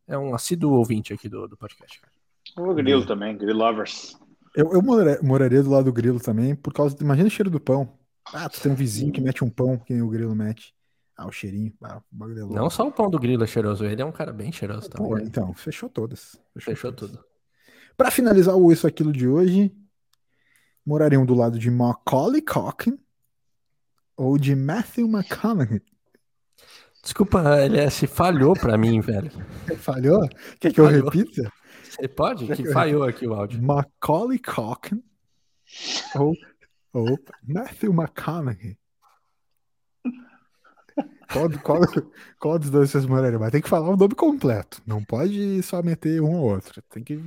é 0.08 0.18
um 0.18 0.34
assíduo 0.36 0.74
ouvinte 0.74 1.14
aqui 1.14 1.30
do, 1.30 1.48
do 1.48 1.56
podcast. 1.58 2.02
cara. 2.02 2.14
Vou 2.56 2.74
grilo 2.74 3.06
também, 3.06 3.38
grill 3.38 3.56
lovers. 3.56 4.18
Eu, 4.58 4.74
eu 4.74 4.82
mora- 4.82 5.20
moraria 5.22 5.62
do 5.64 5.70
lado 5.70 5.86
do 5.86 5.94
Grilo 5.94 6.20
também, 6.20 6.56
por 6.56 6.74
causa. 6.74 6.96
do- 6.96 7.04
Imagina 7.04 7.28
o 7.28 7.32
cheiro 7.32 7.50
do 7.50 7.60
pão. 7.60 7.98
Ah, 8.34 8.50
tu 8.50 8.60
tem 8.60 8.72
um 8.72 8.76
vizinho 8.76 9.12
que 9.14 9.22
mete 9.22 9.44
um 9.44 9.50
pão 9.50 9.78
que 9.78 9.94
nem 9.94 10.02
o 10.02 10.10
Grilo 10.10 10.36
mete. 10.36 10.74
Ah, 11.16 11.28
o 11.28 11.32
cheirinho. 11.32 11.74
Ah, 11.84 12.02
o 12.20 12.26
é. 12.30 12.56
Não 12.56 12.70
só 12.70 12.88
o 12.88 12.92
pão 12.92 13.10
do 13.10 13.18
Grilo 13.20 13.44
é 13.44 13.48
cheiroso, 13.48 13.86
ele 13.86 14.02
é 14.02 14.06
um 14.06 14.12
cara 14.12 14.34
bem 14.34 14.52
cheiroso 14.52 14.90
Pô, 14.90 15.10
também. 15.10 15.26
então, 15.26 15.54
fechou 15.54 15.90
todas. 15.90 16.38
Fechou 16.60 16.92
todas. 16.92 17.16
tudo. 17.16 17.26
Pra 17.96 18.12
finalizar 18.12 18.56
o 18.56 18.72
Isso 18.72 18.86
Aquilo 18.86 19.12
de 19.12 19.28
hoje, 19.28 19.76
morariam 20.86 21.26
do 21.26 21.34
lado 21.34 21.58
de 21.58 21.72
Macaulay 21.72 22.42
Culkin 22.42 22.98
ou 24.16 24.38
de 24.38 24.56
Matthew 24.56 25.08
McConaughey? 25.08 25.82
Desculpa, 27.02 27.42
LS, 27.62 28.06
falhou 28.06 28.54
pra 28.54 28.78
mim, 28.78 29.00
velho. 29.00 29.32
Falhou? 29.78 30.28
Quer 30.60 30.74
que 30.74 30.80
eu 30.82 30.86
Falhou. 30.86 31.10
repita? 31.10 31.52
Você 31.98 32.08
pode? 32.08 32.48
Que 32.56 32.72
falhou 32.72 33.04
aqui 33.04 33.28
o 33.28 33.34
áudio. 33.34 33.62
Macaulay 33.62 34.40
Culkin 34.40 35.02
ou, 36.16 36.34
ou 36.94 37.20
Matthew 37.48 37.92
McConaughey? 37.94 38.78
Qual, 41.32 41.50
qual, 41.62 41.82
qual 42.40 42.60
dos 42.60 42.70
dois 42.70 42.90
vocês 42.90 43.06
morariam? 43.06 43.40
Mas 43.40 43.52
tem 43.52 43.62
que 43.62 43.68
falar 43.70 43.90
o 43.90 43.98
nome 43.98 44.16
completo. 44.16 44.82
Não 44.86 45.04
pode 45.04 45.62
só 45.62 45.84
meter 45.84 46.22
um 46.22 46.34
ou 46.36 46.54
outro. 46.54 46.82
Tem 46.90 47.04
que. 47.04 47.22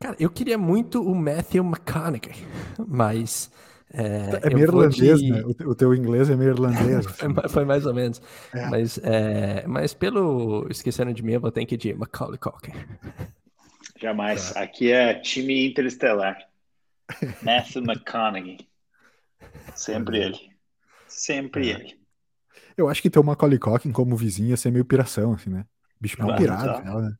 Cara, 0.00 0.16
eu 0.18 0.28
queria 0.28 0.58
muito 0.58 1.00
o 1.00 1.14
Matthew 1.14 1.64
McConaughey, 1.64 2.44
mas. 2.88 3.50
É, 3.94 4.40
É 4.48 4.50
meio 4.54 4.64
irlandês, 4.66 5.20
de- 5.20 5.30
né? 5.30 5.42
O 5.44 5.54
te- 5.54 5.66
O 5.66 5.74
teu 5.74 5.94
inglês 5.94 6.28
é 6.30 6.34
meio 6.34 6.50
irlandês. 6.52 7.04
Foi, 7.14 7.28
ma- 7.28 7.48
foi 7.48 7.64
mais 7.66 7.84
ou 7.86 7.92
menos. 7.94 8.20
É. 8.52 8.66
Mas, 8.70 8.98
é, 9.02 9.66
mas 9.66 9.92
pelo 9.94 10.66
Esquecendo 10.70 11.12
de 11.12 11.22
mim, 11.22 11.32
eu 11.34 11.40
vou 11.40 11.52
ter 11.52 11.64
que 11.66 11.74
ir 11.74 11.78
de 11.78 11.94
Macaulay 11.94 12.38
Culkin. 12.38 12.72
Jamais. 14.02 14.56
Aqui 14.56 14.90
é 14.90 15.14
time 15.14 15.68
interestelar. 15.68 16.36
Matthew 17.42 17.82
McConaughey. 17.82 18.58
Sempre 19.74 20.18
ele. 20.18 20.38
Sempre 21.06 21.70
É. 21.70 21.74
ele. 21.74 22.02
Eu 22.76 22.88
acho 22.88 23.02
que 23.02 23.10
ter 23.10 23.18
o 23.18 23.24
Macaulay 23.24 23.58
Culkin 23.58 23.92
como 23.92 24.16
vizinho 24.16 24.48
ia 24.50 24.56
ser 24.56 24.70
meio 24.70 24.84
piração, 24.84 25.34
assim, 25.34 25.50
né? 25.50 25.64
Bicho 26.00 26.16
pirado, 26.36 26.82
tá. 26.82 27.00
né? 27.00 27.12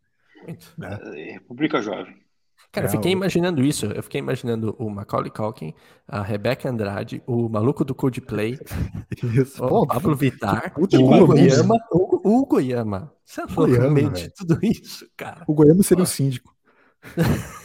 Muito. 0.46 0.74
É, 1.14 1.32
República 1.34 1.80
Jovem. 1.80 2.20
Cara, 2.72 2.86
eu 2.86 2.88
É, 2.88 2.92
fiquei 2.92 3.12
imaginando 3.12 3.62
isso. 3.62 3.86
Eu 3.86 4.02
fiquei 4.02 4.18
imaginando 4.18 4.74
o 4.78 4.88
Macaulay 4.88 5.30
Culkin, 5.30 5.74
a 6.08 6.22
Rebeca 6.22 6.68
Andrade, 6.70 7.22
o 7.26 7.48
maluco 7.48 7.84
do 7.84 7.94
Coldplay, 7.94 8.58
Isso. 9.22 9.62
o 9.62 9.68
Pô, 9.68 9.86
Pablo 9.86 10.16
Vittar, 10.16 10.72
o. 10.76 10.88
Yama, 11.36 11.76
o 11.92 12.28
o 12.28 12.38
Hugo 12.40 12.58
Yama. 12.60 13.12
Você 13.24 13.42
é 13.42 13.44
louco 13.44 13.66
Yama, 13.68 13.84
no 13.88 13.90
meio 13.92 14.10
velho. 14.10 14.22
de 14.28 14.34
tudo 14.34 14.58
isso, 14.62 15.06
cara. 15.16 15.44
o 15.46 15.54
Goiânia 15.54 15.82
seria 15.82 16.04
o 16.04 16.06
síndico. 16.06 16.54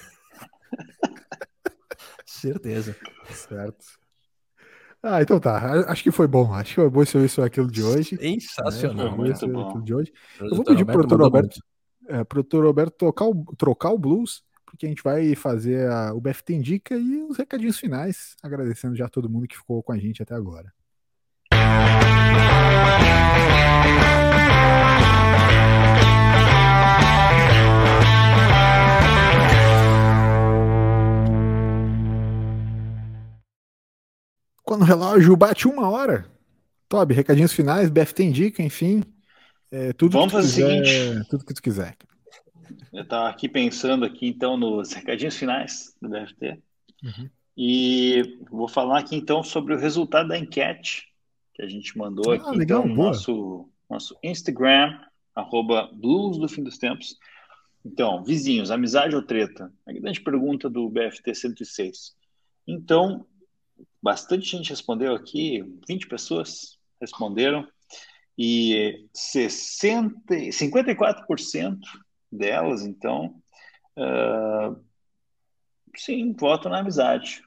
Certeza. 2.26 2.96
Certo. 3.30 3.86
Ah, 5.02 5.22
então 5.22 5.40
tá. 5.40 5.90
Acho 5.92 6.04
que 6.04 6.12
foi 6.12 6.28
bom. 6.28 6.54
Acho 6.54 6.70
que 6.70 6.76
foi 6.82 6.90
bom 6.90 7.02
isso, 7.04 7.18
isso 7.20 7.42
aquilo 7.42 7.70
de 7.72 7.82
hoje. 7.84 8.18
Sensacional. 8.18 9.10
Foi 9.10 9.18
muito 9.18 9.36
isso, 9.36 9.48
bom. 9.48 9.68
aquilo 9.70 9.84
de 9.84 9.94
hoje. 9.94 10.12
Eu 10.40 10.56
vou 10.56 10.64
pedir 10.66 10.86
pro 10.86 10.94
produtor 10.94 11.22
Alberto- 11.22 11.60
É, 12.10 12.24
pro 12.24 12.42
doutor 12.42 12.66
Roberto 12.66 12.96
tocar 12.98 13.26
o, 13.26 13.44
trocar 13.58 13.92
o 13.92 13.98
blues, 13.98 14.42
porque 14.66 14.86
a 14.86 14.90
gente 14.90 15.04
vai 15.04 15.36
fazer 15.36 15.90
a- 15.90 16.14
o 16.14 16.22
BFT 16.22 16.54
Indica 16.54 16.96
e 16.96 17.22
os 17.24 17.38
recadinhos 17.38 17.78
finais, 17.78 18.36
agradecendo 18.42 18.96
já 18.96 19.10
todo 19.10 19.30
mundo 19.30 19.46
que 19.48 19.58
ficou 19.58 19.84
com 19.84 19.92
a 19.92 19.98
gente 19.98 20.22
até 20.24 20.34
agora. 20.34 20.72
Quando 34.68 34.82
o 34.82 34.86
relógio 34.86 35.34
bate 35.38 35.65
uma 35.65 35.89
hora, 35.89 36.30
Toby, 36.89 37.13
recadinhos 37.13 37.53
finais, 37.53 37.89
BFT 37.89 38.24
Indica, 38.26 38.61
enfim. 38.61 39.01
É, 39.72 39.93
tudo 39.93 40.11
Vamos 40.11 40.28
que 40.28 40.34
fazer 40.34 40.65
o 40.65 40.84
quiser, 40.84 41.26
tudo 41.30 41.45
que 41.45 41.53
tu 41.53 41.61
quiser. 41.61 41.95
Eu 42.91 43.03
estava 43.03 43.30
aqui 43.30 43.47
pensando 43.47 44.03
aqui 44.03 44.28
então 44.28 44.57
nos 44.57 44.91
recadinhos 44.91 45.38
finais 45.38 45.95
do 46.01 46.09
BFT. 46.09 46.59
Uhum. 47.01 47.30
E 47.55 48.39
vou 48.51 48.68
falar 48.68 48.99
aqui 48.99 49.15
então 49.15 49.41
sobre 49.41 49.74
o 49.74 49.80
resultado 49.80 50.28
da 50.28 50.38
enquete 50.38 51.07
que 51.53 51.61
a 51.61 51.68
gente 51.70 51.97
mandou 51.97 52.34
Ah, 52.34 52.36
aqui 52.36 52.57
legal, 52.57 52.84
então, 52.84 52.93
no 52.93 53.03
nosso, 53.05 53.70
nosso 53.89 54.18
Instagram, 54.22 54.99
arroba 55.34 55.89
Blues 55.93 56.38
do 56.38 56.49
Fim 56.49 56.61
dos 56.61 56.78
Tempos. 56.78 57.18
Então, 57.86 58.22
vizinhos, 58.22 58.70
amizade 58.70 59.15
ou 59.15 59.22
treta? 59.22 59.72
A 59.88 59.93
grande 59.93 60.20
pergunta 60.20 60.70
do 60.70 60.89
BFT 60.89 61.34
106. 61.34 62.18
Então, 62.68 63.26
bastante 64.08 64.45
gente 64.45 64.70
respondeu 64.70 65.14
aqui, 65.14 65.62
20 65.86 66.08
pessoas 66.08 66.80
responderam, 67.01 67.68
e 68.38 69.05
60, 69.14 70.34
54% 70.49 71.78
delas, 72.32 72.86
então, 72.86 73.43
ah, 73.97 74.74
sim, 75.93 76.32
votam 76.32 76.72
na 76.72 76.80
amizade. 76.80 77.43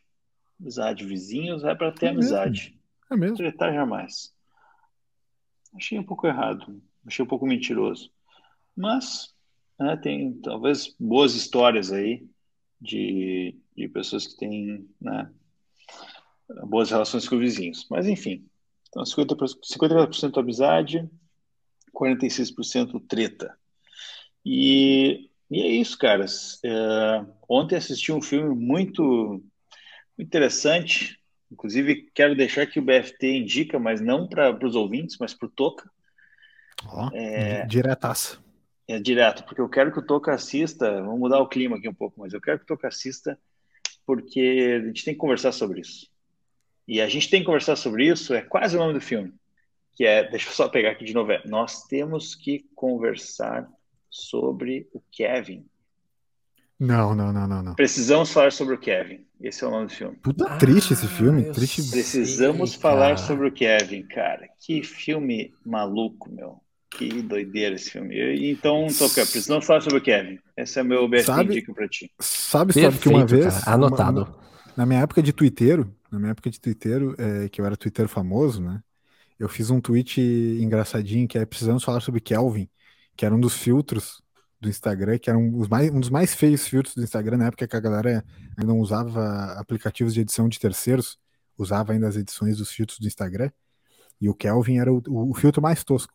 Amizade, 0.60 1.06
vizinhos, 1.06 1.64
é 1.64 1.74
para 1.74 1.92
ter 1.92 2.08
É 2.08 2.12
mesmo? 2.12 2.20
amizade. 2.20 2.78
É 3.10 3.16
mesmo. 3.16 3.38
Tretar 3.38 3.72
jamais. 3.72 4.34
Achei 5.74 5.98
um 5.98 6.04
pouco 6.04 6.26
errado, 6.26 6.82
achei 7.06 7.24
um 7.24 7.28
pouco 7.28 7.46
mentiroso. 7.46 8.12
Mas 8.76 9.34
né, 9.78 9.96
tem 9.96 10.34
talvez 10.42 10.94
boas 11.00 11.34
histórias 11.34 11.90
aí 11.90 12.28
de, 12.78 13.56
de 13.74 13.88
pessoas 13.88 14.26
que 14.26 14.36
têm 14.36 14.86
né, 15.00 15.32
boas 16.66 16.90
relações 16.90 17.28
com 17.28 17.38
vizinhos. 17.38 17.86
Mas 17.90 18.06
enfim, 18.06 18.46
então 18.88 19.02
50%, 19.04 19.58
54% 19.64 20.38
amizade, 20.38 21.08
46% 21.92 23.00
treta. 23.06 23.56
E, 24.44 25.28
e 25.50 25.60
é 25.62 25.66
isso, 25.68 25.98
caras. 25.98 26.58
É, 26.64 27.24
ontem 27.48 27.76
assisti 27.76 28.12
um 28.12 28.22
filme 28.22 28.54
muito 28.54 29.42
interessante. 30.18 31.18
Inclusive, 31.50 32.10
quero 32.14 32.36
deixar 32.36 32.66
que 32.66 32.78
o 32.78 32.82
BFT 32.82 33.26
indica, 33.38 33.78
mas 33.78 34.00
não 34.00 34.28
para 34.28 34.56
os 34.64 34.74
ouvintes, 34.76 35.16
mas 35.18 35.34
para 35.34 35.46
o 35.46 35.50
Toca. 35.50 35.90
Ó, 36.86 37.10
É. 37.12 37.62
di- 37.62 37.68
diretaça. 37.76 38.38
É 38.88 38.98
direto, 38.98 39.44
porque 39.44 39.60
eu 39.60 39.68
quero 39.68 39.92
que 39.92 39.98
o 40.00 40.06
Toca 40.06 40.32
assista. 40.32 41.00
Vamos 41.02 41.20
mudar 41.20 41.38
o 41.40 41.48
clima 41.48 41.76
aqui 41.76 41.88
um 41.88 41.94
pouco, 41.94 42.20
mas 42.20 42.32
eu 42.32 42.40
quero 42.40 42.58
que 42.58 42.64
o 42.64 42.66
Toca 42.66 42.88
assista, 42.88 43.38
porque 44.06 44.80
a 44.82 44.86
gente 44.86 45.04
tem 45.04 45.14
que 45.14 45.20
conversar 45.20 45.52
sobre 45.52 45.80
isso. 45.80 46.09
E 46.86 47.00
a 47.00 47.08
gente 47.08 47.30
tem 47.30 47.40
que 47.40 47.46
conversar 47.46 47.76
sobre 47.76 48.06
isso, 48.06 48.34
é 48.34 48.40
quase 48.42 48.76
o 48.76 48.80
nome 48.80 48.94
do 48.94 49.00
filme. 49.00 49.32
Que 49.94 50.04
é, 50.04 50.28
deixa 50.28 50.48
eu 50.48 50.52
só 50.52 50.68
pegar 50.68 50.90
aqui 50.92 51.04
de 51.04 51.12
novo. 51.14 51.30
é, 51.32 51.42
Nós 51.46 51.84
temos 51.84 52.34
que 52.34 52.64
conversar 52.74 53.68
sobre 54.08 54.88
o 54.92 55.00
Kevin. 55.12 55.64
Não, 56.78 57.14
não, 57.14 57.32
não, 57.32 57.46
não, 57.46 57.62
não. 57.62 57.74
Precisamos 57.74 58.32
falar 58.32 58.50
sobre 58.52 58.74
o 58.74 58.78
Kevin. 58.78 59.26
Esse 59.40 59.62
é 59.62 59.66
o 59.66 59.70
nome 59.70 59.86
do 59.88 59.92
filme. 59.92 60.16
Puta 60.16 60.56
triste 60.56 60.94
esse 60.94 61.06
filme. 61.06 61.42
Ah, 61.42 61.46
eu 61.48 61.52
Triste. 61.52 61.82
sei. 61.82 61.90
Precisamos 62.00 62.72
Sim, 62.72 62.78
falar 62.80 63.14
cara. 63.14 63.16
sobre 63.18 63.48
o 63.48 63.52
Kevin, 63.52 64.02
cara. 64.04 64.48
Que 64.64 64.82
filme 64.82 65.52
maluco, 65.64 66.30
meu. 66.30 66.60
Que 66.90 67.22
doideira 67.22 67.74
esse 67.74 67.90
filme. 67.90 68.16
Então, 68.50 68.86
Toca, 68.98 69.14
precisamos 69.26 69.64
falar 69.66 69.80
sobre 69.82 69.98
o 69.98 70.02
Kevin. 70.02 70.38
Esse 70.56 70.78
é 70.78 70.82
o 70.82 70.86
meu 70.86 71.06
BFT 71.06 71.26
Sabe- 71.26 71.54
dica 71.54 71.72
pra 71.74 71.86
ti. 71.88 72.10
Sabe, 72.18 72.72
sabe 72.72 72.98
que 72.98 73.08
uma 73.08 73.20
Perfeito, 73.26 73.42
vez. 73.50 73.62
cara. 73.64 73.74
Anotado. 73.76 74.22
uma- 74.22 74.49
na 74.76 74.86
minha 74.86 75.00
época 75.00 75.22
de 75.22 75.32
twitteiro, 75.32 75.94
na 76.10 76.18
minha 76.18 76.32
época 76.32 76.50
de 76.50 76.60
twitteiro, 76.60 77.14
é, 77.18 77.48
que 77.48 77.60
eu 77.60 77.66
era 77.66 77.76
twitter 77.76 78.08
famoso, 78.08 78.62
né? 78.62 78.82
Eu 79.38 79.48
fiz 79.48 79.70
um 79.70 79.80
tweet 79.80 80.20
engraçadinho 80.60 81.26
que 81.26 81.38
é 81.38 81.46
precisamos 81.46 81.82
falar 81.82 82.00
sobre 82.00 82.20
Kelvin, 82.20 82.68
que 83.16 83.24
era 83.24 83.34
um 83.34 83.40
dos 83.40 83.54
filtros 83.54 84.22
do 84.60 84.68
Instagram, 84.68 85.18
que 85.18 85.30
era 85.30 85.38
um, 85.38 85.66
mais, 85.68 85.90
um 85.90 86.00
dos 86.00 86.10
mais 86.10 86.34
feios 86.34 86.66
filtros 86.66 86.94
do 86.94 87.02
Instagram 87.02 87.38
na 87.38 87.46
época 87.46 87.66
que 87.66 87.76
a 87.76 87.80
galera 87.80 88.24
ainda 88.58 88.72
não 88.72 88.78
usava 88.80 89.54
aplicativos 89.58 90.12
de 90.12 90.20
edição 90.20 90.48
de 90.48 90.58
terceiros, 90.58 91.18
usava 91.56 91.92
ainda 91.92 92.08
as 92.08 92.16
edições 92.16 92.58
dos 92.58 92.70
filtros 92.70 92.98
do 92.98 93.06
Instagram, 93.06 93.50
e 94.20 94.28
o 94.28 94.34
Kelvin 94.34 94.78
era 94.78 94.92
o, 94.92 95.02
o 95.06 95.34
filtro 95.34 95.62
mais 95.62 95.82
tosco. 95.82 96.12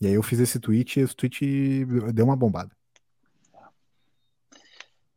E 0.00 0.06
aí 0.06 0.14
eu 0.14 0.22
fiz 0.22 0.40
esse 0.40 0.58
tweet 0.58 0.98
e 0.98 1.02
esse 1.02 1.14
tweet 1.14 1.84
deu 2.12 2.24
uma 2.24 2.36
bombada. 2.36 2.72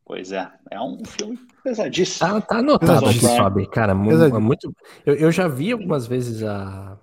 Pois 0.06 0.32
é, 0.32 0.50
é 0.70 0.82
um 0.82 1.00
filme 1.06 1.40
pesadíssimo. 1.64 2.30
Tá, 2.30 2.42
tá 2.42 2.58
anotado 2.58 3.06
aqui. 3.06 3.20
Sobe, 3.20 3.68
cara. 3.70 3.96
mu- 3.96 4.10
Pesadíssimo. 4.10 4.42
muito. 4.46 4.76
Eu, 5.06 5.16
eu 5.16 5.32
já 5.32 5.48
vi 5.48 5.72
algumas 5.72 6.06
vezes 6.06 6.44
a. 6.44 6.98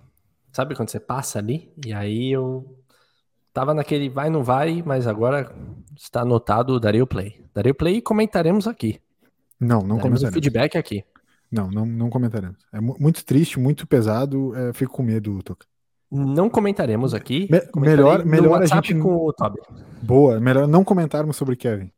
Sabe 0.52 0.74
quando 0.74 0.90
você 0.90 1.00
passa 1.00 1.38
ali? 1.38 1.72
E 1.84 1.92
aí 1.92 2.30
eu 2.32 2.76
tava 3.54 3.72
naquele 3.72 4.08
vai, 4.08 4.28
não 4.28 4.42
vai, 4.42 4.82
mas 4.84 5.06
agora 5.06 5.50
está 5.96 6.20
anotado, 6.22 6.78
darei 6.78 7.00
o 7.00 7.06
play. 7.06 7.42
Darei 7.54 7.72
o 7.72 7.74
play 7.74 7.96
e 7.96 8.02
comentaremos 8.02 8.66
aqui. 8.68 9.00
Não, 9.58 9.78
não 9.80 9.96
Daremos 9.96 10.02
comentaremos. 10.20 10.34
feedback 10.34 10.76
aqui. 10.76 11.04
Não, 11.50 11.70
não, 11.70 11.84
não 11.86 12.10
comentaremos. 12.10 12.56
É 12.72 12.80
mu- 12.80 12.96
muito 13.00 13.24
triste, 13.24 13.58
muito 13.58 13.86
pesado. 13.86 14.54
é, 14.54 14.72
fico 14.72 14.92
com 14.92 15.02
medo, 15.02 15.42
Toca. 15.42 15.66
Não 16.12 16.50
comentaremos 16.50 17.14
aqui. 17.14 17.48
Me- 17.50 17.62
melhor- 17.80 18.24
melhor 18.24 18.56
a 18.56 18.60
WhatsApp 18.60 18.88
gente- 18.88 19.00
com 19.00 19.14
o 19.16 19.32
Toby. 19.32 19.60
Boa, 20.02 20.38
melhor 20.40 20.66
não 20.68 20.84
comentarmos 20.84 21.36
sobre 21.36 21.56
Kevin. 21.56 21.90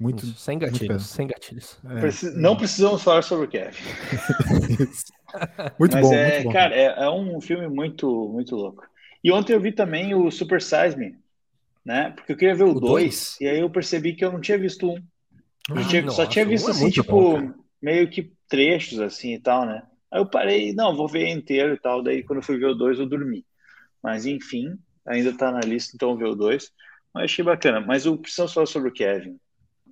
Muito. 0.00 0.24
Isso, 0.24 0.34
sem 0.36 0.56
muito 0.58 0.72
gatilhos, 0.72 1.02
pesado. 1.02 1.14
sem 1.14 1.26
gatilhos. 1.26 1.78
é, 1.84 2.00
Preci- 2.00 2.30
Não 2.36 2.56
precisamos 2.56 3.02
falar 3.02 3.22
sobre 3.22 3.46
o 3.46 3.48
Kevin. 3.48 3.76
muito 5.78 5.92
Mas 5.92 6.00
bom, 6.02 6.14
é, 6.14 6.32
muito 6.32 6.44
bom. 6.44 6.52
cara, 6.52 6.74
é, 6.74 6.84
é 7.04 7.10
um 7.10 7.40
filme 7.40 7.68
muito, 7.68 8.28
muito 8.28 8.56
louco. 8.56 8.84
E 9.22 9.30
ontem 9.30 9.52
eu 9.52 9.60
vi 9.60 9.72
também 9.72 10.14
o 10.14 10.30
Super 10.30 10.60
Size 10.62 10.96
Me, 10.96 11.16
né? 11.84 12.10
Porque 12.12 12.32
eu 12.32 12.36
queria 12.36 12.54
ver 12.54 12.64
o 12.64 12.70
O 12.76 12.80
2, 12.80 12.82
dois? 13.04 13.36
e 13.40 13.46
aí 13.48 13.60
eu 13.60 13.70
percebi 13.70 14.14
que 14.14 14.24
eu 14.24 14.32
não 14.32 14.40
tinha 14.40 14.58
visto 14.58 14.88
um. 14.90 14.94
Eu 14.94 15.02
Ah, 15.76 15.84
tinha- 15.88 16.02
só 16.10 16.24
nossa, 16.24 16.26
tinha 16.26 16.44
um 16.44 16.48
visto 16.48 16.68
é 16.68 16.70
assim, 16.72 16.80
muito 16.82 16.94
tipo, 17.02 17.12
bom, 17.38 17.52
meio 17.82 18.08
que 18.10 18.32
trechos 18.48 18.98
assim 19.00 19.34
e 19.34 19.40
tal, 19.40 19.64
né? 19.66 19.82
Aí 20.10 20.20
eu 20.20 20.26
parei, 20.28 20.72
não, 20.74 20.96
vou 20.96 21.06
ver 21.08 21.28
inteiro 21.28 21.74
e 21.74 21.78
tal. 21.80 22.02
Daí 22.02 22.22
quando 22.24 22.38
eu 22.40 22.44
fui 22.44 22.58
ver 22.58 22.66
o 22.66 22.74
2, 22.74 22.98
eu 22.98 23.06
dormi. 23.08 23.44
Mas 24.02 24.26
enfim, 24.26 24.76
ainda 25.06 25.36
tá 25.36 25.52
na 25.52 25.60
lista, 25.60 25.92
então 25.94 26.10
eu 26.12 26.16
ver 26.18 26.26
o 26.28 26.34
2. 26.34 26.70
Mas 27.14 27.24
achei 27.24 27.44
bacana. 27.44 27.80
Mas 27.80 28.06
o 28.06 28.16
precisamos 28.18 28.52
falar 28.52 28.66
sobre 28.66 28.88
o 28.90 28.92
Kevin. 28.92 29.38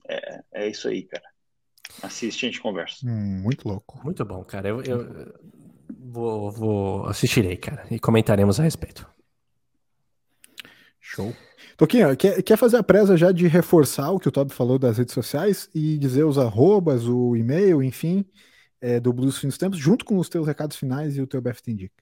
É, 0.09 0.43
é 0.55 0.69
isso 0.69 0.89
aí, 0.89 1.03
cara. 1.03 1.25
Assiste, 2.03 2.47
a 2.47 2.49
gente 2.49 2.61
conversa. 2.61 2.97
Hum, 3.05 3.41
muito 3.43 3.69
louco. 3.69 4.01
Muito 4.05 4.25
bom, 4.25 4.43
cara. 4.45 4.69
Eu, 4.69 4.83
eu 4.83 5.35
vou, 5.99 6.51
vou 6.51 7.07
assistirei, 7.07 7.57
cara, 7.57 7.87
e 7.91 7.99
comentaremos 7.99 8.59
a 8.59 8.63
respeito. 8.63 9.09
Show. 11.01 11.35
Toquinha, 11.77 12.15
quer, 12.17 12.43
quer 12.43 12.57
fazer 12.57 12.77
a 12.77 12.83
presa 12.83 13.17
já 13.17 13.33
de 13.33 13.47
reforçar 13.47 14.11
o 14.11 14.19
que 14.19 14.29
o 14.29 14.33
Toby 14.33 14.53
falou 14.53 14.79
das 14.79 14.99
redes 14.99 15.15
sociais 15.15 15.71
e 15.75 15.97
dizer 15.97 16.25
os 16.25 16.37
arrobas, 16.37 17.07
o 17.07 17.37
e-mail, 17.37 17.83
enfim, 17.83 18.25
é, 18.81 19.01
do 19.01 19.13
Blues 19.13 19.39
Fim 19.39 19.49
dos 19.49 19.59
Tempos, 19.59 19.79
junto 19.79 20.05
com 20.05 20.19
os 20.19 20.29
teus 20.29 20.47
recados 20.47 20.77
finais 20.77 21.17
e 21.17 21.23
o 21.23 21.27
teu 21.27 21.41
BFT 21.41 21.71
Indica. 21.71 21.95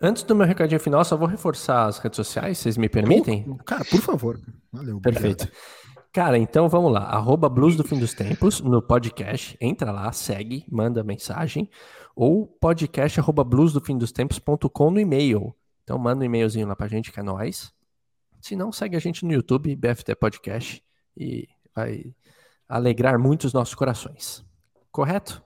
Antes 0.00 0.24
do 0.24 0.34
meu 0.34 0.44
recadinho 0.44 0.80
final, 0.80 1.04
só 1.04 1.16
vou 1.16 1.28
reforçar 1.28 1.86
as 1.86 1.98
redes 1.98 2.16
sociais, 2.16 2.58
vocês 2.58 2.76
me 2.76 2.88
permitem? 2.88 3.44
Pô, 3.44 3.54
Cara, 3.64 3.84
por 3.84 4.00
favor. 4.00 4.40
Valeu. 4.72 5.00
Perfeito. 5.00 5.48
Cara, 6.12 6.36
então 6.36 6.68
vamos 6.68 6.92
lá. 6.92 7.04
Arroba 7.04 7.48
Blues 7.48 7.74
do 7.74 7.82
Fim 7.82 7.98
dos 7.98 8.12
Tempos 8.12 8.60
no 8.60 8.82
podcast. 8.82 9.56
Entra 9.58 9.90
lá, 9.90 10.12
segue, 10.12 10.62
manda 10.70 11.02
mensagem. 11.02 11.70
Ou 12.14 12.46
podcast 12.46 13.18
arroba 13.18 13.42
bluesdofimdostempos.com 13.42 14.90
no 14.90 15.00
e-mail. 15.00 15.54
Então 15.82 15.98
manda 15.98 16.20
um 16.20 16.24
e-mailzinho 16.26 16.68
lá 16.68 16.76
pra 16.76 16.86
gente, 16.86 17.10
que 17.10 17.18
é 17.18 17.22
nóis. 17.22 17.72
Se 18.42 18.54
não, 18.54 18.70
segue 18.70 18.94
a 18.94 19.00
gente 19.00 19.24
no 19.24 19.32
YouTube, 19.32 19.74
BFT 19.74 20.14
Podcast. 20.16 20.84
E 21.16 21.48
vai 21.74 22.14
alegrar 22.68 23.18
muito 23.18 23.44
os 23.44 23.54
nossos 23.54 23.74
corações. 23.74 24.44
Correto? 24.90 25.42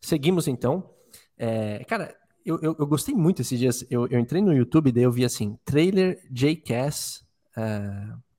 Seguimos 0.00 0.48
então. 0.48 0.90
É, 1.38 1.84
cara, 1.84 2.12
eu, 2.44 2.58
eu, 2.60 2.74
eu 2.76 2.86
gostei 2.88 3.14
muito 3.14 3.40
esses 3.40 3.56
dias. 3.56 3.86
Eu, 3.88 4.08
eu 4.08 4.18
entrei 4.18 4.42
no 4.42 4.52
YouTube 4.52 4.90
daí 4.90 5.04
eu 5.04 5.12
vi 5.12 5.24
assim, 5.24 5.56
trailer 5.64 6.20
JCast. 6.28 7.24
é, 7.56 8.31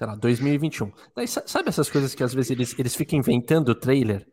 sei 0.00 0.06
lá, 0.06 0.14
2021. 0.14 0.90
Daí, 1.14 1.28
sa- 1.28 1.42
sabe 1.46 1.68
essas 1.68 1.90
coisas 1.90 2.14
que 2.14 2.22
às 2.24 2.32
vezes 2.32 2.50
eles, 2.50 2.74
eles 2.78 2.94
ficam 2.96 3.18
inventando 3.18 3.68
o 3.68 3.74
trailer? 3.74 4.26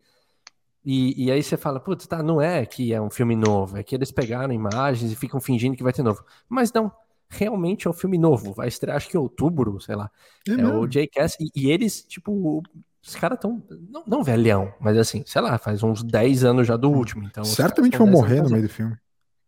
E, 0.85 1.25
e 1.25 1.29
aí 1.29 1.43
você 1.43 1.57
fala, 1.57 1.77
putz, 1.81 2.07
tá, 2.07 2.23
não 2.23 2.41
é 2.41 2.65
que 2.65 2.93
é 2.93 3.01
um 3.01 3.09
filme 3.09 3.35
novo, 3.35 3.75
é 3.77 3.83
que 3.83 3.93
eles 3.93 4.09
pegaram 4.11 4.53
imagens 4.53 5.11
e 5.11 5.15
ficam 5.17 5.41
fingindo 5.41 5.75
que 5.75 5.83
vai 5.83 5.91
ter 5.91 6.03
novo. 6.03 6.23
Mas 6.47 6.71
não, 6.71 6.89
realmente 7.29 7.85
é 7.85 7.89
um 7.89 7.93
filme 7.93 8.17
novo. 8.17 8.53
Vai 8.53 8.69
estrear 8.69 8.95
acho 8.95 9.09
que 9.09 9.17
em 9.17 9.19
outubro, 9.19 9.81
sei 9.81 9.95
lá. 9.95 10.09
É 10.47 10.53
É, 10.53 10.65
o 10.65 10.87
JCast, 10.87 11.43
e, 11.43 11.51
e 11.53 11.69
eles, 11.69 12.01
tipo, 12.03 12.63
os 13.05 13.15
caras 13.15 13.37
tão, 13.37 13.61
não, 13.89 14.03
não 14.07 14.23
velhão, 14.23 14.73
mas 14.79 14.97
assim, 14.97 15.23
sei 15.25 15.41
lá, 15.41 15.57
faz 15.57 15.83
uns 15.83 16.01
10 16.01 16.45
anos 16.45 16.65
já 16.65 16.77
do 16.77 16.89
último. 16.89 17.25
Então 17.25 17.43
Certamente 17.43 17.97
vão 17.97 18.07
10 18.07 18.17
morrer 18.17 18.41
no 18.41 18.49
meio 18.49 18.63
do 18.63 18.69
filme. 18.69 18.95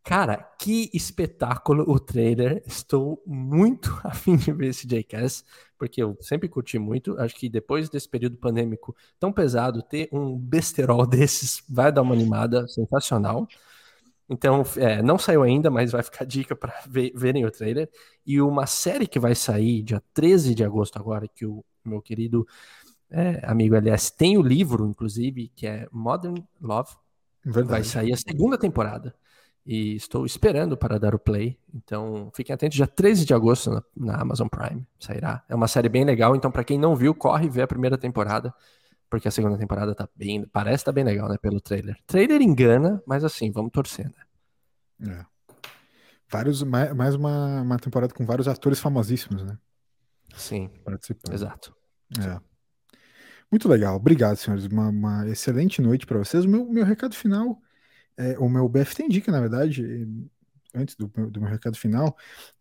Cara, 0.10 0.38
que 0.57 0.89
espetáculo 0.91 1.84
o 1.88 1.99
trailer. 1.99 2.64
Estou 2.66 3.22
muito 3.28 3.91
afim 4.03 4.36
de 4.38 4.51
ver 4.51 4.70
esse 4.70 4.88
JCast, 4.88 5.45
porque 5.78 6.01
eu 6.01 6.18
sempre 6.20 6.49
curti 6.49 6.80
muito. 6.80 7.16
Acho 7.20 7.36
que 7.36 7.47
depois 7.47 7.91
desse 7.91 8.10
período 8.10 8.36
pandêmico 8.36 8.95
tão 9.20 9.32
pesado, 9.32 9.84
ter 9.84 10.10
um 10.12 10.36
besterol 10.36 11.05
desses 11.05 11.64
vai 11.70 11.91
dar 11.91 12.01
uma 12.01 12.16
animada 12.16 12.68
sensacional. 12.68 13.47
Então, 14.28 14.64
é, 14.78 14.99
não 15.03 15.20
saiu 15.20 15.43
ainda, 15.43 15.70
mas 15.70 15.91
vai 15.91 16.01
ficar 16.01 16.26
dica 16.26 16.55
para 16.55 16.74
ver, 16.89 17.12
verem 17.16 17.45
o 17.45 17.51
trailer. 17.51 17.88
E 18.26 18.41
uma 18.41 18.66
série 18.66 19.05
que 19.05 19.20
vai 19.20 19.36
sair 19.36 19.84
dia 19.84 20.01
13 20.16 20.55
de 20.55 20.64
agosto 20.64 20.97
agora, 20.97 21.28
que 21.28 21.45
o 21.45 21.64
meu 21.86 22.01
querido 22.01 22.47
é, 23.12 23.41
amigo 23.43 23.76
LS 23.76 24.12
tem 24.18 24.39
o 24.39 24.41
livro, 24.41 24.88
inclusive, 24.88 25.51
que 25.55 25.68
é 25.68 25.88
Modern 25.91 26.43
Love. 26.60 26.95
Verdade. 27.45 27.70
Vai 27.70 27.84
sair 27.84 28.12
a 28.12 28.18
segunda 28.18 28.57
temporada. 28.57 29.14
E 29.72 29.95
estou 29.95 30.26
esperando 30.26 30.76
para 30.76 30.97
dar 30.97 31.13
o 31.13 31.20
play. 31.20 31.55
Então, 31.72 32.32
fiquem 32.34 32.55
atentos, 32.55 32.76
dia 32.76 32.88
13 32.88 33.24
de 33.24 33.36
agosto 33.36 33.70
na, 33.70 33.84
na 33.95 34.15
Amazon 34.20 34.47
Prime 34.47 34.84
sairá. 34.99 35.43
É 35.47 35.53
uma 35.53 35.67
série 35.67 35.88
bem 35.88 36.03
legal, 36.03 36.36
então 36.36 36.49
para 36.49 36.63
quem 36.63 36.80
não 36.80 36.95
viu, 36.95 37.13
corre 37.13 37.47
ver 37.47 37.61
a 37.61 37.67
primeira 37.67 37.95
temporada 37.95 38.51
porque 39.09 39.28
a 39.28 39.32
segunda 39.32 39.57
temporada 39.57 39.95
tá 39.95 40.07
bem, 40.15 40.45
parece 40.45 40.82
estar 40.82 40.91
tá 40.91 40.95
bem 40.95 41.03
legal, 41.03 41.28
né, 41.28 41.38
pelo 41.38 41.59
trailer. 41.59 41.97
Trailer 42.05 42.41
engana, 42.41 43.01
mas 43.07 43.24
assim, 43.24 43.51
vamos 43.51 43.72
torcer, 43.72 44.05
né? 44.05 45.13
É. 45.13 45.26
Vários, 46.32 46.61
mais, 46.61 46.93
mais 46.93 47.15
uma, 47.15 47.61
uma 47.61 47.80
temporada 47.80 48.13
com 48.13 48.26
vários 48.26 48.47
atores 48.47 48.80
famosíssimos, 48.80 49.43
né? 49.43 49.57
Sim. 50.36 50.70
Participando. 50.84 51.34
Exato. 51.34 51.76
É. 52.20 52.39
Muito 53.51 53.67
legal, 53.67 53.95
obrigado, 53.95 54.38
senhores. 54.38 54.65
Uma, 54.65 54.89
uma 54.89 55.28
excelente 55.28 55.82
noite 55.82 56.05
para 56.05 56.20
vocês. 56.20 56.45
O 56.45 56.49
meu, 56.49 56.65
meu 56.65 56.86
recado 56.86 57.15
final, 57.15 57.59
é, 58.20 58.38
o 58.38 58.49
meu 58.49 58.67
BFT 58.67 59.03
indica, 59.03 59.32
na 59.32 59.39
verdade, 59.39 60.05
antes 60.76 60.93
do, 60.95 61.07
do 61.07 61.39
meu 61.39 61.49
recado 61.49 61.78
final, 61.78 62.17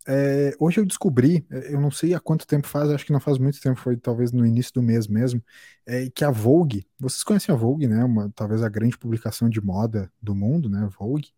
é, 0.06 0.54
hoje 0.58 0.78
eu 0.78 0.86
descobri, 0.86 1.44
é, 1.50 1.74
eu 1.74 1.80
não 1.80 1.90
sei 1.90 2.14
há 2.14 2.20
quanto 2.20 2.46
tempo 2.46 2.68
faz, 2.68 2.88
acho 2.90 3.04
que 3.04 3.12
não 3.12 3.18
faz 3.18 3.38
muito 3.38 3.60
tempo, 3.60 3.78
foi 3.78 3.96
talvez 3.96 4.30
no 4.30 4.46
início 4.46 4.72
do 4.72 4.82
mês 4.82 5.08
mesmo, 5.08 5.42
é, 5.84 6.08
que 6.10 6.24
a 6.24 6.30
Vogue, 6.30 6.86
vocês 6.96 7.24
conhecem 7.24 7.52
a 7.52 7.58
Vogue, 7.58 7.88
né? 7.88 8.04
Uma, 8.04 8.32
talvez 8.36 8.62
a 8.62 8.68
grande 8.68 8.96
publicação 8.96 9.50
de 9.50 9.60
moda 9.60 10.10
do 10.22 10.32
mundo, 10.32 10.70
né? 10.70 10.88
Vogue. 10.96 11.28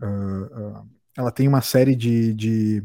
Uh, 0.00 0.80
uh, 0.80 0.88
ela 1.14 1.30
tem 1.30 1.46
uma 1.46 1.60
série 1.60 1.94
de, 1.94 2.32
de 2.32 2.82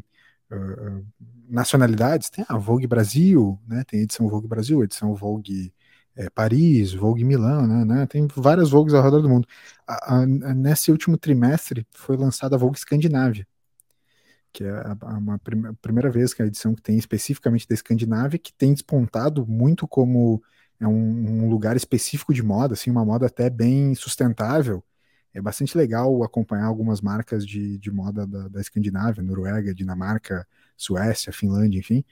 uh, 0.51 1.05
nacionalidades, 1.47 2.29
tem 2.29 2.43
a 2.49 2.57
Vogue 2.57 2.85
Brasil, 2.85 3.57
né? 3.65 3.85
Tem 3.85 4.01
a 4.01 4.03
edição 4.03 4.27
Vogue 4.27 4.47
Brasil, 4.47 4.83
edição 4.83 5.15
Vogue 5.15 5.73
é, 6.15 6.29
Paris, 6.29 6.93
Vogue 6.93 7.23
Milão, 7.23 7.67
né, 7.67 7.85
né, 7.85 8.05
Tem 8.07 8.27
várias 8.35 8.69
Vogues 8.69 8.93
ao 8.93 9.03
redor 9.03 9.21
do 9.21 9.29
mundo. 9.29 9.47
A, 9.87 10.15
a, 10.15 10.25
nesse 10.25 10.91
último 10.91 11.17
trimestre 11.17 11.85
foi 11.91 12.15
lançada 12.17 12.55
a 12.55 12.59
Vogue 12.59 12.77
Escandinávia, 12.77 13.47
que 14.53 14.63
é 14.63 14.69
a, 14.71 14.95
prim 15.43 15.73
primeira 15.81 16.09
vez 16.09 16.33
que 16.33 16.41
a 16.41 16.45
edição 16.45 16.73
que 16.73 16.81
tem 16.81 16.97
especificamente 16.97 17.67
da 17.67 17.75
Escandinávia, 17.75 18.39
que 18.39 18.53
tem 18.53 18.73
despontado 18.73 19.45
muito 19.45 19.87
como 19.87 20.41
é 20.79 20.87
um, 20.87 21.45
um, 21.45 21.49
lugar 21.49 21.75
específico 21.75 22.33
de 22.33 22.43
moda, 22.43 22.73
assim, 22.73 22.89
uma 22.91 23.05
moda 23.05 23.25
até 23.27 23.49
bem 23.49 23.95
sustentável. 23.95 24.83
É 25.35 25.41
bastante 25.41 25.77
legal 25.77 26.23
acompanhar 26.23 26.65
algumas 26.65 27.01
marcas 27.01 27.45
de, 27.45 27.77
de 27.77 27.91
moda 27.91 28.25
da, 28.25 28.47
da 28.47 28.61
Escandinávia, 28.61 29.21
Noruega, 29.21 29.75
Dinamarca, 29.75 30.47
Suécia, 30.77 31.33
Finlândia, 31.33 31.79
enfim, 31.79 32.03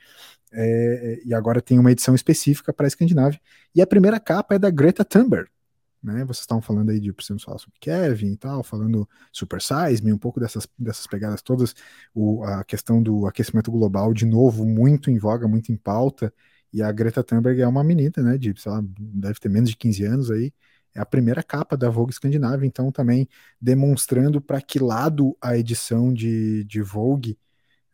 é, 0.51 1.21
e 1.25 1.33
agora 1.33 1.61
tem 1.61 1.79
uma 1.79 1.91
edição 1.91 2.13
específica 2.13 2.73
para 2.73 2.85
a 2.85 2.87
Escandinávia. 2.89 3.39
E 3.73 3.81
a 3.81 3.87
primeira 3.87 4.19
capa 4.19 4.55
é 4.55 4.59
da 4.59 4.69
Greta 4.69 5.03
Thunberg. 5.03 5.49
Né? 6.03 6.25
Vocês 6.25 6.39
estavam 6.39 6.61
falando 6.61 6.89
aí 6.89 6.99
de 6.99 7.13
precisamos 7.13 7.43
falar 7.43 7.57
sobre 7.59 7.79
Kevin 7.79 8.33
e 8.33 8.37
tal, 8.37 8.61
falando 8.61 9.07
Super 9.31 9.61
Size 9.61 10.11
um 10.11 10.17
pouco 10.17 10.37
dessas, 10.39 10.67
dessas 10.77 11.07
pegadas 11.07 11.41
todas. 11.41 11.73
O, 12.13 12.43
a 12.43 12.63
questão 12.65 13.01
do 13.01 13.25
aquecimento 13.25 13.71
global, 13.71 14.13
de 14.13 14.25
novo, 14.25 14.65
muito 14.65 15.09
em 15.09 15.17
voga, 15.17 15.47
muito 15.47 15.71
em 15.71 15.77
pauta. 15.77 16.33
E 16.73 16.81
a 16.81 16.91
Greta 16.91 17.23
Thunberg 17.23 17.61
é 17.61 17.67
uma 17.67 17.83
menina, 17.83 18.13
né? 18.17 18.37
De, 18.37 18.53
sei 18.59 18.71
lá, 18.71 18.83
deve 18.83 19.39
ter 19.39 19.47
menos 19.49 19.69
de 19.69 19.77
15 19.77 20.03
anos 20.03 20.31
aí. 20.31 20.51
É 20.95 21.01
a 21.01 21.05
primeira 21.05 21.41
capa 21.41 21.75
da 21.75 21.89
Vogue 21.89 22.11
Escandinávia, 22.11 22.67
então 22.67 22.91
também 22.91 23.27
demonstrando 23.59 24.39
para 24.39 24.61
que 24.61 24.79
lado 24.79 25.35
a 25.41 25.57
edição 25.57 26.13
de, 26.13 26.63
de 26.65 26.81
Vogue 26.81 27.37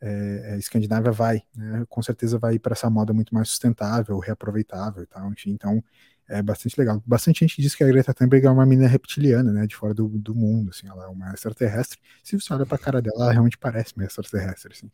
é, 0.02 0.54
a 0.54 0.58
Escandinávia 0.58 1.12
vai, 1.12 1.42
né? 1.56 1.86
com 1.90 2.02
certeza 2.02 2.38
vai 2.38 2.58
para 2.58 2.74
essa 2.74 2.90
moda 2.90 3.14
muito 3.14 3.34
mais 3.34 3.50
sustentável, 3.50 4.18
reaproveitável 4.20 5.04
e 5.04 5.06
tal, 5.06 5.32
enfim, 5.32 5.52
então 5.52 5.84
é 6.28 6.42
bastante 6.42 6.80
legal. 6.80 7.02
Bastante 7.06 7.40
gente 7.40 7.62
diz 7.62 7.76
que 7.76 7.84
a 7.84 7.88
Greta 7.88 8.14
Thunberg 8.14 8.46
é 8.46 8.50
uma 8.50 8.66
menina 8.66 8.88
reptiliana, 8.88 9.52
né, 9.52 9.66
de 9.68 9.76
fora 9.76 9.94
do, 9.94 10.08
do 10.08 10.36
mundo, 10.36 10.70
assim, 10.70 10.88
ela 10.88 11.06
é 11.06 11.08
uma 11.08 11.34
extraterrestre. 11.34 12.00
Se 12.24 12.40
você 12.40 12.54
olha 12.54 12.66
para 12.66 12.76
a 12.76 12.80
cara 12.80 13.02
dela, 13.02 13.24
ela 13.24 13.32
realmente 13.32 13.58
parece 13.58 13.94
uma 13.96 14.06
extraterrestre, 14.06 14.74
assim. 14.74 14.92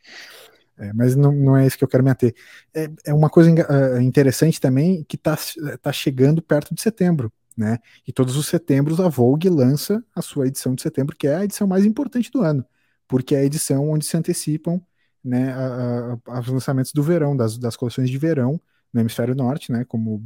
É, 0.77 0.91
mas 0.93 1.15
não, 1.15 1.31
não 1.31 1.55
é 1.55 1.65
isso 1.65 1.77
que 1.77 1.83
eu 1.83 1.87
quero 1.87 2.03
me 2.03 2.09
ater. 2.09 2.33
É, 2.73 2.89
é 3.05 3.13
uma 3.13 3.29
coisa 3.29 3.49
é, 3.49 4.01
interessante 4.01 4.59
também 4.59 5.03
que 5.03 5.15
está 5.15 5.37
tá 5.81 5.91
chegando 5.91 6.41
perto 6.41 6.73
de 6.73 6.81
setembro, 6.81 7.31
né? 7.55 7.79
E 8.07 8.11
todos 8.11 8.35
os 8.35 8.47
setembros 8.47 8.99
a 8.99 9.07
Vogue 9.07 9.49
lança 9.49 10.03
a 10.13 10.21
sua 10.21 10.47
edição 10.47 10.75
de 10.75 10.81
setembro, 10.81 11.15
que 11.15 11.27
é 11.27 11.35
a 11.35 11.43
edição 11.45 11.67
mais 11.67 11.85
importante 11.85 12.31
do 12.31 12.41
ano, 12.41 12.65
porque 13.07 13.35
é 13.35 13.39
a 13.39 13.45
edição 13.45 13.89
onde 13.89 14.05
se 14.05 14.17
antecipam 14.17 14.81
né, 15.25 15.51
a, 15.53 16.17
a, 16.27 16.39
os 16.39 16.47
lançamentos 16.47 16.91
do 16.93 17.01
verão, 17.01 17.35
das, 17.35 17.57
das 17.57 17.75
coleções 17.75 18.09
de 18.09 18.17
verão 18.17 18.61
no 18.93 19.01
hemisfério 19.01 19.33
norte, 19.33 19.71
né, 19.71 19.83
como, 19.83 20.23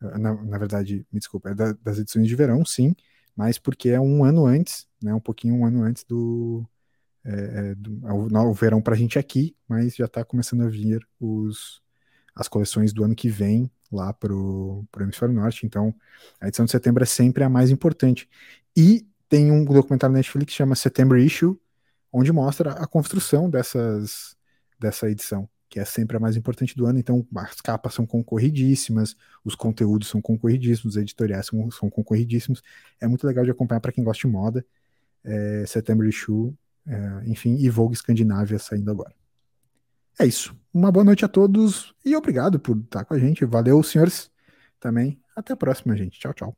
na, 0.00 0.34
na 0.34 0.58
verdade, 0.58 1.06
me 1.12 1.18
desculpa, 1.18 1.50
é 1.50 1.54
da, 1.54 1.72
das 1.72 1.98
edições 1.98 2.26
de 2.26 2.34
verão, 2.34 2.64
sim, 2.64 2.94
mas 3.36 3.58
porque 3.58 3.90
é 3.90 4.00
um 4.00 4.24
ano 4.24 4.46
antes, 4.46 4.88
né, 5.02 5.14
um 5.14 5.20
pouquinho 5.20 5.54
um 5.54 5.66
ano 5.66 5.82
antes 5.82 6.02
do, 6.02 6.66
é, 7.24 7.32
é 7.70 7.74
do 7.74 8.00
é 8.06 8.12
o 8.12 8.54
verão 8.54 8.80
para 8.80 8.94
a 8.94 8.96
gente 8.96 9.18
aqui, 9.18 9.54
mas 9.68 9.94
já 9.94 10.06
está 10.06 10.24
começando 10.24 10.62
a 10.62 10.68
vir 10.68 11.06
os, 11.20 11.82
as 12.34 12.48
coleções 12.48 12.92
do 12.92 13.04
ano 13.04 13.14
que 13.14 13.28
vem 13.28 13.70
lá 13.90 14.12
para 14.12 14.34
o 14.34 14.86
hemisfério 15.00 15.34
norte, 15.34 15.66
então 15.66 15.94
a 16.40 16.48
edição 16.48 16.64
de 16.64 16.70
setembro 16.70 17.02
é 17.02 17.06
sempre 17.06 17.42
a 17.44 17.48
mais 17.48 17.70
importante. 17.70 18.28
E 18.76 19.06
tem 19.28 19.50
um 19.50 19.64
documentário 19.64 20.12
na 20.12 20.18
Netflix 20.18 20.52
que 20.52 20.56
chama 20.56 20.74
September 20.74 21.18
Issue, 21.18 21.58
onde 22.12 22.32
mostra 22.32 22.72
a 22.72 22.86
construção 22.86 23.50
dessas 23.50 24.36
dessa 24.78 25.10
edição, 25.10 25.48
que 25.68 25.80
é 25.80 25.84
sempre 25.84 26.16
a 26.16 26.20
mais 26.20 26.36
importante 26.36 26.76
do 26.76 26.86
ano. 26.86 26.98
Então, 26.98 27.26
as 27.36 27.60
capas 27.60 27.94
são 27.94 28.06
concorridíssimas, 28.06 29.16
os 29.44 29.54
conteúdos 29.54 30.08
são 30.08 30.20
concorridíssimos, 30.22 30.94
os 30.94 31.02
editoriais 31.02 31.46
são, 31.46 31.70
são 31.70 31.90
concorridíssimos. 31.90 32.62
É 33.00 33.08
muito 33.08 33.26
legal 33.26 33.44
de 33.44 33.50
acompanhar 33.50 33.80
para 33.80 33.92
quem 33.92 34.04
gosta 34.04 34.26
de 34.26 34.32
moda. 34.32 34.64
É, 35.24 35.64
September 35.66 36.08
Issue, 36.08 36.54
é, 36.86 37.22
enfim, 37.26 37.56
e 37.56 37.68
Vogue 37.68 37.94
Escandinávia 37.94 38.58
saindo 38.58 38.90
agora. 38.90 39.17
É 40.18 40.26
isso. 40.26 40.54
Uma 40.74 40.90
boa 40.90 41.04
noite 41.04 41.24
a 41.24 41.28
todos 41.28 41.94
e 42.04 42.16
obrigado 42.16 42.58
por 42.58 42.76
estar 42.76 43.04
com 43.04 43.14
a 43.14 43.18
gente. 43.18 43.44
Valeu, 43.44 43.82
senhores, 43.82 44.30
também. 44.80 45.20
Até 45.36 45.52
a 45.52 45.56
próxima, 45.56 45.96
gente. 45.96 46.18
Tchau, 46.18 46.34
tchau. 46.34 46.56